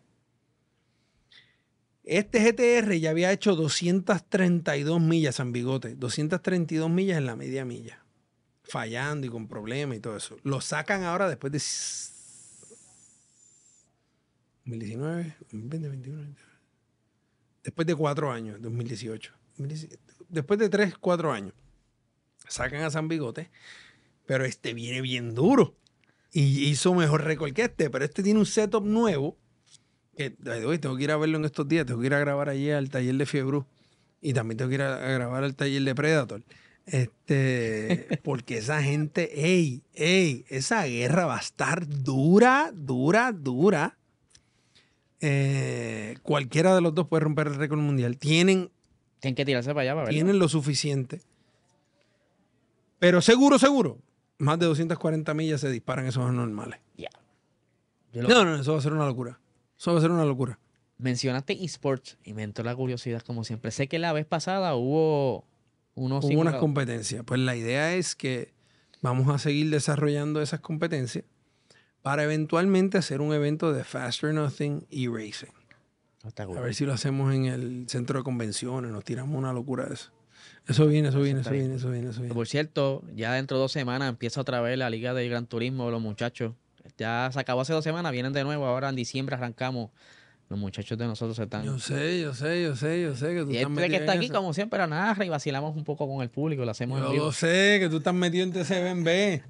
Este 2.03 2.39
GTR 2.39 2.93
ya 2.99 3.09
había 3.09 3.31
hecho 3.31 3.55
232 3.55 5.01
millas 5.01 5.35
San 5.35 5.51
Bigote. 5.51 5.95
232 5.95 6.88
millas 6.88 7.17
en 7.17 7.25
la 7.25 7.35
media 7.35 7.65
milla. 7.65 8.05
Fallando 8.63 9.25
y 9.25 9.31
con 9.31 9.47
problemas 9.47 9.97
y 9.97 10.01
todo 10.01 10.15
eso. 10.15 10.38
Lo 10.43 10.61
sacan 10.61 11.03
ahora 11.03 11.27
después 11.27 11.51
de 11.51 11.59
2019, 14.65 15.35
2021. 15.51 16.35
Después 17.63 17.88
de 17.88 17.95
cuatro 17.95 18.31
años, 18.31 18.61
2018. 18.61 19.33
2017. 19.57 20.13
Después 20.29 20.59
de 20.59 20.69
tres, 20.69 20.95
cuatro 20.95 21.31
años. 21.31 21.53
Sacan 22.47 22.83
a 22.83 22.91
San 22.91 23.07
Bigote. 23.07 23.49
Pero 24.28 24.45
este 24.45 24.75
viene 24.75 25.01
bien 25.01 25.34
duro. 25.34 25.75
Y 26.32 26.65
hizo 26.65 26.93
mejor 26.93 27.23
récord 27.23 27.53
que 27.53 27.63
este. 27.63 27.89
Pero 27.89 28.05
este 28.05 28.21
tiene 28.21 28.39
un 28.39 28.45
setup 28.45 28.86
nuevo. 28.86 29.38
Que 30.15 30.30
tengo 30.30 30.97
que 30.97 31.03
ir 31.03 31.11
a 31.11 31.17
verlo 31.17 31.38
en 31.38 31.45
estos 31.45 31.67
días. 31.67 31.86
Tengo 31.88 32.01
que 32.01 32.07
ir 32.07 32.13
a 32.13 32.19
grabar 32.19 32.49
allí 32.49 32.69
al 32.69 32.89
taller 32.89 33.15
de 33.15 33.25
Fiebru. 33.25 33.65
Y 34.21 34.34
también 34.34 34.57
tengo 34.57 34.69
que 34.69 34.75
ir 34.75 34.82
a, 34.84 34.95
a 34.95 35.11
grabar 35.11 35.43
al 35.43 35.55
taller 35.55 35.82
de 35.82 35.95
Predator. 35.95 36.43
Este, 36.88 38.19
porque 38.23 38.57
esa 38.57 38.82
gente, 38.82 39.45
ey, 39.45 39.84
ey, 39.93 40.45
esa 40.49 40.86
guerra 40.86 41.25
va 41.25 41.38
a 41.38 41.41
estar 41.41 41.88
dura, 41.88 42.71
dura, 42.73 43.32
dura. 43.32 43.97
Eh, 45.19 46.15
cualquiera 46.23 46.75
de 46.75 46.82
los 46.82 46.95
dos 46.95 47.07
puede 47.07 47.21
romper 47.21 47.47
el 47.47 47.55
récord 47.55 47.80
mundial. 47.80 48.17
Tienen, 48.17 48.71
Tienen 49.19 49.36
que 49.36 49.45
tirarse 49.45 49.71
para 49.71 49.82
allá 49.82 49.95
para 49.95 50.09
tienen 50.09 50.39
lo 50.39 50.47
suficiente. 50.47 51.21
Pero 52.99 53.21
seguro, 53.21 53.59
seguro, 53.59 53.99
más 54.38 54.59
de 54.59 54.65
240 54.67 55.33
millas 55.33 55.61
se 55.61 55.69
disparan 55.69 56.05
esos 56.05 56.23
anormales. 56.27 56.79
Ya. 56.97 57.09
Yo 58.13 58.23
lo- 58.23 58.29
No, 58.29 58.45
no, 58.45 58.55
eso 58.55 58.73
va 58.73 58.79
a 58.79 58.81
ser 58.81 58.93
una 58.93 59.05
locura. 59.05 59.39
Eso 59.77 59.91
va 59.93 59.99
a 59.99 60.01
ser 60.01 60.11
una 60.11 60.25
locura. 60.25 60.59
Mencionaste 60.97 61.63
esports 61.63 62.17
y 62.23 62.33
me 62.33 62.43
entró 62.43 62.63
la 62.63 62.75
curiosidad 62.75 63.21
como 63.21 63.43
siempre. 63.43 63.71
Sé 63.71 63.88
que 63.88 63.99
la 63.99 64.13
vez 64.13 64.25
pasada 64.25 64.73
hubo 64.75 65.45
unos 65.93 66.25
Hubo 66.25 66.39
unas 66.41 66.55
competencias. 66.55 67.23
Pues 67.25 67.39
la 67.39 67.55
idea 67.55 67.93
es 67.95 68.15
que 68.15 68.53
vamos 69.01 69.27
a 69.33 69.38
seguir 69.38 69.69
desarrollando 69.69 70.41
esas 70.41 70.59
competencias 70.59 71.23
para 72.01 72.23
eventualmente 72.23 72.97
hacer 72.97 73.21
un 73.21 73.33
evento 73.33 73.73
de 73.73 73.83
Faster 73.83 74.33
Nothing 74.33 74.88
y 74.89 75.07
Racing. 75.07 75.51
Está 76.25 76.45
cool. 76.47 76.57
A 76.57 76.61
ver 76.61 76.73
si 76.73 76.85
lo 76.85 76.93
hacemos 76.93 77.33
en 77.33 77.45
el 77.45 77.85
centro 77.89 78.19
de 78.19 78.23
convenciones, 78.23 78.91
nos 78.91 79.03
tiramos 79.03 79.38
una 79.38 79.53
locura 79.53 79.85
de 79.85 79.93
eso. 79.93 80.11
Eso 80.68 80.86
viene, 80.88 81.09
eso 81.09 81.22
viene, 81.22 81.39
está 81.39 81.51
eso 81.51 81.59
viene, 81.59 81.76
eso 81.76 81.89
viene, 81.91 82.09
eso 82.09 82.20
viene. 82.22 82.34
Por 82.36 82.47
cierto, 82.47 83.03
ya 83.15 83.34
dentro 83.34 83.57
de 83.57 83.61
dos 83.61 83.72
semanas 83.72 84.09
empieza 84.09 84.41
otra 84.41 84.59
vez 84.61 84.78
la 84.78 84.89
Liga 84.89 85.13
de 85.13 85.28
Gran 85.30 85.45
Turismo, 85.47 85.89
los 85.91 86.01
muchachos. 86.01 86.53
Ya 86.97 87.30
se 87.32 87.39
acabó 87.39 87.61
hace 87.61 87.74
dos 87.74 87.84
semanas, 87.84 88.11
vienen 88.11 88.34
de 88.34 88.43
nuevo. 88.43 88.65
Ahora 88.65 88.89
en 88.89 88.95
diciembre 88.95 89.36
arrancamos. 89.36 89.91
Los 90.49 90.57
muchachos 90.57 90.97
de 90.97 91.05
nosotros 91.05 91.38
están. 91.39 91.65
Yo 91.65 91.78
sé, 91.78 92.22
yo 92.22 92.34
sé, 92.34 92.63
yo 92.63 92.74
sé, 92.76 93.01
yo 93.01 93.15
sé 93.18 93.34
que 93.34 93.43
tú 93.43 93.51
y 93.51 93.57
estás 93.57 93.70
este 93.70 93.82
que 93.82 93.82
metido 93.82 93.99
está 93.99 94.13
en 94.13 94.18
aquí, 94.20 94.26
eso. 94.28 94.34
como 94.34 94.53
siempre, 94.53 94.88
narra 94.88 95.26
y 95.26 95.30
vacilamos 95.30 95.76
un 95.76 95.84
poco 95.84 96.07
con 96.07 96.22
el 96.22 96.30
público. 96.30 96.63
Lo 96.63 96.72
hacemos 96.72 96.99
en 96.99 97.03
Yo 97.05 97.11
vivo. 97.11 97.26
lo 97.26 97.32
sé, 97.34 97.78
que 97.82 97.89
tú 97.89 97.97
estás 97.97 98.13
metido 98.13 98.45
en 98.45 98.53
TCBNB. 98.53 99.41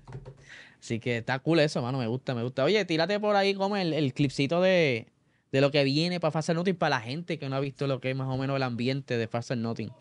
Así 0.80 1.00
que 1.00 1.18
está 1.18 1.38
cool 1.40 1.60
eso, 1.60 1.84
mano. 1.84 2.00
Me 2.00 2.08
gusta, 2.08 2.34
me 2.34 2.42
gusta. 2.42 2.64
Oye, 2.64 2.84
tírate 2.86 3.20
por 3.20 3.36
ahí 3.36 3.54
como 3.54 3.78
el, 3.78 3.94
el 3.94 4.12
clipcito 4.14 4.60
de, 4.60 5.08
de 5.52 5.62
lo 5.62 5.70
que 5.70 5.84
viene 5.84 6.20
para 6.20 6.32
Faster 6.32 6.56
Nothing 6.56 6.76
para 6.76 6.98
la 6.98 7.02
gente 7.02 7.38
que 7.38 7.48
no 7.48 7.56
ha 7.56 7.60
visto 7.60 7.86
lo 7.86 8.00
que 8.00 8.10
es 8.12 8.16
más 8.16 8.28
o 8.28 8.38
menos 8.38 8.56
el 8.56 8.64
ambiente 8.64 9.18
de 9.18 9.28
Faster 9.28 9.58
Nothing. 9.58 9.92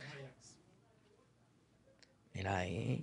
Mira 2.36 2.58
ahí. 2.58 3.02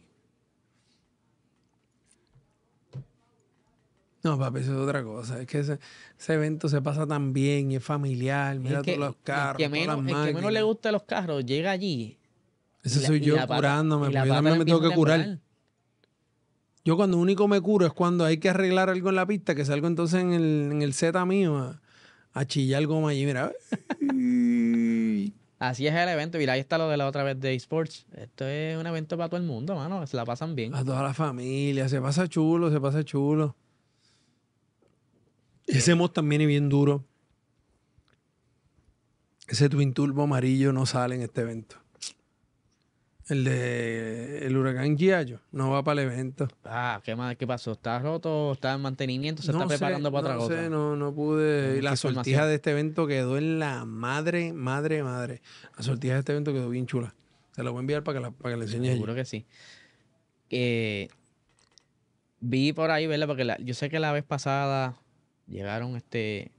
No, 4.24 4.38
papi, 4.38 4.60
eso 4.60 4.72
es 4.74 4.78
otra 4.80 5.04
cosa. 5.04 5.42
Es 5.42 5.48
que 5.48 5.60
ese, 5.60 5.80
ese 6.18 6.34
evento 6.36 6.70
se 6.70 6.82
pasa 6.82 7.06
tan 7.08 7.34
bien 7.34 7.72
y 7.72 7.78
es 7.78 7.84
familiar. 7.84 8.58
Mira 8.60 8.82
que, 8.84 8.94
todos 8.94 9.08
los 9.08 9.16
carros, 9.24 9.62
el 9.62 9.72
que 9.72 9.76
todas 9.86 9.98
menos, 9.98 10.06
las 10.12 10.28
el 10.28 10.28
que 10.30 10.34
menos 10.36 10.52
le 10.54 10.62
gusta 10.62 10.92
los 10.92 11.04
carros 11.04 11.46
llega 11.46 11.72
allí. 11.72 12.18
Ese 12.84 13.02
soy 13.02 13.20
yo 13.22 13.36
pata- 13.36 13.56
curándome, 13.56 14.06
porque 14.12 14.28
yo 14.28 14.34
también 14.34 14.54
le 14.54 14.60
me 14.60 14.66
tengo 14.66 14.82
que 14.82 14.96
curar. 14.96 15.40
Yo 16.86 16.96
cuando 16.96 17.18
único 17.18 17.48
me 17.48 17.60
curo 17.60 17.86
es 17.88 17.94
cuando 17.94 18.24
hay 18.26 18.38
que 18.38 18.50
arreglar 18.50 18.90
algo 18.90 19.10
en 19.10 19.16
la 19.16 19.26
pista, 19.26 19.56
que 19.56 19.66
salgo 19.66 19.88
entonces 19.88 20.22
en 20.22 20.34
el, 20.34 20.70
en 20.74 20.82
el 20.82 20.94
Z 20.94 21.26
mío 21.26 21.58
a, 21.58 21.82
a 22.34 22.46
chillar 22.46 22.86
goma 22.86 23.10
allí, 23.10 23.26
mira. 23.26 23.52
Así 25.64 25.88
es 25.88 25.94
el 25.94 26.10
evento. 26.10 26.38
Mira, 26.38 26.54
ahí 26.54 26.60
está 26.60 26.78
lo 26.78 26.90
de 26.90 26.98
la 26.98 27.08
otra 27.08 27.24
vez 27.24 27.40
de 27.40 27.54
esports. 27.54 28.06
Esto 28.18 28.46
es 28.46 28.78
un 28.78 28.86
evento 28.86 29.16
para 29.16 29.30
todo 29.30 29.40
el 29.40 29.48
mundo, 29.48 29.76
mano. 29.76 30.06
Se 30.06 30.18
la 30.18 30.26
pasan 30.26 30.56
bien. 30.56 30.76
A 30.76 30.84
toda 30.84 31.02
la 31.02 31.14
familia, 31.14 31.88
se 31.88 32.02
pasa 32.02 32.28
chulo, 32.28 32.70
se 32.70 32.82
pasa 32.82 33.06
chulo. 33.06 33.56
Ese 35.66 35.96
mod 35.96 36.12
también 36.12 36.42
es 36.42 36.48
bien 36.50 36.68
duro. 36.68 37.06
Ese 39.48 39.70
Twin 39.70 39.94
Turbo 39.94 40.24
amarillo 40.24 40.74
no 40.74 40.86
sale 40.86 41.16
en 41.16 41.22
este 41.22 41.40
evento. 41.40 41.78
El 43.34 43.44
de 43.44 44.46
el 44.46 44.56
huracán 44.56 44.96
Giayo 44.98 45.40
no 45.52 45.72
va 45.72 45.84
para 45.84 46.02
el 46.04 46.10
evento. 46.12 46.48
Ah, 46.66 47.02
¿qué 47.04 47.16
más? 47.16 47.36
¿Qué 47.36 47.48
pasó? 47.48 47.72
¿Está 47.72 47.98
roto? 48.00 48.52
¿Está 48.54 48.74
en 48.74 48.82
mantenimiento? 48.82 49.42
¿Se 49.42 49.52
no 49.52 49.58
está 49.64 49.68
preparando 49.70 50.12
para 50.12 50.22
otra 50.26 50.34
no 50.36 50.40
cosa? 50.42 50.62
sé, 50.64 50.70
no, 50.70 50.96
no 50.96 51.14
pude. 51.14 51.78
Y 51.78 51.82
la 51.82 51.96
sortija 51.96 52.46
de 52.46 52.56
este 52.56 52.72
evento 52.72 53.08
quedó 53.08 53.38
en 53.38 53.58
la 53.60 53.86
madre, 53.86 54.54
madre, 54.54 55.02
madre. 55.04 55.42
La 55.78 55.84
sortija 55.84 56.14
de 56.14 56.20
este 56.20 56.32
evento 56.34 56.54
quedó 56.54 56.70
bien 56.70 56.86
chula. 56.86 57.16
Se 57.56 57.64
la 57.64 57.70
voy 57.72 57.80
a 57.80 57.82
enviar 57.82 58.04
para 58.04 58.20
que 58.20 58.24
la, 58.24 58.32
para 58.32 58.54
que 58.54 58.58
la 58.60 58.64
enseñe 58.66 58.86
allí. 58.88 58.94
Seguro 58.94 59.16
que 59.16 59.26
sí. 59.26 59.46
Eh, 60.50 61.08
vi 62.40 62.74
por 62.74 62.92
ahí, 62.92 63.08
¿verdad? 63.08 63.28
Porque 63.28 63.44
la- 63.46 63.58
yo 63.60 63.74
sé 63.74 63.90
que 63.90 64.00
la 64.00 64.12
vez 64.12 64.24
pasada 64.24 64.96
llegaron 65.48 65.96
este 65.96 66.52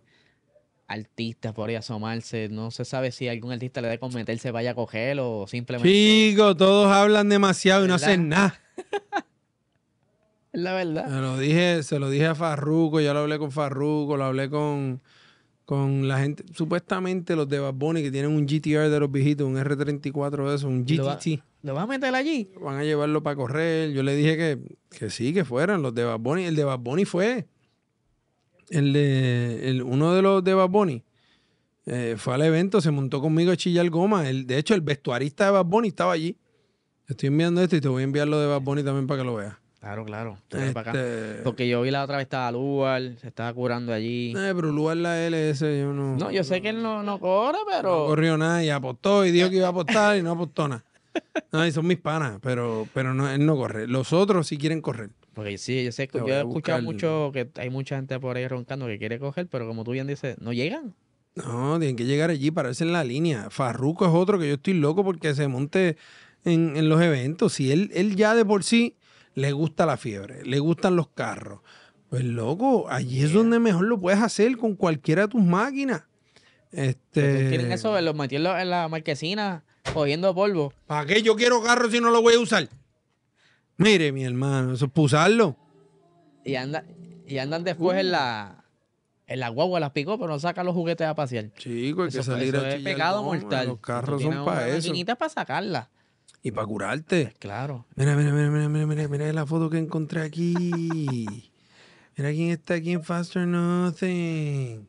artistas 0.87 1.53
por 1.55 1.68
ahí 1.70 1.76
asomarse. 1.76 2.49
No 2.51 2.70
se 2.70 2.85
sabe 2.85 3.11
si 3.12 3.28
algún 3.28 3.53
artista 3.53 3.80
le 3.80 3.89
da 3.89 3.99
con 3.99 4.12
meterse 4.14 4.51
vaya 4.51 4.72
a 4.72 4.74
cogerlo 4.74 5.41
o 5.41 5.47
simplemente. 5.47 5.89
Chicos, 5.89 6.57
todos 6.57 6.89
hablan 6.93 7.28
demasiado 7.28 7.85
y 7.85 7.89
no 7.89 7.95
hacen 7.95 8.28
nada. 8.28 8.61
Es 10.53 10.61
la 10.61 10.72
verdad. 10.74 11.07
Se 11.09 11.20
lo 11.20 11.39
dije, 11.39 11.82
se 11.82 11.99
lo 11.99 12.11
dije 12.11 12.26
a 12.26 12.35
Farruco, 12.35 13.01
ya 13.01 13.12
lo 13.12 13.20
hablé 13.20 13.39
con 13.39 13.51
Farruco, 13.51 14.16
lo 14.16 14.24
hablé 14.24 14.49
con, 14.49 15.03
con 15.64 16.07
la 16.07 16.18
gente, 16.20 16.45
supuestamente 16.55 17.35
los 17.35 17.49
de 17.49 17.59
Bad 17.59 17.74
Bunny 17.74 18.03
que 18.03 18.12
tienen 18.12 18.30
un 18.30 18.47
GTR 18.47 18.89
de 18.89 19.01
los 19.01 19.11
viejitos, 19.11 19.47
un 19.49 19.57
R34 19.57 20.49
de 20.49 20.55
eso, 20.55 20.68
un 20.68 20.85
Lo 20.89 21.05
va- 21.07 21.16
GTT. 21.16 21.43
¿Lo 21.62 21.74
vas 21.74 21.85
a 21.85 21.87
meter 21.87 22.14
allí? 22.14 22.51
Van 22.61 22.76
a 22.76 22.85
llevarlo 22.85 23.22
para 23.22 23.35
correr. 23.37 23.91
Yo 23.93 24.03
le 24.03 24.14
dije 24.14 24.37
que, 24.37 24.59
que 24.97 25.09
sí, 25.11 25.32
que 25.32 25.45
fueran 25.47 25.82
los 25.82 25.95
de 25.95 26.05
Bad 26.05 26.18
Bunny. 26.20 26.45
El 26.45 26.57
de 26.57 26.64
Bad 26.64 26.78
Bunny 26.80 27.05
fue. 27.07 27.47
El 28.75 28.93
de 28.93 29.68
el, 29.70 29.83
uno 29.83 30.14
de 30.14 30.22
los 30.22 30.43
de 30.45 30.55
Bad 30.55 30.68
Bunny 30.68 31.03
eh, 31.87 32.14
fue 32.18 32.35
al 32.35 32.43
evento, 32.43 32.81
se 32.81 32.91
montó 32.91 33.20
conmigo 33.20 33.53
a 33.53 33.57
chillar 33.57 33.89
goma. 33.91 34.29
El, 34.29 34.47
de 34.47 34.59
hecho, 34.59 34.75
el 34.75 34.81
vestuarista 34.81 35.47
de 35.47 35.51
Bad 35.53 35.64
Bunny 35.66 35.89
estaba 35.89 36.12
allí. 36.12 36.37
Estoy 37.07 37.27
enviando 37.29 37.61
esto 37.62 37.77
y 37.77 37.81
te 37.81 37.89
voy 37.89 38.01
a 38.03 38.05
enviar 38.05 38.27
lo 38.29 38.39
de 38.41 38.47
Bad 38.47 38.61
Bunny 38.62 38.83
también 38.83 39.07
para 39.07 39.20
que 39.20 39.27
lo 39.27 39.35
veas. 39.37 39.55
Claro, 39.81 40.05
claro. 40.07 40.39
Tráelo 40.49 40.72
para 40.72 40.91
acá. 40.93 41.01
Este, 41.01 41.43
Porque 41.43 41.68
yo 41.68 41.83
vi 41.83 41.91
la 41.91 42.05
otra 42.05 42.16
vez 42.16 42.25
estaba 42.25 42.51
Lugar, 42.51 43.03
se 43.20 43.29
estaba 43.29 43.53
curando 43.53 43.93
allí. 43.93 44.31
eh, 44.31 44.53
pero 44.57 44.72
lugar 44.72 44.97
la 44.97 45.18
LS, 45.29 45.61
yo 45.61 45.93
no. 45.93 46.16
No, 46.16 46.31
yo 46.31 46.43
sé 46.43 46.62
que 46.62 46.70
él 46.70 46.83
no, 46.83 47.03
no 47.03 47.20
corre, 47.20 47.59
No 47.59 47.64
pero. 47.70 48.07
corrió 48.07 48.39
nada 48.39 48.64
y 48.64 48.70
apostó 48.70 49.27
y 49.27 49.31
dijo 49.31 49.51
que 49.51 49.57
iba 49.57 49.66
a 49.66 49.70
apostar 49.70 50.16
y 50.16 50.22
no 50.22 50.31
apostó 50.31 50.68
nada. 50.68 50.85
No, 51.53 51.64
y 51.64 51.70
son 51.70 51.87
mis 51.87 51.99
panas, 51.99 52.39
pero, 52.43 52.89
pero 52.93 53.14
no, 53.14 53.31
él 53.31 53.45
no 53.47 53.57
corre. 53.57 53.87
Los 53.87 54.12
otros 54.12 54.49
sí 54.49 54.57
quieren 54.59 54.81
correr. 54.81 55.11
Porque 55.35 55.59
sí, 55.59 55.85
yo 55.85 55.93
sé 55.93 56.09
yo 56.12 56.26
he 56.28 56.39
escuchado 56.41 56.78
mucho 56.93 57.30
que 57.32 57.51
hay 57.61 57.70
mucha 57.70 57.97
gente 57.97 58.18
por 58.20 58.37
ahí 58.37 58.47
roncando 58.49 58.87
que 58.87 58.99
quiere 58.99 59.18
coger, 59.18 59.49
pero 59.49 59.66
como 59.66 59.85
tú 59.85 59.91
bien 59.91 60.07
dices, 60.07 60.37
no 60.41 60.53
llegan. 60.53 60.95
No, 61.35 61.78
tienen 61.78 61.97
que 61.97 62.05
llegar 62.05 62.30
allí, 62.30 62.51
pararse 62.53 62.85
en 62.85 62.93
la 62.93 63.03
línea. 63.03 63.51
Farruco 63.51 64.07
es 64.07 64.12
otro 64.14 64.39
que 64.39 64.47
yo 64.49 64.55
estoy 64.55 64.74
loco 64.74 65.03
porque 65.05 65.35
se 65.35 65.49
monte 65.49 65.97
en, 66.45 66.76
en 66.76 66.89
los 66.89 67.03
eventos. 67.03 67.55
Si 67.55 67.72
él, 67.72 67.91
él 67.93 68.14
ya 68.14 68.35
de 68.35 68.45
por 68.45 68.62
sí 68.62 68.97
le 69.35 69.51
gusta 69.51 69.85
la 69.85 69.97
fiebre, 69.97 70.45
le 70.45 70.61
gustan 70.61 70.95
los 70.95 71.09
carros. 71.09 71.61
Pues 72.09 72.22
loco, 72.22 72.89
allí 72.89 73.22
es 73.24 73.32
donde 73.32 73.59
mejor 73.59 73.87
lo 73.87 73.99
puedes 73.99 74.20
hacer 74.20 74.57
con 74.57 74.76
cualquiera 74.76 75.22
de 75.22 75.28
tus 75.28 75.43
máquinas. 75.43 76.05
Este, 76.70 77.49
Quieren 77.49 77.72
eso, 77.72 78.01
los 78.01 78.16
la- 78.16 78.62
en 78.62 78.70
la 78.70 78.89
marquesina 78.89 79.64
cogiendo 79.93 80.35
polvo. 80.35 80.72
¿Para 80.87 81.07
qué 81.07 81.22
yo 81.22 81.35
quiero 81.37 81.62
carro 81.62 81.91
si 81.91 82.01
no 82.01 82.11
lo 82.11 82.22
voy 82.22 82.35
a 82.35 82.39
usar? 82.41 82.68
Mire, 83.77 84.12
mi 84.12 84.25
hermano, 84.25 84.72
eso 84.75 84.87
es 84.87 84.91
para 84.91 85.05
usarlo. 85.05 85.57
Y, 86.45 86.55
anda, 86.57 86.85
y 87.27 87.39
andan 87.39 87.64
después 87.64 87.99
en 87.99 88.11
la 88.12 88.64
en 89.27 89.41
la 89.41 89.49
guagua, 89.49 89.81
las 89.81 89.93
picó, 89.93 90.18
pero 90.18 90.29
no 90.33 90.39
sacan 90.39 90.66
los 90.66 90.75
juguetes 90.75 91.07
a 91.07 91.14
pasear. 91.14 91.51
Chico, 91.55 92.03
hay 92.03 92.11
que 92.11 92.18
Eso, 92.18 92.33
salir 92.33 92.55
eso 92.55 92.64
a 92.64 92.68
es 92.70 92.83
pecado 92.83 93.22
mortal. 93.22 93.68
Los 93.68 93.79
carros 93.81 94.20
son 94.20 94.45
para 94.45 94.68
eso. 94.68 94.89
maquinita 94.89 95.14
para 95.16 95.29
sacarla. 95.31 95.91
Y 96.43 96.51
para 96.51 96.66
curarte. 96.66 97.33
Claro. 97.39 97.87
Mira, 97.97 98.14
mira, 98.16 98.31
mira, 98.33 98.51
mira, 98.51 98.68
mira, 98.68 98.87
mira, 98.87 99.09
mira 99.09 99.33
la 99.33 99.47
foto 99.47 99.70
que 99.70 99.79
encontré 99.79 100.20
aquí. 100.22 100.61
Mira 102.16 102.31
quién 102.31 102.51
está 102.51 102.75
aquí 102.75 102.93
en 102.93 103.03
Faster 103.03 103.45
Nothing. 103.45 104.87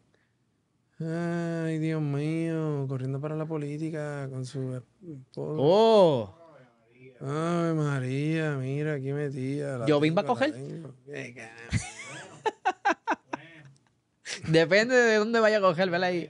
Ay, 1.00 1.80
Dios 1.80 2.00
mío, 2.00 2.86
corriendo 2.88 3.20
para 3.20 3.36
la 3.36 3.48
política 3.48 4.30
con 4.30 4.46
su. 4.46 4.80
Oh, 5.36 6.36
Ay, 7.22 7.74
María, 7.74 8.52
mira, 8.60 8.94
aquí 8.96 9.14
metía. 9.14 9.78
la 9.78 9.86
¿Jovín 9.88 10.16
va 10.16 10.22
a 10.22 10.26
coger? 10.26 10.54
depende 14.48 14.96
de 14.96 15.16
dónde 15.16 15.40
vaya 15.40 15.58
a 15.58 15.62
coger, 15.62 15.90
¿verdad? 15.90 16.10
Ahí. 16.10 16.30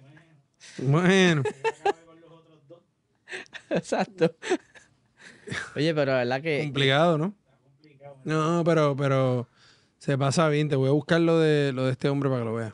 Bueno, 0.78 1.44
Exacto. 3.70 4.36
Oye, 5.76 5.94
pero 5.94 6.12
la 6.14 6.18
verdad 6.20 6.42
que 6.42 6.62
complicado, 6.64 7.18
¿no? 7.18 7.34
No, 8.24 8.64
pero, 8.64 8.96
pero 8.96 9.48
se 10.00 10.18
pasa 10.18 10.48
bien. 10.50 10.70
Te 10.70 10.76
voy 10.76 10.90
a 10.90 10.94
buscar 10.94 11.22
lo 11.22 11.40
de, 11.40 11.72
lo 11.74 11.86
de 11.86 11.92
este 11.92 12.10
hombre 12.10 12.30
para 12.30 12.42
que 12.42 12.46
lo 12.46 12.54
veas. 12.56 12.74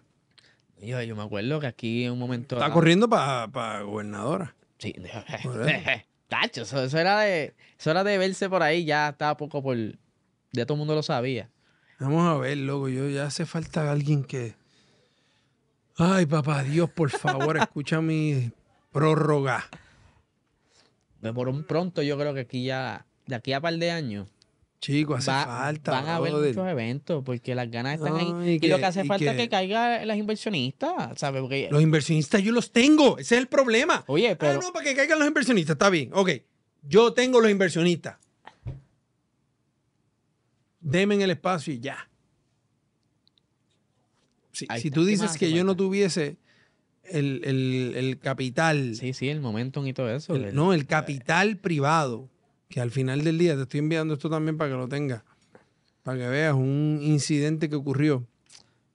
yo, 0.82 1.02
yo 1.02 1.16
me 1.16 1.24
acuerdo 1.24 1.60
que 1.60 1.68
aquí 1.68 2.06
en 2.06 2.14
un 2.14 2.20
momento 2.20 2.56
Está 2.56 2.66
dado- 2.68 2.74
corriendo 2.74 3.10
para 3.10 3.82
gobernadora. 3.82 4.56
Sí. 4.78 4.94
Tacho, 6.32 6.62
eso, 6.62 6.82
eso 6.82 6.98
era 6.98 7.20
de 7.20 7.54
eso 7.78 7.92
era 7.92 8.06
de 8.06 8.18
verse 8.18 8.50
por 8.50 8.64
ahí, 8.64 8.86
ya 8.86 9.10
estaba 9.10 9.36
poco 9.36 9.62
por 9.62 9.76
ya 10.54 10.66
todo 10.66 10.76
el 10.76 10.80
mundo 10.80 10.96
lo 10.96 11.04
sabía. 11.04 11.50
Vamos 12.00 12.26
a 12.26 12.38
ver, 12.38 12.58
loco. 12.58 12.88
Yo 12.88 13.10
ya 13.10 13.26
hace 13.26 13.46
falta 13.46 13.92
alguien 13.92 14.24
que. 14.24 14.56
Ay, 15.98 16.26
papá 16.26 16.64
Dios, 16.64 16.90
por 16.90 17.10
favor, 17.10 17.58
escucha 17.58 18.00
mi 18.00 18.50
prórroga. 18.94 19.70
Por 21.36 21.50
un 21.50 21.66
pronto 21.66 22.02
yo 22.02 22.18
creo 22.18 22.34
que 22.34 22.40
aquí 22.40 22.64
ya 22.64 23.06
de 23.28 23.36
aquí 23.36 23.52
a 23.52 23.60
par 23.60 23.76
de 23.76 23.92
años, 23.92 24.30
Chico, 24.82 25.14
hace 25.14 25.30
va- 25.30 25.46
falta. 25.46 25.92
van 25.92 26.08
a 26.08 26.16
haber 26.16 26.32
brother. 26.32 26.50
muchos 26.56 26.68
eventos 26.68 27.24
porque 27.24 27.54
las 27.54 27.70
ganas 27.70 27.96
están 28.00 28.14
No, 28.14 28.40
ahí. 28.40 28.54
y 28.54 28.56
Y, 28.56 28.60
que- 28.60 28.68
lo 28.68 28.80
que 28.80 28.86
hace 28.86 29.06
falta 29.06 29.32
es 29.32 29.38
que- 29.38 29.48
caigan 29.48 30.08
las 30.08 30.18
inversionistas, 30.18 31.20
¿sabes? 31.20 31.40
Porque, 31.42 31.70
Los 31.72 31.84
inversionistas 31.84 32.42
yo 32.42 32.52
los 32.52 32.72
tengo. 32.72 33.20
Ese 33.20 33.36
es 33.36 33.42
el 33.42 33.48
problema. 33.48 34.04
oye, 34.08 34.36
pero... 34.36 34.54
Ah, 34.60 34.60
no, 34.64 34.74
para 34.74 34.84
que 34.84 34.96
caigan 34.96 35.20
los 35.20 35.28
inversionistas. 35.28 35.76
Está 35.76 35.90
bien. 35.92 36.10
Ok. 36.14 36.32
Yo 36.82 37.14
tengo 37.14 37.40
los 37.40 37.52
inversionistas. 37.52 38.18
Deme 40.80 41.14
en 41.14 41.22
el 41.22 41.30
espacio 41.30 41.72
y 41.74 41.80
ya. 41.80 42.10
Si, 44.52 44.66
si 44.80 44.90
tú 44.90 45.02
¿Qué 45.06 45.12
dices 45.12 45.38
que 45.38 45.52
yo 45.52 45.64
no 45.64 45.76
tuviese 45.76 46.38
el, 47.04 47.42
el- 47.46 47.94
el 47.96 48.18
capital, 48.20 48.96
Sí, 48.96 49.14
sí, 49.14 49.30
el 49.30 49.42
momentum 49.42 49.86
y 49.86 49.94
todo 49.94 50.10
eso. 50.10 50.34
el- 50.36 50.56
no, 50.56 50.74
el 50.74 50.88
capital 50.88 51.58
privado, 51.58 52.30
que 52.72 52.82
al 52.82 52.90
final 52.90 53.24
del 53.24 53.38
día 53.38 53.56
te 53.56 53.64
estoy 53.64 53.80
enviando 53.80 54.16
esto 54.16 54.30
también 54.30 54.58
para 54.58 54.72
que 54.72 54.78
lo 54.78 54.88
tengas, 54.88 55.24
para 56.02 56.18
que 56.18 56.28
veas 56.28 56.56
un 56.56 57.00
incidente 57.02 57.70
que 57.70 57.76
ocurrió 57.76 58.26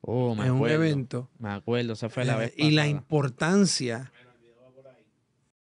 Oh, 0.09 0.37
me 0.37 0.47
en 0.47 0.53
un 0.53 0.69
evento 0.69 1.29
Me 1.39 1.49
acuerdo, 1.49 1.95
esa 1.95 2.09
fue 2.09 2.25
la 2.25 2.35
eh, 2.35 2.39
vez 2.39 2.55
y 2.57 2.71
la 2.71 2.87
importancia, 2.87 4.13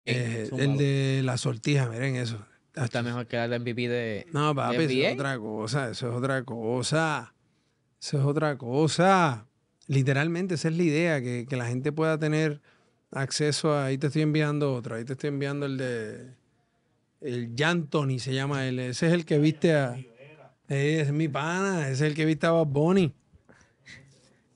eh, 0.06 0.48
el 0.56 0.78
de 0.78 1.20
la 1.22 1.36
sortija, 1.36 1.88
miren 1.90 2.16
eso. 2.16 2.38
Está 2.74 3.02
mejor 3.02 3.26
que 3.26 3.36
el 3.36 3.60
MVP 3.60 3.88
de... 3.88 4.26
No, 4.32 4.54
papi, 4.54 4.76
eso 4.76 4.94
NBA. 4.94 5.08
es 5.08 5.14
otra 5.14 5.38
cosa, 5.38 5.90
eso 5.90 6.08
es 6.08 6.14
otra 6.14 6.42
cosa. 6.44 7.34
Eso 8.00 8.18
es 8.18 8.24
otra 8.24 8.56
cosa. 8.56 9.46
Literalmente, 9.86 10.54
esa 10.54 10.68
es 10.68 10.76
la 10.78 10.82
idea, 10.82 11.20
que, 11.20 11.44
que 11.46 11.56
la 11.56 11.66
gente 11.66 11.92
pueda 11.92 12.18
tener 12.18 12.62
acceso 13.10 13.74
a. 13.74 13.84
Ahí 13.84 13.98
te 13.98 14.06
estoy 14.06 14.22
enviando 14.22 14.74
otro, 14.74 14.96
ahí 14.96 15.04
te 15.04 15.12
estoy 15.12 15.28
enviando 15.28 15.66
el 15.66 15.76
de. 15.76 16.34
El 17.22 17.54
Jan 17.56 17.88
Tony 17.88 18.18
se 18.18 18.34
llama 18.34 18.66
él. 18.66 18.78
Ese 18.78 19.06
es 19.06 19.12
el 19.12 19.24
que 19.24 19.38
viste 19.38 19.74
a. 19.74 19.94
Eh, 20.68 21.00
es 21.02 21.12
mi 21.12 21.28
pana, 21.28 21.82
ese 21.88 21.92
es 22.06 22.10
el 22.10 22.14
que 22.14 22.24
viste 22.24 22.46
a 22.46 22.50
Bad 22.52 22.66
Bunny. 22.66 23.12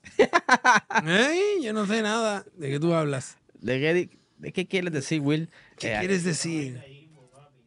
Ey, 1.07 1.63
yo 1.63 1.73
no 1.73 1.87
sé 1.87 2.03
nada. 2.03 2.45
¿De 2.55 2.71
qué 2.71 2.81
tú 2.81 2.95
hablas? 2.95 3.39
¿De 3.61 3.81
qué, 3.81 4.19
de 4.39 4.53
qué 4.53 4.67
quieres 4.67 4.93
decir, 4.93 5.21
Will? 5.21 5.51
¿Qué 5.79 5.89
Eh, 5.93 5.97
quieres 5.99 6.25
decir? 6.25 6.81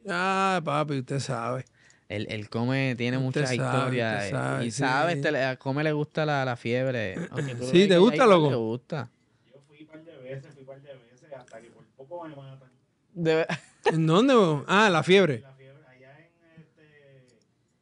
Ah, 0.07 0.61
papi, 0.63 0.99
usted 0.99 1.19
sabe. 1.19 1.65
El, 2.07 2.31
el 2.31 2.49
Come 2.49 2.95
tiene 2.97 3.17
Usted 3.17 3.41
muchas 3.41 3.55
sabe, 3.55 3.75
historias. 3.75 4.25
eh, 4.25 4.29
sabe, 4.31 4.65
y 4.65 4.71
sí. 4.71 4.79
sabe, 4.79 5.11
este, 5.13 5.31
le- 5.31 5.43
a 5.45 5.55
Come 5.57 5.83
le 5.83 5.91
gusta 5.91 6.25
la, 6.25 6.43
la 6.45 6.55
fiebre. 6.55 7.15
Sí, 7.71 7.87
¿te 7.87 7.97
gusta, 7.97 8.23
ahí, 8.23 8.29
loco? 8.29 8.49
Le 8.49 8.55
gusta. 8.55 9.09
Yo 9.53 9.59
fui 9.67 9.81
un 9.81 9.87
par 9.87 10.03
de 10.03 10.17
veces, 10.17 10.53
fui 10.53 10.61
un 10.61 10.67
par 10.67 10.81
de 10.81 10.93
veces, 10.95 11.31
hasta 11.37 11.61
que 11.61 11.69
por 11.69 11.85
poco 11.95 12.27
me 12.27 12.35
matan. 12.35 12.69
De- 13.13 13.45
¿En 13.91 14.07
dónde? 14.07 14.33
bo? 14.35 14.63
Ah, 14.67 14.89
la 14.89 15.03
fiebre. 15.03 15.41
La 15.41 15.51
fiebre 15.53 15.83
allá 15.87 16.19
en 16.19 16.61
este, 16.61 16.83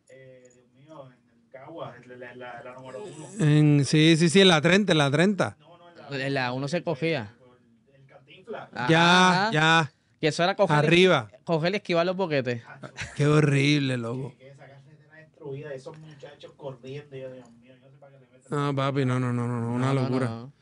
eh, 0.10 0.52
Dios 0.54 0.66
mío, 0.86 1.08
en 1.08 1.14
el 1.14 1.52
Cagua, 1.52 1.96
la, 2.08 2.16
la, 2.36 2.64
la, 2.64 2.74
número 2.74 3.04
uno. 3.04 3.28
En, 3.40 3.86
sí, 3.86 4.16
sí, 4.18 4.30
sí, 4.30 4.42
en 4.42 4.48
la 4.50 4.62
30, 4.62 4.92
en 4.94 4.98
la 4.98 5.12
30. 5.12 5.58
No, 5.60 5.78
no, 5.78 5.90
en 6.12 6.20
la, 6.20 6.26
En 6.28 6.34
la 6.34 6.54
uno 6.54 6.68
se 6.68 6.84
cogía. 6.84 7.34
El 7.94 8.06
Cantinflas. 8.08 8.70
Ya, 8.90 9.30
Ajá. 9.48 9.52
ya, 9.52 9.92
Que 10.22 10.28
eso 10.30 10.44
era 10.44 10.56
coger, 10.56 10.78
arriba. 10.78 11.30
coger 11.44 11.74
y 11.74 11.78
esquivar 11.78 12.06
los 12.06 12.16
boquetes. 12.16 12.64
Qué 13.16 13.28
horrible, 13.28 13.98
loco. 13.98 14.34
Que 14.38 14.50
esa 14.50 14.66
carretera 14.68 15.16
destruida, 15.16 15.74
esos 15.74 15.98
muchachos 16.00 16.54
corriendo, 16.56 17.16
yo, 17.16 17.32
Dios 17.34 17.52
mío, 17.52 17.74
yo 17.74 17.80
no 17.86 17.90
sé 17.92 17.98
para 18.00 18.14
qué 18.14 18.20
le 18.20 18.28
meten 18.32 18.52
No, 18.58 18.76
papi, 18.76 19.06
no, 19.06 19.20
no, 19.20 19.34
no, 19.34 19.48
no, 19.48 19.60
no, 19.62 19.74
una 19.74 19.88
No, 19.88 19.94
no, 19.94 20.02
locura. 20.02 20.26
no. 20.30 20.52
para 20.52 20.57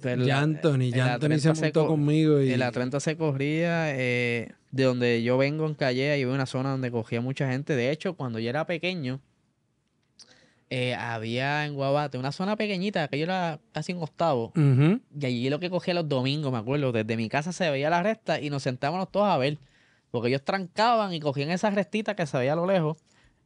Pero 0.00 0.24
Ya 0.24 0.40
Anthony, 0.40 0.90
ya 0.90 1.14
Anthony 1.14 1.38
se 1.38 1.40
30 1.52 1.60
montó 1.60 1.80
co- 1.82 1.86
conmigo 1.88 2.40
y 2.40 2.52
En 2.52 2.58
la 2.60 2.70
30 2.72 3.00
se 3.00 3.16
corría, 3.16 3.94
eh, 3.98 4.52
de 4.70 4.84
donde 4.84 5.22
yo 5.22 5.36
vengo 5.38 5.66
en 5.66 5.74
Calle, 5.74 6.10
hay 6.12 6.24
una 6.24 6.46
zona 6.46 6.70
donde 6.70 6.90
cogía 6.90 7.20
mucha 7.20 7.48
gente. 7.50 7.74
De 7.76 7.90
hecho, 7.90 8.14
cuando 8.14 8.38
yo 8.38 8.48
era 8.48 8.66
pequeño, 8.66 9.20
eh, 10.70 10.94
había 10.94 11.66
en 11.66 11.74
Guabate 11.74 12.16
una 12.16 12.32
zona 12.32 12.56
pequeñita, 12.56 13.02
aquello 13.04 13.24
era 13.24 13.60
casi 13.72 13.92
un 13.92 14.02
octavo. 14.02 14.52
Y 15.20 15.26
allí 15.26 15.50
lo 15.50 15.60
que 15.60 15.68
cogía 15.68 15.92
los 15.94 16.08
domingos, 16.08 16.50
me 16.50 16.58
acuerdo, 16.58 16.92
desde 16.92 17.16
mi 17.16 17.28
casa 17.28 17.52
se 17.52 17.68
veía 17.70 17.90
la 17.90 18.02
resta 18.02 18.40
y 18.40 18.48
nos 18.48 18.62
sentábamos 18.62 19.10
todos 19.12 19.26
a 19.28 19.36
ver. 19.36 19.58
Porque 20.10 20.28
ellos 20.28 20.42
trancaban 20.44 21.12
y 21.12 21.20
cogían 21.20 21.50
esa 21.50 21.70
restita 21.70 22.14
que 22.16 22.26
se 22.26 22.38
veía 22.38 22.54
a 22.54 22.56
lo 22.56 22.66
lejos 22.66 22.96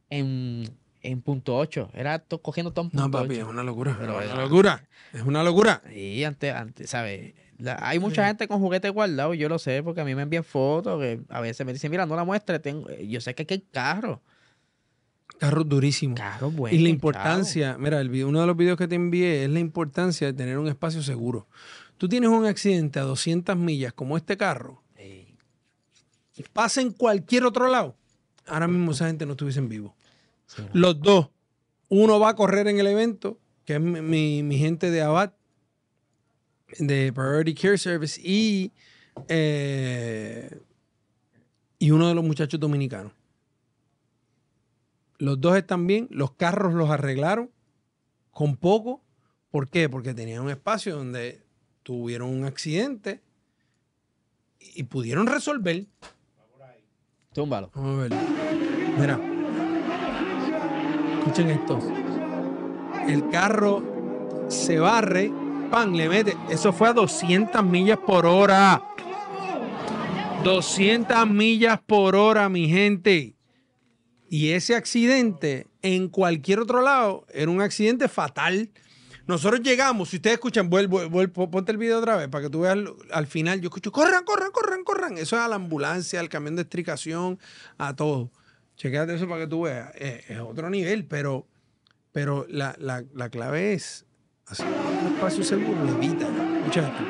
en, 0.09 0.69
en 1.07 1.21
punto 1.21 1.55
8. 1.57 1.89
Era 1.93 2.19
to- 2.19 2.41
cogiendo 2.41 2.71
todo 2.71 2.85
en 2.85 2.91
punto 2.91 3.03
No, 3.05 3.11
papi, 3.11 3.35
8. 3.35 3.41
es 3.41 3.47
una 3.47 3.63
locura. 3.63 3.95
Pero 3.99 4.21
es 4.21 4.31
una 4.31 4.41
locura. 4.43 4.87
Es 5.13 5.21
una 5.23 5.43
locura. 5.43 5.81
Y 5.93 6.23
antes, 6.23 6.53
antes, 6.53 6.89
¿sabes? 6.89 7.33
La- 7.57 7.77
hay 7.81 7.97
mucha 7.99 8.27
gente 8.27 8.47
con 8.47 8.59
juguetes 8.59 8.91
guardados, 8.91 9.37
yo 9.37 9.49
lo 9.49 9.57
sé, 9.59 9.81
porque 9.83 10.01
a 10.01 10.05
mí 10.05 10.13
me 10.15 10.21
envían 10.23 10.43
fotos, 10.43 11.01
que 11.01 11.21
a 11.29 11.41
veces 11.41 11.65
me 11.65 11.73
dicen, 11.73 11.89
mira, 11.89 12.05
no 12.05 12.15
la 12.15 12.23
muestres, 12.23 12.61
tengo... 12.61 12.87
yo 12.89 13.19
sé 13.21 13.33
que 13.33 13.43
aquí 13.43 13.53
hay 13.55 13.65
carros, 13.71 14.19
Carros 15.39 15.67
durísimos. 15.69 16.19
carros 16.19 16.53
buenos. 16.55 16.79
Y 16.79 16.83
la 16.83 16.89
importancia, 16.89 17.77
mira, 17.79 17.99
el 18.01 18.09
video- 18.09 18.27
uno 18.27 18.41
de 18.41 18.47
los 18.47 18.57
videos 18.57 18.77
que 18.77 18.87
te 18.87 18.95
envié 18.95 19.43
es 19.43 19.49
la 19.49 19.59
importancia 19.59 20.25
de 20.27 20.33
tener 20.33 20.57
un 20.57 20.67
espacio 20.67 21.01
seguro. 21.03 21.47
Tú 21.97 22.07
tienes 22.07 22.29
un 22.29 22.45
accidente 22.45 22.99
a 22.99 23.03
200 23.03 23.55
millas 23.57 23.93
como 23.93 24.17
este 24.17 24.37
carro, 24.37 24.83
Ey, 24.95 25.35
pasa 26.53 26.81
en 26.81 26.91
cualquier 26.91 27.43
otro 27.43 27.67
lado. 27.67 27.95
Ahora 28.47 28.67
mismo 28.67 28.91
esa 28.91 29.07
gente 29.07 29.25
no 29.25 29.31
estuviese 29.33 29.59
en 29.59 29.67
vivo. 29.69 29.95
Sí, 30.47 30.63
no. 30.63 30.69
Los 30.73 30.99
dos. 30.99 31.29
Uno 31.89 32.19
va 32.19 32.29
a 32.29 32.35
correr 32.35 32.67
en 32.67 32.79
el 32.79 32.87
evento, 32.87 33.39
que 33.65 33.75
es 33.75 33.79
mi, 33.81 34.01
mi- 34.01 34.43
mi 34.43 34.57
gente 34.57 34.89
de 34.91 35.01
Abad, 35.01 35.33
de 36.79 37.13
Priority 37.13 37.53
Care 37.55 37.77
Service, 37.77 38.19
y, 38.21 38.71
eh, 39.29 40.59
y 41.79 41.91
uno 41.91 42.07
de 42.09 42.15
los 42.15 42.23
muchachos 42.25 42.59
dominicanos. 42.59 43.13
Los 45.19 45.39
dos 45.39 45.55
están 45.57 45.87
bien, 45.87 46.07
los 46.11 46.31
carros 46.33 46.73
los 46.73 46.89
arreglaron 46.89 47.49
con 48.31 48.55
poco. 48.57 49.01
¿Por 49.49 49.69
qué? 49.69 49.87
Porque 49.89 50.13
tenían 50.13 50.43
un 50.43 50.49
espacio 50.51 50.95
donde 50.95 51.41
tuvieron 51.83 52.29
un 52.29 52.43
accidente 52.45 53.21
y 54.59 54.83
pudieron 54.83 55.25
resolver. 55.25 55.85
Túmbalo. 57.33 57.71
Vamos 57.73 57.99
a 57.99 58.07
ver. 58.09 58.13
Mira. 58.99 59.36
Escuchen 61.27 61.49
esto. 61.49 61.77
El 63.05 63.29
carro 63.29 64.45
se 64.47 64.79
barre, 64.79 65.29
pan, 65.69 65.97
le 65.97 66.07
mete. 66.07 66.37
Eso 66.49 66.71
fue 66.71 66.87
a 66.87 66.93
200 66.93 67.65
millas 67.65 67.97
por 67.97 68.25
hora. 68.25 68.81
200 70.45 71.27
millas 71.29 71.81
por 71.85 72.15
hora, 72.15 72.47
mi 72.47 72.69
gente. 72.69 73.35
Y 74.29 74.51
ese 74.51 74.75
accidente 74.75 75.67
en 75.81 76.07
cualquier 76.07 76.61
otro 76.61 76.81
lado 76.81 77.25
era 77.33 77.51
un 77.51 77.59
accidente 77.59 78.07
fatal. 78.07 78.69
Nosotros 79.25 79.59
llegamos, 79.59 80.07
si 80.07 80.15
ustedes 80.15 80.35
escuchan, 80.35 80.69
vuelvo, 80.69 81.09
vuelvo, 81.09 81.51
ponte 81.51 81.73
el 81.73 81.77
video 81.77 81.99
otra 81.99 82.15
vez 82.15 82.29
para 82.29 82.45
que 82.45 82.49
tú 82.49 82.61
veas 82.61 82.71
al, 82.71 82.95
al 83.11 83.27
final. 83.27 83.59
Yo 83.59 83.67
escucho, 83.67 83.91
corran, 83.91 84.23
corran, 84.23 84.51
corran, 84.51 84.85
corran. 84.85 85.17
Eso 85.17 85.35
es 85.35 85.41
a 85.41 85.49
la 85.49 85.57
ambulancia, 85.57 86.21
al 86.21 86.29
camión 86.29 86.55
de 86.55 86.61
estricación, 86.61 87.37
a 87.77 87.97
todo. 87.97 88.31
Chequéate 88.77 89.15
eso 89.15 89.27
para 89.27 89.41
que 89.41 89.47
tú 89.47 89.61
veas. 89.63 89.91
Es, 89.95 90.29
es 90.29 90.39
otro 90.39 90.69
nivel, 90.69 91.05
pero, 91.05 91.45
pero 92.11 92.45
la, 92.49 92.75
la- 92.79 93.03
la 93.13 93.29
clave 93.29 93.73
es 93.73 94.05
hacer 94.45 94.67
un 94.67 95.13
espacio 95.13 95.43
seguro, 95.43 95.83
lo 95.83 95.91
evita. 95.97 96.27
Escucha 96.59 96.87
esto. 96.87 97.03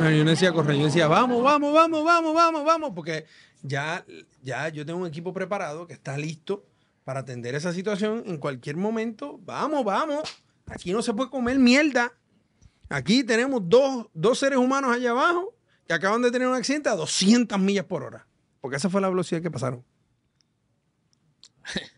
Yo 0.00 0.24
no 0.24 0.30
decía 0.30 0.52
correr, 0.52 0.76
yo 0.76 0.84
decía, 0.84 1.08
vamos, 1.08 1.42
vamos, 1.42 1.72
vamos, 1.72 2.04
vamos, 2.04 2.34
vamos, 2.34 2.64
vamos, 2.64 2.92
porque 2.94 3.24
ya, 3.62 4.04
ya 4.42 4.68
yo 4.68 4.84
tengo 4.84 5.00
un 5.00 5.06
equipo 5.06 5.32
preparado 5.32 5.86
que 5.86 5.94
está 5.94 6.16
listo 6.18 6.64
para 7.04 7.20
atender 7.20 7.54
esa 7.54 7.72
situación 7.72 8.22
en 8.26 8.36
cualquier 8.38 8.76
momento. 8.76 9.38
Vamos, 9.44 9.84
vamos. 9.84 10.22
Aquí 10.66 10.92
no 10.92 11.02
se 11.02 11.14
puede 11.14 11.30
comer 11.30 11.58
mierda. 11.58 12.12
Aquí 12.88 13.24
tenemos 13.24 13.62
dos, 13.64 14.06
dos 14.14 14.38
seres 14.38 14.58
humanos 14.58 14.94
allá 14.94 15.10
abajo 15.10 15.54
que 15.86 15.94
acaban 15.94 16.22
de 16.22 16.30
tener 16.30 16.48
un 16.48 16.54
accidente 16.54 16.88
a 16.88 16.96
200 16.96 17.58
millas 17.58 17.84
por 17.84 18.02
hora. 18.02 18.26
Porque 18.60 18.76
esa 18.76 18.90
fue 18.90 19.00
la 19.00 19.08
velocidad 19.08 19.40
que 19.40 19.50
pasaron. 19.50 19.84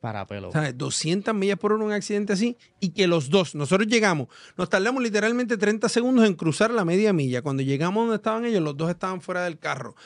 Para 0.00 0.26
pelo. 0.26 0.52
¿Sabes? 0.52 0.76
200 0.76 1.34
millas 1.34 1.58
por 1.58 1.72
hora 1.72 1.82
un 1.82 1.92
accidente 1.92 2.34
así 2.34 2.58
y 2.78 2.90
que 2.90 3.06
los 3.06 3.30
dos, 3.30 3.54
nosotros 3.54 3.88
llegamos, 3.88 4.28
nos 4.54 4.68
tardamos 4.68 5.02
literalmente 5.02 5.56
30 5.56 5.88
segundos 5.88 6.26
en 6.26 6.34
cruzar 6.34 6.70
la 6.70 6.84
media 6.84 7.14
milla. 7.14 7.40
Cuando 7.40 7.62
llegamos 7.62 8.02
donde 8.02 8.16
estaban 8.16 8.44
ellos, 8.44 8.62
los 8.62 8.76
dos 8.76 8.90
estaban 8.90 9.22
fuera 9.22 9.44
del 9.44 9.58
carro. 9.58 9.96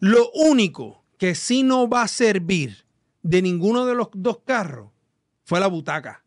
Lo 0.00 0.30
único 0.32 1.04
que 1.18 1.34
sí 1.34 1.62
no 1.62 1.88
va 1.88 2.02
a 2.02 2.08
servir 2.08 2.86
de 3.22 3.42
ninguno 3.42 3.84
de 3.84 3.94
los 3.94 4.08
dos 4.14 4.38
carros 4.46 4.92
fue 5.44 5.60
la 5.60 5.66
butaca. 5.66 6.23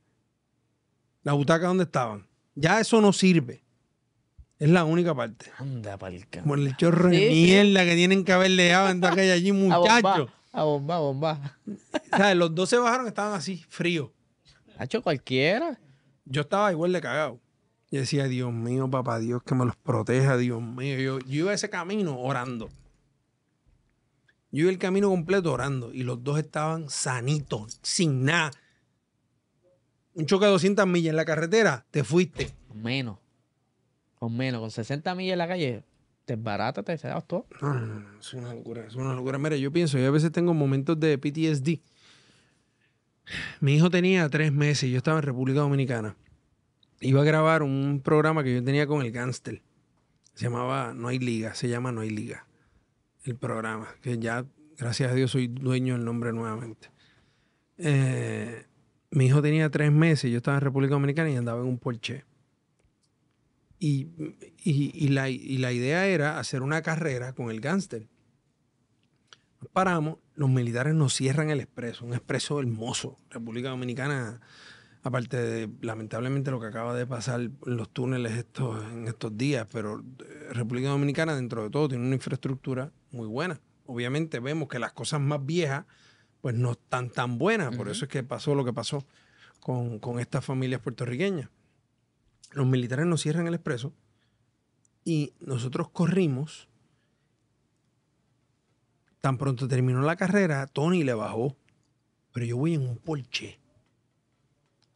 La 1.27 1.33
butaca 1.33 1.67
donde 1.67 1.83
estaban. 1.83 2.25
Ya 2.55 2.79
eso 2.79 3.01
no 3.01 3.11
sirve. 3.11 3.61
Es 4.59 4.69
la 4.69 4.85
única 4.85 5.13
parte. 5.13 5.51
Anda 5.57 5.97
pa'l 5.97 6.25
can- 6.29 6.43
Como 6.43 6.55
el 6.55 6.73
chorro 6.77 7.09
de 7.09 7.17
Sí, 7.17 7.27
sí. 7.27 7.33
mierda 7.43 7.83
que 7.83 7.95
tienen 7.95 8.23
que 8.23 8.31
haber 8.31 8.51
dejado 8.51 8.89
en 8.91 9.03
aquella 9.03 9.33
allí, 9.33 9.49
A 9.69 9.77
bomba, 9.77 9.77
muchachos. 9.77 10.29
a 10.53 10.63
bomba, 10.63 10.95
a 10.95 10.99
bomba. 10.99 11.57
¿Sabes? 12.11 12.37
Los 12.37 12.55
dos 12.55 12.69
se 12.69 12.77
bajaron, 12.77 13.07
estaban 13.07 13.33
así, 13.33 13.65
fríos. 13.67 14.09
Ha 14.77 14.85
hecho 14.85 15.01
cualquiera. 15.03 15.77
yo 16.23 16.41
estaba 16.43 16.71
igual 16.71 16.93
de 16.93 17.01
cagado. 17.01 17.41
Yo 17.91 17.99
decía, 17.99 18.29
Dios 18.29 18.53
mío, 18.53 18.89
papá 18.89 19.19
Dios, 19.19 19.43
que 19.43 19.53
me 19.53 19.65
los 19.65 19.75
proteja, 19.75 20.37
Dios 20.37 20.61
mío. 20.61 20.97
Yo, 20.97 21.19
yo 21.19 21.39
iba 21.43 21.53
ese 21.53 21.69
camino 21.69 22.17
orando. 22.21 22.69
Yo 24.51 24.61
iba 24.61 24.69
el 24.71 24.77
camino 24.77 25.09
completo 25.09 25.51
orando 25.51 25.93
y 25.93 26.03
los 26.03 26.23
dos 26.23 26.39
estaban 26.39 26.89
sanitos, 26.89 27.79
sin 27.83 28.23
nada. 28.23 28.51
Un 30.17 30.25
choque 30.25 30.45
de 30.45 30.51
200 30.51 30.87
millas 30.87 31.11
en 31.11 31.15
la 31.15 31.25
carretera, 31.25 31.85
te 31.91 32.03
fuiste. 32.03 32.51
Menos. 32.73 33.19
Con 34.15 34.35
menos. 34.35 34.61
Con 34.61 34.71
60 34.71 35.13
millas 35.13 35.33
en 35.33 35.37
la 35.37 35.47
calle, 35.47 35.83
te 36.25 36.35
barata, 36.35 36.81
te 36.81 36.97
das 36.97 37.27
todo. 37.27 37.45
No, 37.61 37.75
no, 37.75 37.99
no, 37.99 38.19
es 38.19 38.33
una 38.33 38.51
locura, 38.51 38.83
es 38.87 38.95
una 38.95 39.13
locura. 39.13 39.37
Mira, 39.37 39.55
yo 39.57 39.71
pienso, 39.71 39.99
yo 39.99 40.07
a 40.07 40.11
veces 40.11 40.31
tengo 40.31 40.55
momentos 40.55 40.99
de 40.99 41.19
PTSD. 41.19 41.79
Mi 43.59 43.75
hijo 43.75 43.91
tenía 43.91 44.27
tres 44.27 44.51
meses 44.51 44.85
y 44.85 44.91
yo 44.91 44.97
estaba 44.97 45.19
en 45.19 45.23
República 45.23 45.59
Dominicana. 45.59 46.15
Iba 46.99 47.21
a 47.21 47.23
grabar 47.23 47.61
un 47.61 48.01
programa 48.03 48.43
que 48.43 48.55
yo 48.55 48.63
tenía 48.63 48.87
con 48.87 49.03
el 49.05 49.11
Gangster. 49.11 49.61
Se 50.33 50.45
llamaba 50.45 50.95
No 50.95 51.09
hay 51.09 51.19
liga, 51.19 51.53
se 51.53 51.69
llama 51.69 51.91
No 51.91 52.01
hay 52.01 52.09
liga. 52.09 52.47
El 53.23 53.35
programa, 53.35 53.87
que 54.01 54.17
ya, 54.17 54.47
gracias 54.79 55.11
a 55.11 55.13
Dios, 55.13 55.29
soy 55.29 55.47
dueño 55.47 55.93
del 55.93 56.05
nombre 56.05 56.33
nuevamente. 56.33 56.89
Eh, 57.77 58.65
mi 59.11 59.27
hijo 59.27 59.41
tenía 59.41 59.69
tres 59.69 59.91
meses, 59.91 60.29
yo 60.31 60.37
estaba 60.37 60.57
en 60.57 60.61
República 60.61 60.93
Dominicana 60.93 61.29
y 61.29 61.35
andaba 61.35 61.61
en 61.61 61.67
un 61.67 61.77
Porsche. 61.77 62.25
Y, 63.79 64.07
y- 64.63 65.07
la, 65.09 65.29
y 65.29 65.57
la 65.59 65.71
idea 65.71 66.07
era 66.07 66.39
hacer 66.39 66.61
una 66.63 66.81
carrera 66.81 67.33
con 67.33 67.51
el 67.51 67.61
gángster. 67.61 68.07
Paramos, 69.73 70.17
los 70.35 70.49
militares 70.49 70.93
nos 70.93 71.13
cierran 71.13 71.49
el 71.49 71.59
expreso, 71.59 72.05
un 72.05 72.13
expreso 72.13 72.59
hermoso. 72.59 73.19
República 73.29 73.69
Dominicana, 73.69 74.39
aparte 75.03 75.37
de 75.37 75.69
lamentablemente 75.81 76.51
lo 76.51 76.59
que 76.59 76.67
acaba 76.67 76.95
de 76.95 77.05
pasar 77.05 77.41
en 77.41 77.57
los 77.65 77.89
túneles 77.91 78.33
estos, 78.33 78.83
en 78.91 79.07
estos 79.07 79.37
días, 79.37 79.67
pero 79.71 79.99
eh, 79.99 80.53
República 80.53 80.89
Dominicana 80.89 81.35
dentro 81.35 81.63
de 81.63 81.69
todo 81.69 81.87
tiene 81.87 82.05
una 82.05 82.15
infraestructura 82.15 82.91
muy 83.11 83.27
buena. 83.27 83.59
Obviamente 83.85 84.39
vemos 84.39 84.67
que 84.67 84.79
las 84.79 84.91
cosas 84.93 85.21
más 85.21 85.43
viejas 85.45 85.85
pues 86.47 86.55
no 86.55 86.71
están 86.71 87.09
tan 87.09 87.37
buenas, 87.37 87.75
por 87.75 87.89
eso 87.89 88.05
es 88.05 88.09
que 88.09 88.23
pasó 88.23 88.55
lo 88.55 88.63
que 88.63 88.71
pasó 88.71 89.05
con, 89.59 89.99
con 89.99 90.17
estas 90.17 90.45
familias 90.45 90.79
puertorriqueñas. 90.79 91.49
Los 92.51 92.65
militares 92.65 93.05
nos 93.05 93.21
cierran 93.21 93.47
el 93.47 93.55
expreso 93.55 93.93
y 95.03 95.33
nosotros 95.41 95.89
corrimos. 95.89 96.69
Tan 99.19 99.37
pronto 99.37 99.67
terminó 99.67 99.99
la 100.03 100.15
carrera, 100.15 100.65
Tony 100.67 101.03
le 101.03 101.13
bajó. 101.13 101.57
Pero 102.31 102.45
yo 102.45 102.55
voy 102.55 102.75
en 102.75 102.87
un 102.87 102.97
Porsche. 102.97 103.59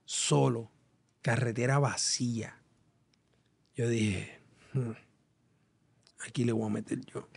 Solo. 0.06 0.72
Carretera 1.22 1.80
vacía. 1.80 2.64
Yo 3.76 3.90
dije, 3.90 4.40
"Hmm, 4.72 4.94
aquí 6.26 6.46
le 6.46 6.54
voy 6.54 6.68
a 6.68 6.74
meter 6.74 7.02
yo. 7.08 7.28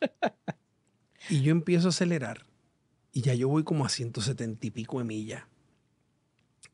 y 1.30 1.42
yo 1.42 1.50
empiezo 1.50 1.88
a 1.88 1.90
acelerar. 1.90 2.51
Y 3.12 3.20
ya 3.22 3.34
yo 3.34 3.48
voy 3.48 3.62
como 3.64 3.84
a 3.84 3.88
170 3.88 4.66
y 4.66 4.70
pico 4.70 4.98
de 4.98 5.04
millas. 5.04 5.44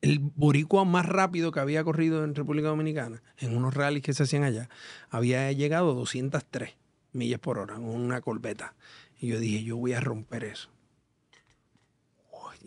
El 0.01 0.21
boricua 0.21 0.85
más 0.85 1.07
rápido 1.07 1.51
que 1.51 1.59
había 1.61 1.83
corrido 1.83 2.23
en 2.23 2.35
República 2.35 2.69
Dominicana, 2.69 3.23
en 3.39 3.57
unos 3.57 3.75
rallies 3.75 4.03
que 4.05 4.13
se 4.15 4.23
hacían 4.23 4.45
allá, 4.45 4.69
había 5.11 5.51
llegado 5.51 5.91
a 5.91 5.95
203 5.95 6.75
millas 7.13 7.41
por 7.41 7.59
hora 7.59 7.75
en 7.77 7.83
una 7.83 8.21
corbeta. 8.21 8.77
Y 9.21 9.27
yo 9.29 9.41
dije, 9.41 9.65
yo 9.65 9.77
voy 9.77 9.95
a 9.95 10.01
romper 10.01 10.45
eso. 10.45 10.71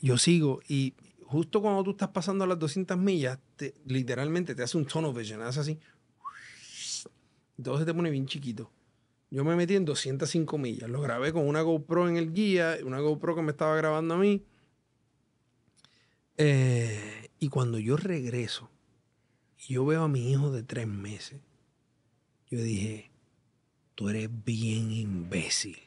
Yo 0.01 0.17
sigo 0.17 0.61
y 0.67 0.93
justo 1.25 1.61
cuando 1.61 1.83
tú 1.83 1.91
estás 1.91 2.09
pasando 2.09 2.45
las 2.45 2.59
200 2.59 2.97
millas, 2.97 3.39
te- 3.55 3.73
literalmente 3.85 4.53
te 4.55 4.63
hace 4.63 4.77
un 4.77 4.85
tunnel 4.85 5.13
vision, 5.13 5.41
hace 5.41 5.59
así. 5.61 5.79
Todo 7.61 7.77
se 7.77 7.85
te 7.85 7.93
pone 7.93 8.09
bien 8.09 8.25
chiquito. 8.25 8.71
Yo 9.31 9.45
me 9.45 9.55
metí 9.55 9.75
en 9.75 9.85
205 9.85 10.57
millas. 10.57 10.89
Lo 10.89 11.01
grabé 11.01 11.31
con 11.31 11.47
una 11.47 11.61
GoPro 11.61 12.09
en 12.09 12.17
el 12.17 12.33
guía, 12.33 12.77
una 12.83 12.99
GoPro 12.99 13.33
que 13.33 13.41
me 13.41 13.51
estaba 13.51 13.77
grabando 13.77 14.15
a 14.15 14.17
mí. 14.17 14.43
Eh, 16.35 17.29
y 17.39 17.47
cuando 17.47 17.79
yo 17.79 17.95
regreso 17.95 18.69
y 19.57 19.75
yo 19.75 19.85
veo 19.85 20.03
a 20.03 20.09
mi 20.09 20.29
hijo 20.31 20.51
de 20.51 20.63
tres 20.63 20.85
meses, 20.85 21.39
yo 22.49 22.61
dije, 22.61 23.09
tú 23.95 24.09
eres 24.09 24.29
bien 24.43 24.91
imbécil. 24.91 25.77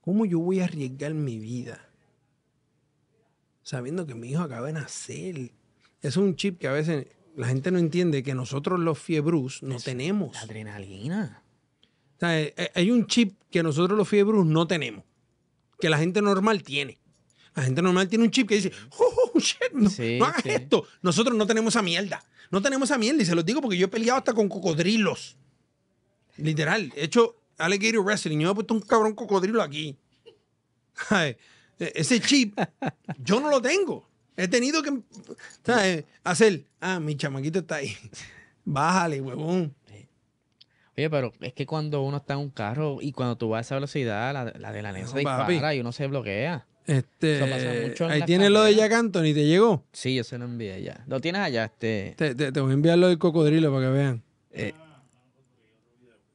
¿Cómo 0.00 0.24
yo 0.24 0.38
voy 0.38 0.60
a 0.60 0.64
arriesgar 0.64 1.12
mi 1.12 1.38
vida 1.38 1.90
sabiendo 3.62 4.06
que 4.06 4.14
mi 4.14 4.30
hijo 4.30 4.42
acaba 4.42 4.68
de 4.68 4.72
nacer? 4.72 5.52
Es 6.00 6.16
un 6.16 6.36
chip 6.36 6.58
que 6.58 6.68
a 6.68 6.72
veces 6.72 7.06
la 7.36 7.48
gente 7.48 7.70
no 7.70 7.78
entiende 7.78 8.22
que 8.22 8.34
nosotros 8.34 8.78
los 8.80 8.98
fiebrus 8.98 9.62
no 9.62 9.76
Es 9.76 9.84
tenemos. 9.84 10.34
La 10.34 10.42
adrenalina. 10.42 11.42
O 12.16 12.18
sea, 12.20 12.40
eh, 12.40 12.54
eh, 12.56 12.70
hay 12.74 12.90
un 12.90 13.06
chip 13.06 13.36
que 13.50 13.62
nosotros 13.62 13.96
los 13.98 14.08
fiebrus 14.08 14.46
no 14.46 14.66
tenemos, 14.66 15.04
que 15.80 15.88
la 15.90 15.98
gente 15.98 16.22
normal 16.22 16.62
tiene. 16.62 16.98
La 17.54 17.62
gente 17.64 17.82
normal 17.82 18.08
tiene 18.08 18.24
un 18.24 18.30
chip 18.30 18.48
que 18.48 18.56
dice, 18.56 18.72
oh, 18.98 19.30
oh, 19.34 19.38
shit, 19.38 19.72
no, 19.72 19.88
Sí, 19.90 20.18
no 20.18 20.24
hagas 20.26 20.42
sí. 20.42 20.50
esto. 20.50 20.84
Nosotros 21.02 21.36
no 21.36 21.46
tenemos 21.46 21.72
esa 21.74 21.82
mierda. 21.82 22.24
No 22.50 22.60
tenemos 22.60 22.90
esa 22.90 22.98
mierda. 22.98 23.22
Y 23.22 23.26
se 23.26 23.34
los 23.34 23.44
digo 23.44 23.60
porque 23.60 23.76
yo 23.76 23.86
he 23.86 23.88
peleado 23.88 24.18
hasta 24.18 24.32
con 24.32 24.48
cocodrilos. 24.48 25.36
Literal. 26.36 26.92
He 26.96 27.04
hecho 27.04 27.36
alligator 27.58 28.00
wrestling. 28.04 28.38
Yo 28.38 28.46
me 28.48 28.52
he 28.52 28.54
puesto 28.54 28.74
un 28.74 28.80
cabrón 28.80 29.14
cocodrilo 29.14 29.62
aquí. 29.62 29.96
Ay, 31.10 31.36
e- 31.78 31.92
Ese 31.94 32.20
chip, 32.20 32.58
yo 33.22 33.38
no 33.40 33.48
lo 33.50 33.62
tengo. 33.62 34.08
He 34.36 34.48
tenido 34.48 34.82
que 34.82 34.92
¿sabes? 35.64 36.04
hacer, 36.24 36.64
ah, 36.80 36.98
mi 37.00 37.16
chamaquito 37.16 37.60
está 37.60 37.76
ahí. 37.76 37.94
Bájale, 38.64 39.20
huevón. 39.20 39.74
Oye, 40.96 41.10
pero 41.10 41.32
es 41.40 41.52
que 41.52 41.66
cuando 41.66 42.02
uno 42.02 42.18
está 42.18 42.34
en 42.34 42.40
un 42.40 42.50
carro 42.50 42.98
y 43.00 43.12
cuando 43.12 43.36
tú 43.36 43.48
vas 43.48 43.58
a 43.58 43.60
esa 43.62 43.74
velocidad, 43.76 44.32
la, 44.32 44.44
la 44.58 44.68
adrenalina 44.68 45.06
se 45.06 45.12
No, 45.14 45.18
dispara 45.18 45.74
y 45.74 45.80
uno 45.80 45.90
se 45.92 46.06
bloquea. 46.06 46.66
Este, 46.86 47.36
Eso 47.36 47.48
pasa 47.48 47.72
mucho 47.82 48.04
en 48.06 48.10
ahí 48.12 48.22
tienes 48.22 48.50
lo 48.50 48.62
de. 48.62 48.74
Jack 48.74 48.92
Anthony, 48.92 49.32
¿te 49.34 49.44
llegó? 49.46 49.84
Sí, 49.92 50.14
yo 50.14 50.22
se 50.22 50.36
lo 50.38 50.44
envié 50.44 50.82
ya. 50.82 51.02
Lo 51.08 51.20
tienes 51.20 51.40
allá, 51.40 51.64
este. 51.64 52.14
Te, 52.16 52.34
te- 52.34 52.52
te 52.52 52.60
voy 52.60 52.70
a 52.70 52.74
enviar 52.74 52.98
lo 52.98 53.08
del 53.08 53.18
cocodrilo 53.18 53.72
para 53.72 53.86
que 53.86 53.92
vean. 53.92 54.22
eh, 54.52 54.72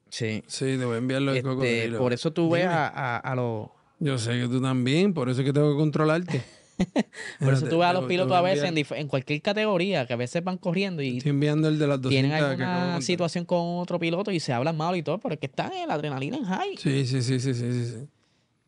sí. 0.09 0.43
Sí, 0.47 0.65
te 0.77 0.85
voy 0.85 0.95
a 0.95 0.97
enviar 0.97 1.21
lo 1.21 1.31
del 1.31 1.37
Este, 1.37 1.49
cocodrilo. 1.49 1.97
por 1.99 2.13
eso 2.13 2.33
tú 2.33 2.49
ves 2.49 2.65
a, 2.65 2.87
a- 2.87 3.17
a 3.17 3.35
los. 3.35 3.69
Yo 3.99 4.17
sé 4.17 4.31
que 4.41 4.47
tú 4.47 4.61
también, 4.61 5.13
por 5.13 5.29
eso 5.29 5.41
es 5.41 5.45
que 5.45 5.53
tengo 5.53 5.71
que 5.71 5.77
controlarte. 5.77 6.43
Por 7.39 7.53
eso 7.53 7.67
tú 7.67 7.79
ves 7.79 7.87
a 7.87 7.93
los 7.93 8.05
pilotos 8.05 8.35
a 8.35 8.41
veces 8.41 8.71
en, 8.91 9.07
cualquier 9.07 9.41
categoría, 9.41 10.05
que 10.07 10.13
a 10.13 10.15
veces 10.15 10.43
van 10.43 10.57
corriendo 10.57 11.01
y 11.01 11.21
enviando 11.25 11.67
el 11.67 11.77
de 11.77 11.87
las 11.87 12.01
200 12.01 12.09
tienen 12.09 12.31
alguna 12.43 13.01
situación 13.01 13.45
con 13.45 13.79
otro 13.79 13.99
piloto 13.99 14.31
y 14.31 14.39
se 14.39 14.53
hablan 14.53 14.77
mal 14.77 14.95
y 14.95 15.03
todo, 15.03 15.17
pero 15.19 15.33
es 15.33 15.39
que 15.39 15.47
están 15.47 15.73
en 15.73 15.87
la 15.87 15.95
adrenalina 15.95 16.37
en 16.37 16.45
high. 16.45 16.77
Sí, 16.77 17.05
sí, 17.05 17.21
sí, 17.21 17.39
sí, 17.39 17.53
sí, 17.53 17.85
sí, 17.85 18.07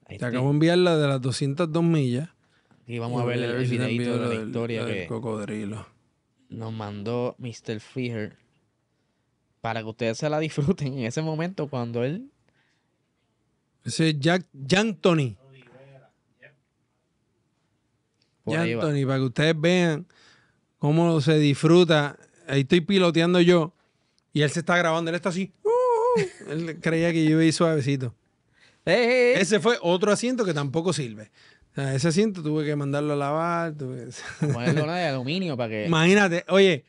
Te 0.07 0.14
estoy. 0.16 0.28
acabo 0.30 0.47
de 0.47 0.51
enviar 0.53 0.78
la 0.78 0.97
de 0.97 1.07
las 1.07 1.22
202 1.22 1.84
millas. 1.84 2.30
Y 2.88 2.99
vamos 2.99 3.22
a 3.22 3.26
ver 3.26 3.38
el, 3.38 3.43
el 3.51 3.66
si 3.68 3.78
videito 3.78 4.14
de 4.14 4.20
la 4.20 4.30
del- 4.30 4.47
historia 4.47 4.84
del 4.86 4.95
que 4.95 5.07
cocodrilo. 5.07 5.88
nos 6.49 6.74
mandó 6.74 7.36
Mr. 7.38 7.80
Freer 7.80 8.36
para 9.62 9.82
que 9.82 9.88
ustedes 9.89 10.18
se 10.18 10.30
la 10.30 10.39
disfruten 10.39 10.97
en 10.97 11.05
ese 11.05 11.22
momento 11.22 11.68
cuando 11.70 12.03
él 12.03 12.30
Ese 13.86 14.09
es 14.09 14.20
Jack 14.20 14.45
Anthony. 14.76 15.38
Por 18.44 18.58
va. 18.58 18.64
Anthony, 18.64 19.06
para 19.06 19.18
que 19.18 19.26
ustedes 19.26 19.60
vean 19.60 20.08
cómo 20.78 21.22
se 21.22 21.38
disfruta. 21.38 22.18
Ahí 22.48 22.62
estoy 22.62 22.82
piloteando 22.82 23.39
yo 23.42 23.74
y 24.34 24.42
él 24.42 24.50
se 24.50 24.60
está 24.60 24.78
grabando. 24.78 25.10
Él 25.10 25.16
está 25.16 25.30
así. 25.30 25.52
uh, 25.64 26.52
él 26.52 26.80
creía 26.82 27.12
que 27.12 27.24
yo 27.24 27.32
iba 27.32 27.42
a 27.42 27.46
ir 27.46 27.54
suavecito. 27.54 28.16
¡Eh, 28.86 28.94
eh, 28.94 29.34
eh! 29.34 29.42
Ese 29.42 29.60
fue 29.60 29.78
otro 29.82 30.12
asiento 30.12 30.44
que 30.44 30.54
tampoco 30.54 30.92
sirve. 30.92 31.32
O 31.72 31.76
sea, 31.76 31.96
ese 31.96 32.08
asiento 32.10 32.44
tuve 32.44 32.66
que 32.66 32.76
mandarlo 32.76 33.14
a 33.14 33.16
lavar. 33.16 33.74
tuve 33.74 34.08
una 34.42 34.96
de 34.98 35.06
aluminio 35.08 35.56
para 35.56 35.70
que. 35.70 35.86
Imagínate, 35.86 36.44
oye, 36.50 36.84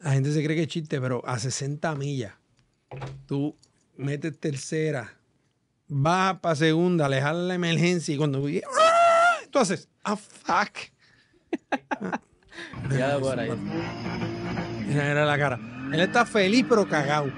la 0.00 0.12
gente 0.12 0.32
se 0.32 0.42
cree 0.42 0.56
que 0.56 0.62
es 0.62 0.68
chiste, 0.68 1.00
pero 1.00 1.22
a 1.26 1.38
60 1.38 1.94
millas, 1.94 2.32
tú 3.26 3.56
metes 3.96 4.38
tercera, 4.38 5.16
vas 5.88 6.40
para 6.40 6.56
segunda, 6.56 7.06
alejar 7.06 7.34
la 7.34 7.54
emergencia 7.54 8.14
y 8.14 8.18
cuando 8.18 8.44
¡Ah! 8.46 8.95
Tú 9.56 9.60
haces, 9.60 9.88
ah, 10.04 10.16
fuck. 10.16 10.76
Ya 12.90 13.18
por 13.18 13.38
ahí. 13.38 13.50
Mira, 14.86 15.10
era 15.10 15.26
la 15.26 15.38
cara. 15.38 15.58
Él 15.92 16.00
está 16.00 16.24
feliz 16.24 16.64
pero 16.68 16.88
cagado. 16.88 17.30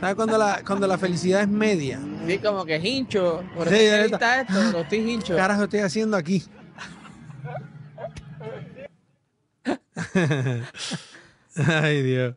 ¿Sabes 0.00 0.14
cuando 0.16 0.36
la, 0.36 0.62
cuando 0.66 0.86
la 0.86 0.98
felicidad 0.98 1.42
es 1.42 1.48
media? 1.48 1.98
Sí, 2.26 2.38
como 2.38 2.64
que 2.64 2.76
hincho. 2.76 3.42
Por 3.54 3.68
Sí, 3.68 3.74
eso 3.74 4.14
está 4.14 4.40
esto, 4.42 4.54
pero 4.54 4.80
estoy 4.80 4.98
hincho. 5.10 5.34
¿Qué 5.34 5.40
carajo 5.40 5.64
estoy 5.64 5.80
haciendo 5.80 6.16
aquí? 6.16 6.42
Ay, 11.56 12.02
Dios. 12.02 12.34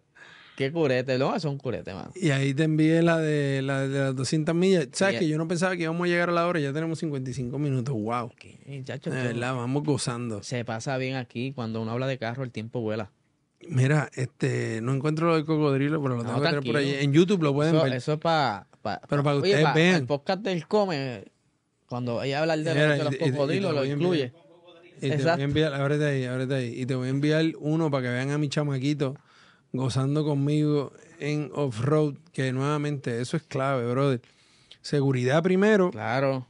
Qué 0.59 0.73
curete. 0.73 1.15
Eso 1.15 1.33
es 1.37 1.45
un 1.45 1.57
curete, 1.57 1.93
mano. 1.93 2.11
Y 2.15 2.31
ahí 2.31 2.53
te 2.53 2.63
envié 2.63 3.01
la 3.01 3.17
de, 3.17 3.61
la 3.61 3.87
de 3.87 3.99
las 3.99 4.15
200 4.17 4.53
millas. 4.53 4.89
¿Sabes 4.91 5.17
que 5.17 5.25
yo 5.29 5.37
no 5.37 5.47
pensaba 5.47 5.77
que 5.77 5.83
íbamos 5.83 6.03
a 6.03 6.07
llegar 6.09 6.27
a 6.27 6.31
la 6.33 6.45
hora? 6.45 6.59
Ya 6.59 6.73
tenemos 6.73 6.99
55 6.99 7.57
minutos. 7.57 7.95
¡Wow! 7.95 8.25
Ok, 8.25 8.83
chacho, 8.83 9.09
De 9.09 9.23
verdad, 9.23 9.55
vamos 9.55 9.83
gozando. 9.85 10.43
Se 10.43 10.65
pasa 10.65 10.97
bien 10.97 11.15
aquí. 11.15 11.53
Cuando 11.53 11.81
uno 11.81 11.91
habla 11.91 12.07
de 12.07 12.17
carro, 12.17 12.43
el 12.43 12.51
tiempo 12.51 12.81
vuela. 12.81 13.09
Mira, 13.69 14.09
este, 14.15 14.81
no 14.81 14.93
encuentro 14.93 15.27
lo 15.27 15.35
del 15.35 15.45
cocodrilo, 15.45 16.01
pero 16.03 16.17
lo 16.17 16.23
No, 16.23 16.29
tengo 16.29 16.41
que 16.41 16.47
tener 16.49 16.63
por 16.65 16.75
ahí. 16.75 16.93
En 16.99 17.13
YouTube 17.13 17.41
lo 17.41 17.53
pueden 17.53 17.75
Eso, 17.75 17.83
ver. 17.85 17.93
eso 17.93 18.13
es 18.13 18.19
para. 18.19 18.67
Pero 19.07 19.23
para 19.23 19.35
que 19.37 19.49
ustedes 19.49 19.73
vean. 19.73 19.95
El 19.95 20.05
podcast 20.07 20.41
del 20.41 20.67
Come, 20.67 21.23
cuando 21.87 22.21
ella 22.21 22.41
habla 22.41 22.57
de, 22.57 22.63
los- 22.65 22.73
Mira, 22.75 22.97
de 22.97 23.03
los 23.05 23.13
y- 23.13 23.15
y- 23.23 23.27
y 23.27 23.31
cocodrilos, 23.31 23.73
lo 23.73 23.79
voy 23.79 23.91
incluye. 23.91 24.33
Y 24.97 24.99
te 24.99 25.07
voy 25.07 25.15
Exacto. 25.15 25.41
a 25.41 25.45
enviar, 25.45 25.73
ábrete 25.73 26.05
ahí, 26.05 26.25
ábrete 26.25 26.53
ahí. 26.53 26.81
Y 26.81 26.85
te 26.85 26.95
voy 26.95 27.07
a 27.07 27.11
enviar 27.11 27.45
uno 27.59 27.89
para 27.89 28.03
que 28.03 28.09
vean 28.09 28.31
a 28.31 28.37
mi 28.37 28.49
chamaquito 28.49 29.15
gozando 29.73 30.23
conmigo 30.23 30.91
en 31.19 31.51
off-road, 31.53 32.15
que 32.33 32.51
nuevamente 32.53 33.21
eso 33.21 33.37
es 33.37 33.43
clave, 33.43 33.89
brother. 33.91 34.21
Seguridad 34.81 35.43
primero, 35.43 35.91
Claro. 35.91 36.47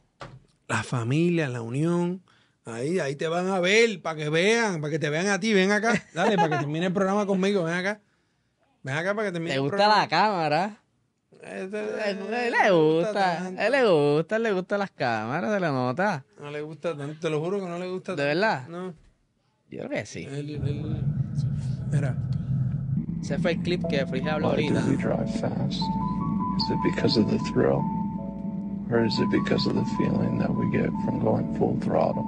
la 0.68 0.82
familia, 0.82 1.48
la 1.48 1.62
unión. 1.62 2.22
Ahí, 2.64 2.98
ahí 3.00 3.16
te 3.16 3.26
van 3.26 3.48
a 3.48 3.58
ver, 3.58 4.00
para 4.02 4.16
que 4.16 4.28
vean, 4.28 4.80
para 4.80 4.90
que 4.92 4.98
te 4.98 5.10
vean 5.10 5.26
a 5.28 5.40
ti, 5.40 5.52
ven 5.52 5.72
acá. 5.72 6.00
Dale, 6.14 6.36
para 6.36 6.50
que 6.50 6.56
termine 6.58 6.86
el 6.86 6.92
programa 6.92 7.26
conmigo, 7.26 7.64
ven 7.64 7.74
acá. 7.74 8.00
Ven 8.82 8.94
acá 8.96 9.14
para 9.14 9.28
que 9.28 9.32
termine 9.32 9.50
¿Te 9.50 9.56
el 9.56 9.60
gusta 9.62 9.76
programa. 9.76 10.00
la 10.02 10.08
cámara? 10.08 10.76
Este, 11.42 11.78
A 11.78 12.10
él 12.10 12.18
no 12.20 12.28
le 12.30 12.70
gusta, 12.70 13.12
tanto. 13.38 13.60
a 13.60 13.66
él 13.66 13.72
le 13.72 13.84
gusta, 13.90 14.38
le 14.38 14.52
gustan 14.52 14.78
las 14.78 14.90
cámaras, 14.90 15.52
se 15.54 15.58
la 15.60 15.70
nota. 15.70 16.24
No 16.38 16.50
le 16.50 16.60
gusta 16.60 16.94
tanto, 16.96 17.18
te 17.18 17.30
lo 17.30 17.40
juro 17.40 17.58
que 17.60 17.66
no 17.66 17.78
le 17.78 17.88
gusta 17.88 18.12
¿De 18.14 18.22
tanto. 18.22 18.28
verdad? 18.28 18.68
No. 18.68 18.94
Yo 19.70 19.78
creo 19.86 19.90
que 19.90 20.06
sí. 20.06 20.24
Él- 20.30 20.50
él- 20.50 21.02
Mira. 21.90 22.16
Ese 23.22 23.38
fue 23.38 23.52
el 23.52 23.58
clip 23.58 23.84
que 23.88 24.04
Frige 24.06 24.30
habló 24.30 24.48
ahorita. 24.48 24.80
do 24.80 24.90
we 24.90 24.96
drive 24.96 25.30
fast? 25.40 25.80
Is 25.80 26.70
it 26.70 26.78
because 26.84 27.18
of 27.18 27.30
the 27.30 27.38
thrill? 27.52 27.82
Or 28.90 29.04
is 29.04 29.18
it 29.20 29.30
because 29.30 29.66
of 29.68 29.74
the 29.76 29.84
feeling 29.98 30.38
that 30.38 30.50
we 30.52 30.68
get 30.70 30.90
from 31.04 31.20
going 31.20 31.54
full 31.56 31.76
throttle? 31.80 32.24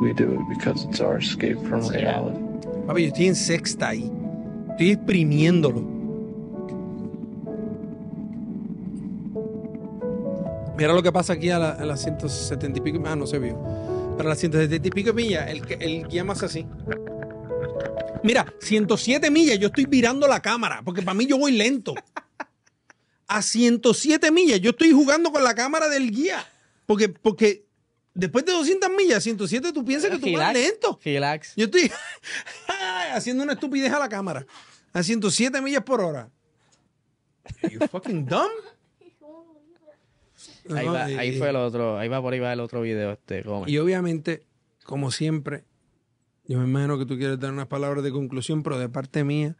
We 0.00 0.12
do 0.12 0.32
it 0.32 0.40
because 0.48 0.84
it's 0.84 1.00
our 1.00 1.18
escape 1.18 1.58
from 1.66 1.80
reality. 1.88 2.38
Papi, 2.86 3.02
yo 3.02 3.08
estoy 3.08 3.26
en 3.28 3.34
sexta 3.34 3.88
ahí. 3.88 4.10
Estoy 4.70 4.90
exprimiéndolo. 4.90 5.82
Mira 10.76 10.92
lo 10.92 11.02
que 11.02 11.10
pasa 11.10 11.32
aquí 11.32 11.48
a, 11.50 11.58
la- 11.58 11.70
a 11.72 11.84
las 11.86 12.02
170 12.02 12.78
y 12.78 12.82
pico. 12.82 13.00
Ah, 13.06 13.16
no 13.16 13.26
se 13.26 13.38
vio. 13.38 13.56
Para 14.16 14.28
las 14.30 14.38
170 14.38 14.88
y 14.88 14.90
pico 14.90 15.12
millas, 15.14 15.48
el, 15.48 15.62
el 15.80 16.06
guía 16.08 16.24
más 16.24 16.42
así. 16.42 16.66
Mira, 18.26 18.52
107 18.60 19.30
millas, 19.30 19.56
yo 19.60 19.68
estoy 19.68 19.86
virando 19.86 20.26
la 20.26 20.42
cámara, 20.42 20.82
porque 20.84 21.00
para 21.00 21.14
mí 21.14 21.26
yo 21.26 21.38
voy 21.38 21.52
lento. 21.52 21.94
A 23.28 23.40
107 23.40 24.32
millas, 24.32 24.60
yo 24.60 24.70
estoy 24.70 24.90
jugando 24.90 25.30
con 25.30 25.44
la 25.44 25.54
cámara 25.54 25.88
del 25.88 26.10
guía. 26.10 26.44
Porque, 26.86 27.08
porque 27.08 27.66
después 28.14 28.44
de 28.44 28.50
200 28.50 28.90
millas, 28.90 29.22
107, 29.22 29.72
tú 29.72 29.84
piensas 29.84 30.10
que 30.10 30.18
tú 30.18 30.36
vas 30.36 30.52
lento. 30.52 30.98
Relax. 31.04 31.54
Yo 31.54 31.66
estoy 31.66 31.88
haciendo 33.12 33.44
una 33.44 33.52
estupidez 33.52 33.92
a 33.92 34.00
la 34.00 34.08
cámara. 34.08 34.44
A 34.92 35.04
107 35.04 35.60
millas 35.60 35.84
por 35.84 36.00
hora. 36.00 36.28
Are 37.62 37.72
you 37.72 37.78
fucking 37.88 38.26
dumb? 38.26 38.50
Ahí, 40.68 40.86
va, 40.86 41.06
fue 41.38 41.50
el 41.50 41.56
otro, 41.56 41.96
ahí 41.96 42.08
va 42.08 42.20
por 42.20 42.32
ahí 42.32 42.40
va 42.40 42.52
el 42.52 42.58
otro 42.58 42.80
video 42.80 43.12
este. 43.12 43.44
Y 43.68 43.78
obviamente, 43.78 44.42
como 44.82 45.12
siempre, 45.12 45.62
yo 46.48 46.58
me 46.58 46.64
imagino 46.64 46.98
que 46.98 47.06
tú 47.06 47.16
quieres 47.16 47.38
dar 47.38 47.52
unas 47.52 47.66
palabras 47.66 48.02
de 48.04 48.10
conclusión, 48.12 48.62
pero 48.62 48.78
de 48.78 48.88
parte 48.88 49.24
mía, 49.24 49.56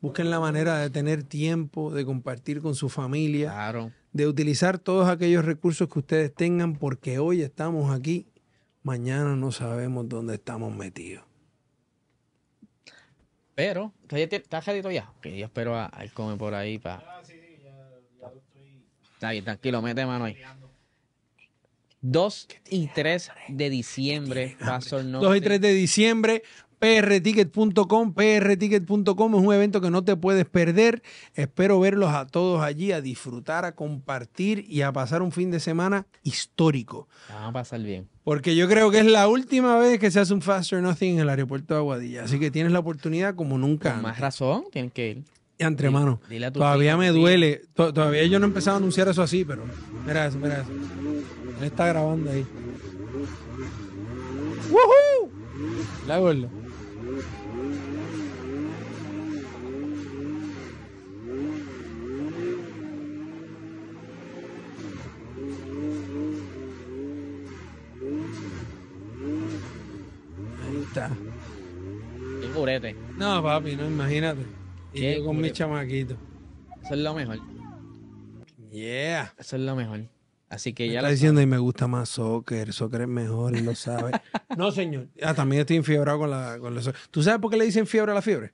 busquen 0.00 0.30
la 0.30 0.40
manera 0.40 0.78
de 0.78 0.90
tener 0.90 1.22
tiempo, 1.22 1.92
de 1.92 2.04
compartir 2.04 2.60
con 2.60 2.74
su 2.74 2.88
familia, 2.88 3.50
Claro. 3.52 3.92
de 4.12 4.26
utilizar 4.26 4.78
todos 4.78 5.08
aquellos 5.08 5.44
recursos 5.44 5.88
que 5.88 5.98
ustedes 5.98 6.34
tengan, 6.34 6.74
porque 6.76 7.18
hoy 7.18 7.42
estamos 7.42 7.94
aquí, 7.94 8.26
mañana 8.82 9.36
no 9.36 9.50
sabemos 9.52 10.08
dónde 10.08 10.34
estamos 10.34 10.74
metidos. 10.74 11.24
Pero, 13.54 13.92
¿estás 14.02 14.20
¿estás 14.32 14.66
ready 14.66 14.94
ya? 14.94 15.10
Ok, 15.16 15.28
yo 15.28 15.46
espero 15.46 15.74
a, 15.76 15.86
a 15.86 16.06
Come 16.12 16.36
por 16.36 16.54
ahí 16.54 16.78
para... 16.78 16.96
Ah, 16.98 17.22
sí, 17.24 17.32
sí, 17.32 17.56
ya, 17.64 17.70
ya 18.20 18.28
lo 18.30 18.36
estoy 18.36 18.84
Está 19.14 19.30
bien, 19.30 19.44
tranquilo, 19.44 19.80
mete 19.80 20.04
mano 20.04 20.26
ahí. 20.26 20.36
2 22.10 22.48
y 22.70 22.86
3 22.88 23.30
de 23.48 23.70
diciembre, 23.70 24.56
Pastor 24.60 25.04
No. 25.04 25.20
2 25.20 25.36
y 25.36 25.40
3 25.40 25.60
de 25.60 25.72
diciembre, 25.74 26.42
prticket.com, 26.78 28.12
prticket.com 28.14 29.34
es 29.34 29.40
un 29.46 29.54
evento 29.54 29.80
que 29.80 29.90
no 29.90 30.04
te 30.04 30.14
puedes 30.16 30.44
perder. 30.44 31.02
Espero 31.34 31.80
verlos 31.80 32.10
a 32.12 32.26
todos 32.26 32.62
allí, 32.62 32.92
a 32.92 33.00
disfrutar, 33.00 33.64
a 33.64 33.74
compartir 33.74 34.64
y 34.68 34.82
a 34.82 34.92
pasar 34.92 35.22
un 35.22 35.32
fin 35.32 35.50
de 35.50 35.58
semana 35.58 36.06
histórico. 36.22 37.08
Vamos 37.30 37.48
a 37.50 37.52
pasar 37.52 37.80
bien. 37.82 38.08
Porque 38.24 38.54
yo 38.54 38.68
creo 38.68 38.90
que 38.90 38.98
es 39.00 39.06
la 39.06 39.26
última 39.28 39.78
vez 39.78 39.98
que 39.98 40.10
se 40.10 40.20
hace 40.20 40.34
un 40.34 40.42
Faster 40.42 40.82
Nothing 40.82 41.14
en 41.14 41.20
el 41.20 41.28
aeropuerto 41.28 41.74
de 41.74 41.80
Aguadilla. 41.80 42.24
Así 42.24 42.38
que 42.38 42.50
tienes 42.50 42.72
la 42.72 42.80
oportunidad 42.80 43.34
como 43.34 43.56
nunca. 43.58 43.92
Con 43.94 44.02
más 44.02 44.20
razón, 44.20 44.64
tienen 44.70 44.90
que 44.90 45.10
ir. 45.10 45.24
Y 45.58 45.64
entre 45.64 45.88
manos. 45.88 46.18
dile 46.28 46.46
a 46.46 46.50
tu 46.52 46.60
Todavía 46.60 46.98
me 46.98 47.08
duele. 47.08 47.62
To- 47.74 47.92
Todavía 47.94 48.24
yo 48.26 48.38
no 48.38 48.44
he 48.44 48.48
empezado 48.48 48.76
a 48.76 48.78
anunciar 48.78 49.08
eso 49.08 49.22
así, 49.22 49.42
pero 49.44 49.64
mira 50.06 50.26
eso, 50.26 50.38
mira 50.38 50.60
eso. 50.60 50.70
Él 51.58 51.64
está 51.64 51.86
grabando 51.86 52.30
ahí. 52.30 52.46
¡Woohoo! 54.70 55.30
La 56.06 56.18
gorda. 56.18 56.48
Ahí 70.66 70.82
está. 70.82 71.10
Qué 72.40 72.48
curete. 72.48 72.96
No, 73.16 73.42
papi, 73.42 73.76
no, 73.76 73.86
imagínate. 73.86 74.42
Y 74.92 75.00
Qué 75.00 75.18
yo 75.18 75.24
con 75.24 75.40
mi 75.40 75.50
chamaquito. 75.50 76.16
Eso 76.82 76.94
es 76.94 77.00
lo 77.00 77.14
mejor. 77.14 77.38
Yeah. 78.70 79.34
Eso 79.38 79.56
es 79.56 79.62
lo 79.62 79.74
mejor. 79.74 80.15
Así 80.56 80.72
que 80.72 80.86
Me 80.86 80.92
ya 80.94 81.00
está 81.00 81.10
diciendo 81.10 81.40
y 81.40 81.46
me 81.46 81.58
gusta 81.58 81.86
más 81.86 82.08
soccer, 82.08 82.72
soccer 82.72 83.02
es 83.02 83.08
mejor, 83.08 83.56
él 83.56 83.64
lo 83.64 83.74
sabe. 83.74 84.12
no, 84.56 84.70
señor. 84.72 85.08
Ah, 85.22 85.34
también 85.34 85.60
estoy 85.60 85.76
enfiebrado 85.76 86.18
con 86.18 86.30
la, 86.30 86.58
con 86.58 86.74
la 86.74 86.82
so- 86.82 86.92
¿Tú 87.10 87.22
sabes 87.22 87.40
por 87.40 87.50
qué 87.50 87.56
le 87.56 87.64
dicen 87.66 87.86
fiebre 87.86 88.12
a 88.12 88.14
la 88.14 88.22
fiebre? 88.22 88.52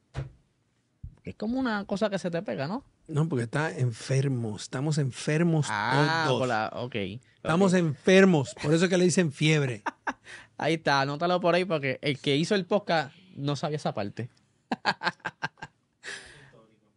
Es 1.24 1.36
como 1.36 1.58
una 1.60 1.84
cosa 1.86 2.10
que 2.10 2.18
se 2.18 2.30
te 2.30 2.42
pega, 2.42 2.66
¿no? 2.66 2.84
No, 3.06 3.28
porque 3.28 3.44
está 3.44 3.76
enfermo. 3.76 4.56
Estamos 4.56 4.98
enfermos 4.98 5.66
Ah, 5.70 6.24
todos. 6.26 6.40
por 6.40 6.48
la... 6.48 6.70
ok. 6.74 6.94
Estamos 7.36 7.74
enfermos. 7.74 8.54
Por 8.62 8.74
eso 8.74 8.84
es 8.84 8.90
que 8.90 8.98
le 8.98 9.04
dicen 9.04 9.32
fiebre. 9.32 9.82
Ahí 10.58 10.74
está, 10.74 11.00
anótalo 11.00 11.40
por 11.40 11.54
ahí 11.54 11.64
porque 11.64 11.98
el 12.02 12.18
que 12.20 12.36
hizo 12.36 12.54
el 12.54 12.66
podcast 12.66 13.12
no 13.36 13.56
sabía 13.56 13.76
esa 13.76 13.94
parte. 13.94 14.28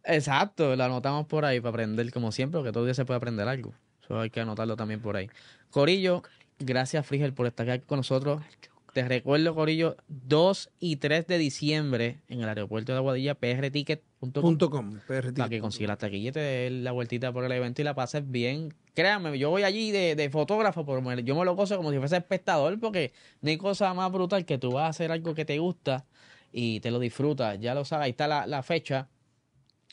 Exacto, 0.04 0.76
lo 0.76 0.84
anotamos 0.84 1.26
por 1.26 1.44
ahí 1.44 1.60
para 1.60 1.70
aprender, 1.70 2.12
como 2.12 2.30
siempre, 2.30 2.60
porque 2.60 2.72
todo 2.72 2.84
día 2.84 2.94
se 2.94 3.04
puede 3.04 3.16
aprender 3.16 3.48
algo. 3.48 3.74
Eso 4.06 4.20
hay 4.20 4.30
que 4.30 4.40
anotarlo 4.40 4.76
también 4.76 5.00
por 5.00 5.16
ahí. 5.16 5.28
Corillo, 5.70 6.22
gracias 6.60 7.04
Frigel 7.06 7.32
por 7.34 7.46
estar 7.46 7.68
aquí 7.68 7.84
con 7.86 7.98
nosotros. 7.98 8.40
Te 8.94 9.06
recuerdo, 9.06 9.54
Corillo, 9.54 9.96
2 10.08 10.70
y 10.80 10.96
3 10.96 11.26
de 11.26 11.36
diciembre 11.36 12.20
en 12.28 12.40
el 12.40 12.48
aeropuerto 12.48 12.92
de 12.92 12.98
Aguadilla, 12.98 13.34
prticket.com 13.34 14.42
para 15.34 15.48
que 15.50 15.60
consigas 15.60 15.88
la 15.88 15.96
taquilla 15.96 16.30
y 16.30 16.32
te 16.32 16.40
des 16.40 16.72
la 16.72 16.92
vueltita 16.92 17.30
por 17.32 17.44
el 17.44 17.52
evento 17.52 17.82
y 17.82 17.84
la 17.84 17.94
pases 17.94 18.30
bien. 18.30 18.72
Créanme, 18.94 19.38
yo 19.38 19.50
voy 19.50 19.64
allí 19.64 19.90
de, 19.90 20.14
de 20.14 20.30
fotógrafo, 20.30 20.86
pero 20.86 21.02
me- 21.02 21.22
yo 21.24 21.34
me 21.36 21.44
lo 21.44 21.54
gozo 21.54 21.76
como 21.76 21.90
si 21.92 21.98
fuese 21.98 22.16
espectador, 22.16 22.80
porque 22.80 23.12
no 23.42 23.50
hay 23.50 23.58
cosa 23.58 23.92
más 23.92 24.10
brutal 24.10 24.46
que 24.46 24.56
tú 24.56 24.72
vas 24.72 24.84
a 24.84 24.88
hacer 24.88 25.12
algo 25.12 25.34
que 25.34 25.44
te 25.44 25.58
gusta 25.58 26.06
y 26.50 26.80
te 26.80 26.90
lo 26.90 26.98
disfrutas. 26.98 27.58
Ya 27.60 27.74
lo 27.74 27.84
sabes, 27.84 28.04
ahí 28.06 28.10
está 28.12 28.26
la, 28.28 28.46
la 28.46 28.62
fecha. 28.62 29.08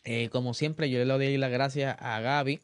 Eh, 0.05 0.29
como 0.29 0.53
siempre, 0.53 0.89
yo 0.89 0.99
le 1.03 1.05
doy 1.13 1.37
las 1.37 1.51
gracias 1.51 1.95
a 1.99 2.19
Gaby, 2.21 2.61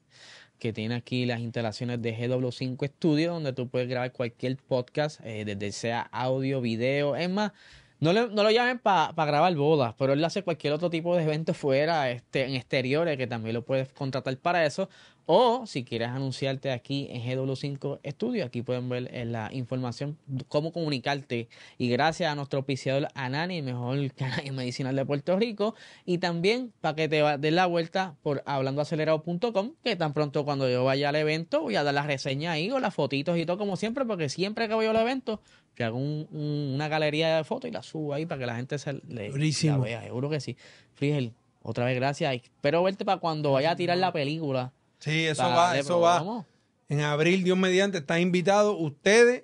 que 0.59 0.73
tiene 0.73 0.95
aquí 0.95 1.25
las 1.25 1.39
instalaciones 1.39 2.01
de 2.01 2.15
GW5 2.15 2.87
Studio, 2.87 3.33
donde 3.33 3.53
tú 3.53 3.67
puedes 3.69 3.87
grabar 3.87 4.11
cualquier 4.11 4.57
podcast, 4.57 5.21
eh, 5.23 5.45
desde 5.45 5.71
sea 5.71 6.01
audio, 6.11 6.61
video. 6.61 7.15
Es 7.15 7.29
más, 7.29 7.53
no, 7.99 8.13
no 8.13 8.43
lo 8.43 8.51
llamen 8.51 8.79
para 8.79 9.13
grabar 9.25 9.55
bodas, 9.55 9.95
pero 9.97 10.13
él 10.13 10.23
hace 10.23 10.43
cualquier 10.43 10.73
otro 10.73 10.89
tipo 10.89 11.15
de 11.15 11.23
evento 11.23 11.53
fuera, 11.53 12.11
este, 12.11 12.45
en 12.45 12.55
exteriores, 12.55 13.17
que 13.17 13.27
también 13.27 13.55
lo 13.55 13.63
puedes 13.63 13.91
contratar 13.91 14.37
para 14.37 14.65
eso. 14.65 14.89
O 15.31 15.67
si 15.67 15.83
quieres 15.83 16.07
anunciarte 16.07 16.71
aquí 16.71 17.07
en 17.11 17.21
GW5 17.21 17.99
Studio, 18.13 18.45
aquí 18.45 18.63
pueden 18.63 18.89
ver 18.89 19.11
eh, 19.13 19.25
la 19.25 19.53
información, 19.53 20.17
cómo 20.47 20.71
comunicarte. 20.71 21.49
Y 21.77 21.87
gracias 21.87 22.31
a 22.31 22.35
nuestro 22.35 22.57
auspiciador 22.57 23.09
Anani, 23.13 23.59
el 23.59 23.63
mejor 23.65 24.11
canal 24.15 24.51
medicinal 24.53 24.95
de 24.95 25.05
Puerto 25.05 25.37
Rico. 25.37 25.75
Y 26.03 26.17
también 26.17 26.73
para 26.81 26.95
que 26.95 27.07
te 27.07 27.21
des 27.37 27.53
la 27.53 27.67
vuelta 27.67 28.15
por 28.23 28.41
hablandoacelerado.com, 28.47 29.73
que 29.83 29.95
tan 29.95 30.13
pronto 30.13 30.45
cuando 30.45 30.67
yo 30.67 30.83
vaya 30.83 31.09
al 31.09 31.15
evento 31.15 31.61
voy 31.61 31.75
a 31.75 31.83
dar 31.83 31.93
la 31.93 32.01
reseña 32.07 32.53
ahí 32.53 32.71
o 32.71 32.79
las 32.79 32.95
fotitos 32.95 33.37
y 33.37 33.45
todo 33.45 33.59
como 33.59 33.75
siempre, 33.75 34.05
porque 34.05 34.29
siempre 34.29 34.67
que 34.67 34.73
voy 34.73 34.87
al 34.87 34.95
evento, 34.95 35.41
yo 35.75 35.85
hago 35.85 35.97
un- 35.99 36.27
un- 36.31 36.71
una 36.73 36.87
galería 36.87 37.37
de 37.37 37.43
fotos 37.43 37.69
y 37.69 37.71
la 37.73 37.83
subo 37.83 38.15
ahí 38.15 38.25
para 38.25 38.39
que 38.39 38.45
la 38.47 38.55
gente 38.55 38.79
se 38.79 38.93
le, 39.07 39.29
la 39.67 39.77
vea. 39.77 40.01
Seguro 40.01 40.27
que 40.31 40.39
sí. 40.39 40.57
Frigel, 40.95 41.33
Otra 41.61 41.85
vez, 41.85 41.95
gracias. 41.97 42.33
Espero 42.33 42.81
verte 42.81 43.05
para 43.05 43.19
cuando 43.19 43.51
vaya 43.51 43.71
a 43.71 43.75
tirar 43.75 43.97
la 43.97 44.11
película. 44.11 44.71
Sí, 44.99 45.25
eso 45.25 45.43
Dale, 45.43 45.55
va, 45.55 45.77
eso 45.77 45.99
va. 45.99 46.19
vamos. 46.19 46.45
En 46.89 47.01
abril, 47.01 47.43
Dios 47.43 47.57
mediante, 47.57 47.99
están 47.99 48.19
invitados 48.21 48.75
ustedes 48.79 49.43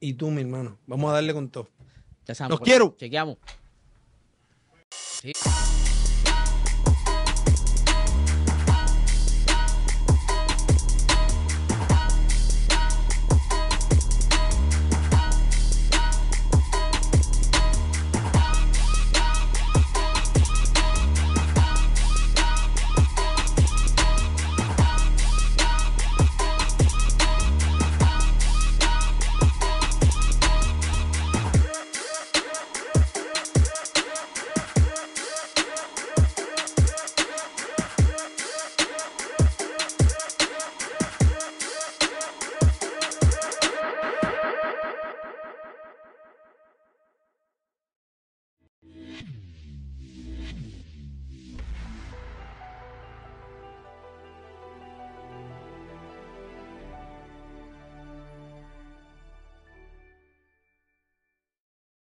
y 0.00 0.14
tú, 0.14 0.30
mi 0.30 0.42
hermano. 0.42 0.78
Vamos 0.86 1.10
a 1.10 1.14
darle 1.14 1.34
con 1.34 1.48
todo. 1.48 1.68
Ya 2.26 2.34
sabemos, 2.34 2.50
Los 2.52 2.60
pues, 2.60 2.70
quiero. 2.70 2.94
Chequeamos. 2.96 3.38